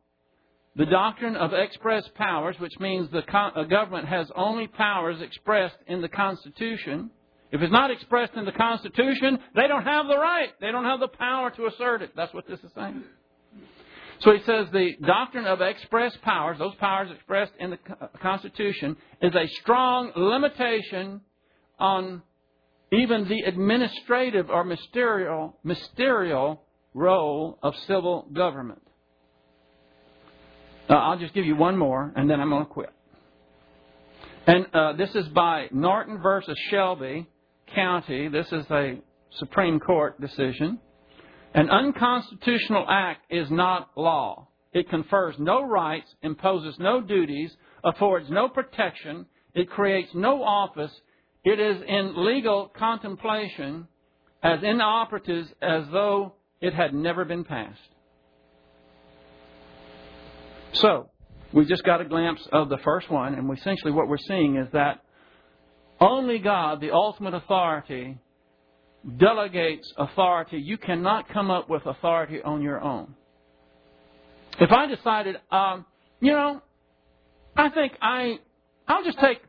The 0.76 0.86
doctrine 0.86 1.36
of 1.36 1.52
express 1.54 2.08
powers, 2.16 2.56
which 2.60 2.80
means 2.80 3.10
the 3.12 3.24
government 3.70 4.08
has 4.08 4.32
only 4.36 4.68
powers 4.68 5.22
expressed 5.22 5.76
in 5.88 6.02
the 6.02 6.08
Constitution, 6.08 7.10
if 7.52 7.62
it's 7.62 7.72
not 7.72 7.90
expressed 7.92 8.34
in 8.36 8.46
the 8.46 8.52
Constitution, 8.52 9.40
they 9.56 9.68
don't 9.68 9.84
have 9.84 10.08
the 10.08 10.18
right. 10.18 10.50
They 10.62 10.72
don't 10.72 10.86
have 10.86 11.00
the 11.00 11.08
power 11.08 11.50
to 11.50 11.66
assert 11.66 12.04
it. 12.04 12.12
That's 12.16 12.34
what 12.34 12.48
this 12.48 12.60
is 12.60 12.72
saying. 12.76 13.04
So 14.22 14.34
he 14.34 14.40
says 14.46 14.68
the 14.74 14.96
doctrine 15.06 15.46
of 15.46 15.62
express 15.62 16.16
powers, 16.24 16.60
those 16.60 16.76
powers 16.76 17.10
expressed 17.12 17.54
in 17.60 17.70
the 17.70 17.78
Constitution, 18.22 18.98
is 19.22 19.34
a 19.34 19.48
strong 19.62 20.12
limitation 20.16 21.22
on 21.80 22.22
even 22.92 23.28
the 23.30 23.42
administrative 23.42 24.50
or 24.50 24.64
ministerial, 24.66 25.58
ministerial 25.64 26.62
role 26.94 27.60
of 27.64 27.74
civil 27.88 28.28
government. 28.34 28.82
Uh, 30.90 30.94
I'll 30.94 31.20
just 31.20 31.34
give 31.34 31.46
you 31.46 31.56
one 31.56 31.78
more, 31.78 32.12
and 32.16 32.30
then 32.30 32.42
I'm 32.42 32.50
going 32.50 32.66
to 32.66 32.72
quit. 32.72 32.90
And 34.48 34.66
uh, 34.74 34.94
this 34.94 35.14
is 35.14 35.28
by 35.28 35.68
Norton 35.72 36.20
versus 36.22 36.58
Shelby 36.72 37.28
County. 37.76 38.28
This 38.28 38.48
is 38.52 38.66
a 38.72 39.00
Supreme 39.38 39.80
Court 39.80 40.20
decision. 40.20 40.80
An 41.54 41.70
unconstitutional 41.70 42.86
act 42.88 43.22
is 43.32 43.50
not 43.50 43.90
law. 43.96 44.48
It 44.72 44.90
confers 44.90 45.36
no 45.40 45.64
rights, 45.64 46.14
imposes 46.22 46.78
no 46.80 47.02
duties, 47.02 47.52
affords 47.84 48.30
no 48.30 48.50
protection, 48.50 49.26
it 49.56 49.70
creates 49.70 50.10
no 50.14 50.44
office. 50.44 50.92
It 51.44 51.60
is 51.60 51.82
in 51.88 52.26
legal 52.26 52.68
contemplation 52.68 53.88
as 54.44 54.60
inoperative 54.62 55.48
as 55.62 55.86
though 55.92 56.34
it 56.62 56.74
had 56.74 56.94
never 56.94 57.26
been 57.26 57.44
passed. 57.44 57.80
So, 60.74 61.10
we 61.52 61.66
just 61.66 61.84
got 61.84 62.00
a 62.00 62.06
glimpse 62.06 62.48
of 62.52 62.70
the 62.70 62.78
first 62.78 63.10
one, 63.10 63.34
and 63.34 63.52
essentially 63.58 63.92
what 63.92 64.08
we're 64.08 64.18
seeing 64.18 64.58
is 64.58 64.68
that 64.74 65.02
only 66.00 66.38
God, 66.38 66.80
the 66.80 66.92
ultimate 66.92 67.34
authority, 67.34 68.20
delegates 69.18 69.92
authority. 69.98 70.58
You 70.58 70.78
cannot 70.78 71.30
come 71.30 71.50
up 71.50 71.70
with 71.70 71.86
authority 71.86 72.42
on 72.42 72.62
your 72.62 72.82
own. 72.82 73.16
If 74.60 74.72
I 74.72 74.88
decided, 74.88 75.38
um, 75.52 75.86
you 76.20 76.34
know, 76.34 76.62
I 77.56 77.70
think 77.70 77.94
I, 78.02 78.40
I'll 78.88 79.04
just 79.04 79.20
take 79.20 79.40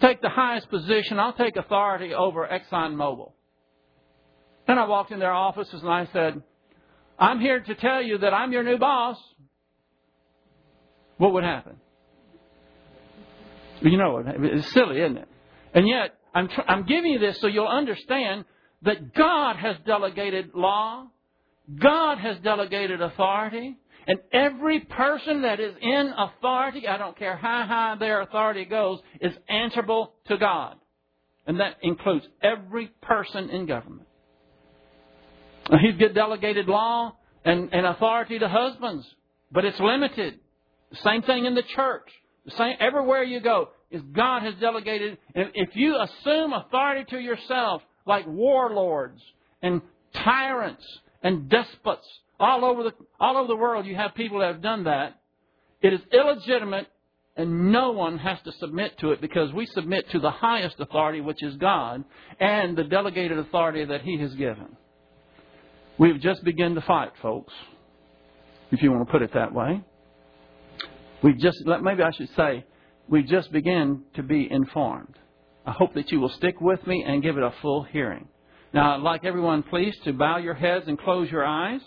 take 0.00 0.20
the 0.20 0.28
highest 0.28 0.68
position. 0.68 1.20
I'll 1.20 1.32
take 1.32 1.56
authority 1.56 2.12
over 2.12 2.46
ExxonMobil. 2.46 3.32
Then 4.66 4.78
I 4.78 4.86
walked 4.86 5.12
in 5.12 5.20
their 5.20 5.32
offices 5.32 5.80
and 5.80 5.90
I 5.90 6.08
said, 6.12 6.42
I'm 7.18 7.40
here 7.40 7.60
to 7.60 7.74
tell 7.76 8.02
you 8.02 8.18
that 8.18 8.34
I'm 8.34 8.52
your 8.52 8.64
new 8.64 8.78
boss, 8.78 9.16
what 11.18 11.32
would 11.34 11.44
happen? 11.44 11.76
You 13.80 13.96
know, 13.96 14.24
it's 14.26 14.72
silly, 14.72 15.00
isn't 15.00 15.18
it? 15.18 15.28
And 15.74 15.86
yet, 15.88 16.16
I'm, 16.34 16.48
tr- 16.48 16.62
I'm 16.66 16.84
giving 16.84 17.12
you 17.12 17.18
this 17.18 17.40
so 17.40 17.46
you'll 17.46 17.66
understand 17.66 18.44
that 18.82 19.14
God 19.14 19.56
has 19.56 19.76
delegated 19.86 20.54
law, 20.54 21.06
God 21.78 22.18
has 22.18 22.38
delegated 22.42 23.00
authority, 23.00 23.76
and 24.06 24.18
every 24.32 24.80
person 24.80 25.42
that 25.42 25.60
is 25.60 25.74
in 25.80 26.12
authority, 26.16 26.88
I 26.88 26.98
don't 26.98 27.16
care 27.16 27.36
how 27.36 27.64
high 27.66 27.96
their 27.98 28.20
authority 28.22 28.64
goes, 28.64 28.98
is 29.20 29.32
answerable 29.48 30.14
to 30.26 30.36
God. 30.36 30.76
And 31.46 31.60
that 31.60 31.76
includes 31.82 32.26
every 32.42 32.88
person 33.02 33.50
in 33.50 33.66
government. 33.66 34.08
He's 35.80 35.94
delegated 36.14 36.66
law 36.66 37.16
and, 37.44 37.72
and 37.72 37.86
authority 37.86 38.38
to 38.38 38.48
husbands, 38.48 39.06
but 39.52 39.64
it's 39.64 39.78
limited. 39.78 40.40
Same 41.04 41.22
thing 41.22 41.44
in 41.44 41.54
the 41.54 41.62
church. 41.62 42.08
Same 42.56 42.74
everywhere 42.80 43.22
you 43.22 43.40
go 43.40 43.68
is 43.92 44.02
God 44.12 44.42
has 44.42 44.54
delegated. 44.60 45.18
And 45.34 45.50
if 45.54 45.76
you 45.76 45.96
assume 46.00 46.52
authority 46.52 47.04
to 47.10 47.18
yourself, 47.18 47.82
like 48.06 48.26
warlords 48.26 49.20
and 49.62 49.80
tyrants 50.14 50.84
and 51.22 51.48
despots 51.48 52.06
all 52.40 52.64
over 52.64 52.82
the 52.82 52.92
all 53.20 53.36
over 53.36 53.46
the 53.46 53.56
world, 53.56 53.86
you 53.86 53.94
have 53.94 54.14
people 54.14 54.40
that 54.40 54.52
have 54.52 54.62
done 54.62 54.84
that. 54.84 55.20
It 55.82 55.92
is 55.92 56.00
illegitimate, 56.12 56.86
and 57.36 57.70
no 57.70 57.92
one 57.92 58.18
has 58.18 58.38
to 58.44 58.52
submit 58.52 58.98
to 58.98 59.10
it 59.12 59.20
because 59.20 59.52
we 59.52 59.66
submit 59.66 60.10
to 60.10 60.18
the 60.18 60.30
highest 60.30 60.76
authority, 60.78 61.20
which 61.20 61.42
is 61.42 61.56
God, 61.56 62.04
and 62.40 62.76
the 62.76 62.84
delegated 62.84 63.38
authority 63.38 63.84
that 63.84 64.02
He 64.02 64.18
has 64.18 64.34
given. 64.34 64.76
We've 65.98 66.20
just 66.20 66.42
begun 66.44 66.74
to 66.74 66.80
fight, 66.80 67.12
folks, 67.20 67.52
if 68.70 68.82
you 68.82 68.90
want 68.90 69.06
to 69.06 69.12
put 69.12 69.22
it 69.22 69.34
that 69.34 69.52
way. 69.52 69.82
We 71.22 71.34
just, 71.34 71.58
maybe 71.64 72.02
I 72.02 72.10
should 72.12 72.30
say, 72.36 72.64
we 73.08 73.22
just 73.22 73.52
begin 73.52 74.02
to 74.14 74.22
be 74.22 74.48
informed. 74.50 75.16
I 75.66 75.72
hope 75.72 75.94
that 75.94 76.10
you 76.10 76.20
will 76.20 76.28
stick 76.30 76.60
with 76.60 76.84
me 76.86 77.04
and 77.06 77.22
give 77.22 77.36
it 77.36 77.42
a 77.42 77.52
full 77.62 77.84
hearing. 77.84 78.28
Now, 78.72 78.94
I'd 78.94 79.02
like 79.02 79.24
everyone, 79.24 79.62
please, 79.62 79.94
to 80.04 80.12
bow 80.12 80.38
your 80.38 80.54
heads 80.54 80.86
and 80.88 80.98
close 80.98 81.30
your 81.30 81.44
eyes. 81.44 81.80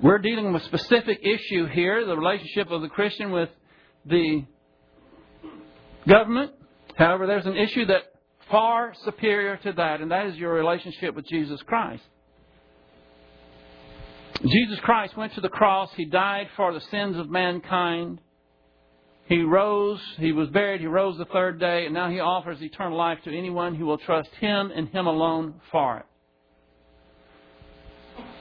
We're 0.00 0.18
dealing 0.18 0.52
with 0.52 0.62
a 0.62 0.64
specific 0.66 1.20
issue 1.22 1.66
here 1.66 2.04
the 2.06 2.16
relationship 2.16 2.70
of 2.70 2.82
the 2.82 2.88
Christian 2.88 3.30
with 3.30 3.50
the 4.04 4.44
government. 6.08 6.52
However, 6.96 7.26
there's 7.26 7.46
an 7.46 7.56
issue 7.56 7.86
that 7.86 8.02
far 8.50 8.94
superior 9.04 9.56
to 9.58 9.72
that, 9.72 10.00
and 10.00 10.10
that 10.10 10.26
is 10.26 10.36
your 10.36 10.52
relationship 10.52 11.14
with 11.14 11.26
Jesus 11.26 11.60
Christ. 11.62 12.02
Jesus 14.46 14.78
Christ 14.80 15.16
went 15.16 15.34
to 15.34 15.40
the 15.40 15.48
cross. 15.48 15.90
He 15.96 16.04
died 16.04 16.48
for 16.56 16.72
the 16.72 16.80
sins 16.80 17.16
of 17.16 17.30
mankind. 17.30 18.20
He 19.32 19.40
rose, 19.40 19.98
he 20.18 20.30
was 20.30 20.50
buried, 20.50 20.82
he 20.82 20.86
rose 20.86 21.16
the 21.16 21.24
third 21.24 21.58
day, 21.58 21.86
and 21.86 21.94
now 21.94 22.10
he 22.10 22.20
offers 22.20 22.60
eternal 22.60 22.98
life 22.98 23.16
to 23.24 23.34
anyone 23.34 23.74
who 23.74 23.86
will 23.86 23.96
trust 23.96 24.28
him 24.42 24.70
and 24.70 24.90
him 24.90 25.06
alone 25.06 25.54
for 25.70 26.00
it. 26.00 26.06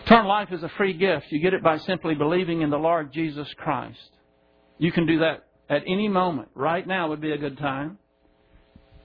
Eternal 0.04 0.28
life 0.28 0.50
is 0.52 0.62
a 0.64 0.72
free 0.76 0.92
gift. 0.92 1.28
You 1.30 1.39
get 1.39 1.54
it 1.54 1.64
by 1.64 1.78
simply 1.78 2.14
believing 2.14 2.60
in 2.60 2.70
the 2.70 2.78
Lord 2.78 3.14
Jesus 3.14 3.48
Christ. 3.56 4.10
You 4.80 4.92
can 4.92 5.06
do 5.08 5.20
that 5.20 5.46
at 5.70 5.84
any 5.88 6.10
moment. 6.10 6.50
Right 6.56 6.86
now 6.86 7.08
would 7.08 7.22
be 7.22 7.32
a 7.32 7.38
good 7.38 7.58
time. 7.58 7.98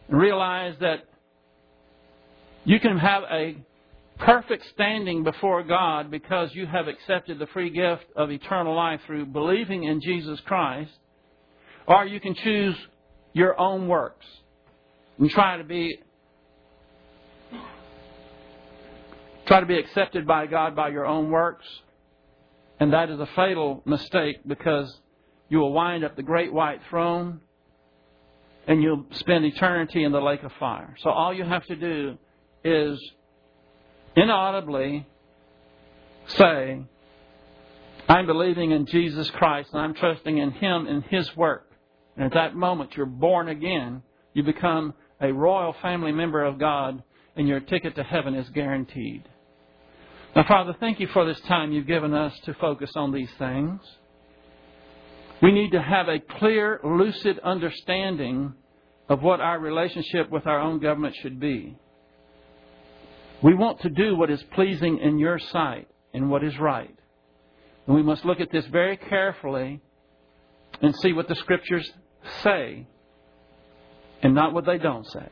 Realize 0.09 0.75
that 0.81 1.05
you 2.65 2.81
can 2.81 2.99
have 2.99 3.23
a 3.31 3.59
perfect 4.19 4.65
standing 4.75 5.23
before 5.23 5.63
God 5.63 6.11
because 6.11 6.53
you 6.53 6.67
have 6.67 6.89
accepted 6.89 7.39
the 7.39 7.47
free 7.47 7.71
gift 7.71 8.07
of 8.17 8.33
eternal 8.33 8.75
life 8.75 9.03
through 9.07 9.27
believing 9.27 9.85
in 9.85 10.01
Jesus 10.01 10.41
Christ, 10.47 10.91
or 11.87 12.05
you 12.05 12.21
can 12.21 12.35
choose 12.35 12.77
your 13.33 13.59
own 13.61 13.89
works 13.89 14.27
and 15.19 15.31
try 15.31 15.57
to 15.57 15.65
be 15.65 15.99
try 19.47 19.61
to 19.61 19.67
be 19.67 19.79
accepted 19.79 20.27
by 20.27 20.47
God 20.47 20.75
by 20.75 20.89
your 20.89 21.07
own 21.07 21.31
works, 21.31 21.67
and 22.81 22.93
that 22.93 23.11
is 23.11 23.21
a 23.21 23.29
fatal 23.37 23.83
mistake 23.85 24.39
because 24.47 24.93
you 25.49 25.59
will 25.59 25.73
wind 25.73 26.05
up 26.05 26.17
the 26.17 26.23
great 26.23 26.53
white 26.53 26.81
throne 26.91 27.41
and 28.67 28.83
you'll 28.83 29.05
spend 29.13 29.45
eternity 29.45 30.03
in 30.03 30.11
the 30.11 30.21
lake 30.21 30.43
of 30.43 30.51
fire. 30.59 30.97
So 31.01 31.11
all 31.11 31.33
you 31.33 31.45
have 31.45 31.65
to 31.67 31.77
do 31.77 32.19
is 32.65 33.01
inaudibly 34.17 35.07
say, 36.27 36.83
I'm 38.09 38.27
believing 38.27 38.73
in 38.73 38.87
Jesus 38.87 39.31
Christ 39.31 39.71
and 39.73 39.81
I'm 39.81 39.95
trusting 39.95 40.39
in 40.39 40.51
Him 40.51 40.87
and 40.89 41.05
His 41.05 41.35
work. 41.37 41.71
And 42.17 42.25
at 42.25 42.35
that 42.35 42.57
moment, 42.57 42.97
you're 42.97 43.07
born 43.07 43.49
again. 43.49 44.03
You 44.33 44.43
become 44.43 44.95
a 45.21 45.33
royal 45.33 45.75
family 45.83 46.13
member 46.13 46.45
of 46.45 46.59
God, 46.59 47.03
and 47.37 47.47
your 47.47 47.61
ticket 47.61 47.95
to 47.97 48.03
heaven 48.03 48.35
is 48.35 48.49
guaranteed. 48.51 49.29
Now, 50.35 50.45
Father, 50.47 50.75
thank 50.79 51.01
you 51.01 51.09
for 51.09 51.27
this 51.27 51.41
time 51.43 51.73
you've 51.73 51.87
given 51.87 52.13
us 52.13 52.39
to 52.45 52.55
focus 52.55 52.91
on 52.97 53.13
these 53.13 53.31
things. 53.39 53.81
We 55.43 55.53
need 55.53 55.73
to 55.73 55.83
have 55.83 56.09
a 56.09 56.19
clear, 56.19 56.81
lucid 56.83 57.39
understanding 57.41 58.55
of 59.09 59.23
what 59.23 59.41
our 59.41 59.59
relationship 59.59 60.31
with 60.31 60.47
our 60.47 60.61
own 60.61 60.81
government 60.81 61.15
should 61.23 61.39
be. 61.39 61.77
We 63.43 63.55
want 63.55 63.81
to 63.83 63.91
do 63.91 64.17
what 64.17 64.31
is 64.31 64.43
pleasing 64.55 64.99
in 64.99 65.19
your 65.19 65.39
sight 65.39 65.89
and 66.15 66.31
what 66.31 66.43
is 66.43 66.59
right. 66.59 66.95
And 67.87 67.95
we 67.95 68.03
must 68.03 68.25
look 68.25 68.41
at 68.41 68.51
this 68.51 68.67
very 68.67 68.97
carefully 68.97 69.81
and 70.81 70.95
see 70.97 71.13
what 71.13 71.29
the 71.29 71.35
Scriptures 71.37 71.91
say 72.43 72.87
and 74.23 74.35
not 74.35 74.53
what 74.53 74.67
they 74.67 74.79
don't 74.79 75.07
say. 75.07 75.29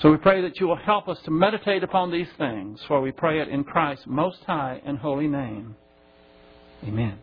So 0.00 0.10
we 0.10 0.16
pray 0.16 0.42
that 0.42 0.60
you 0.60 0.68
will 0.68 0.76
help 0.76 1.08
us 1.08 1.18
to 1.24 1.30
meditate 1.30 1.82
upon 1.82 2.12
these 2.12 2.28
things, 2.38 2.80
for 2.86 3.00
we 3.00 3.10
pray 3.10 3.40
it 3.40 3.48
in 3.48 3.64
Christ's 3.64 4.04
most 4.06 4.38
high 4.46 4.80
and 4.84 4.98
holy 4.98 5.26
name. 5.26 5.76
Amen. 6.84 7.18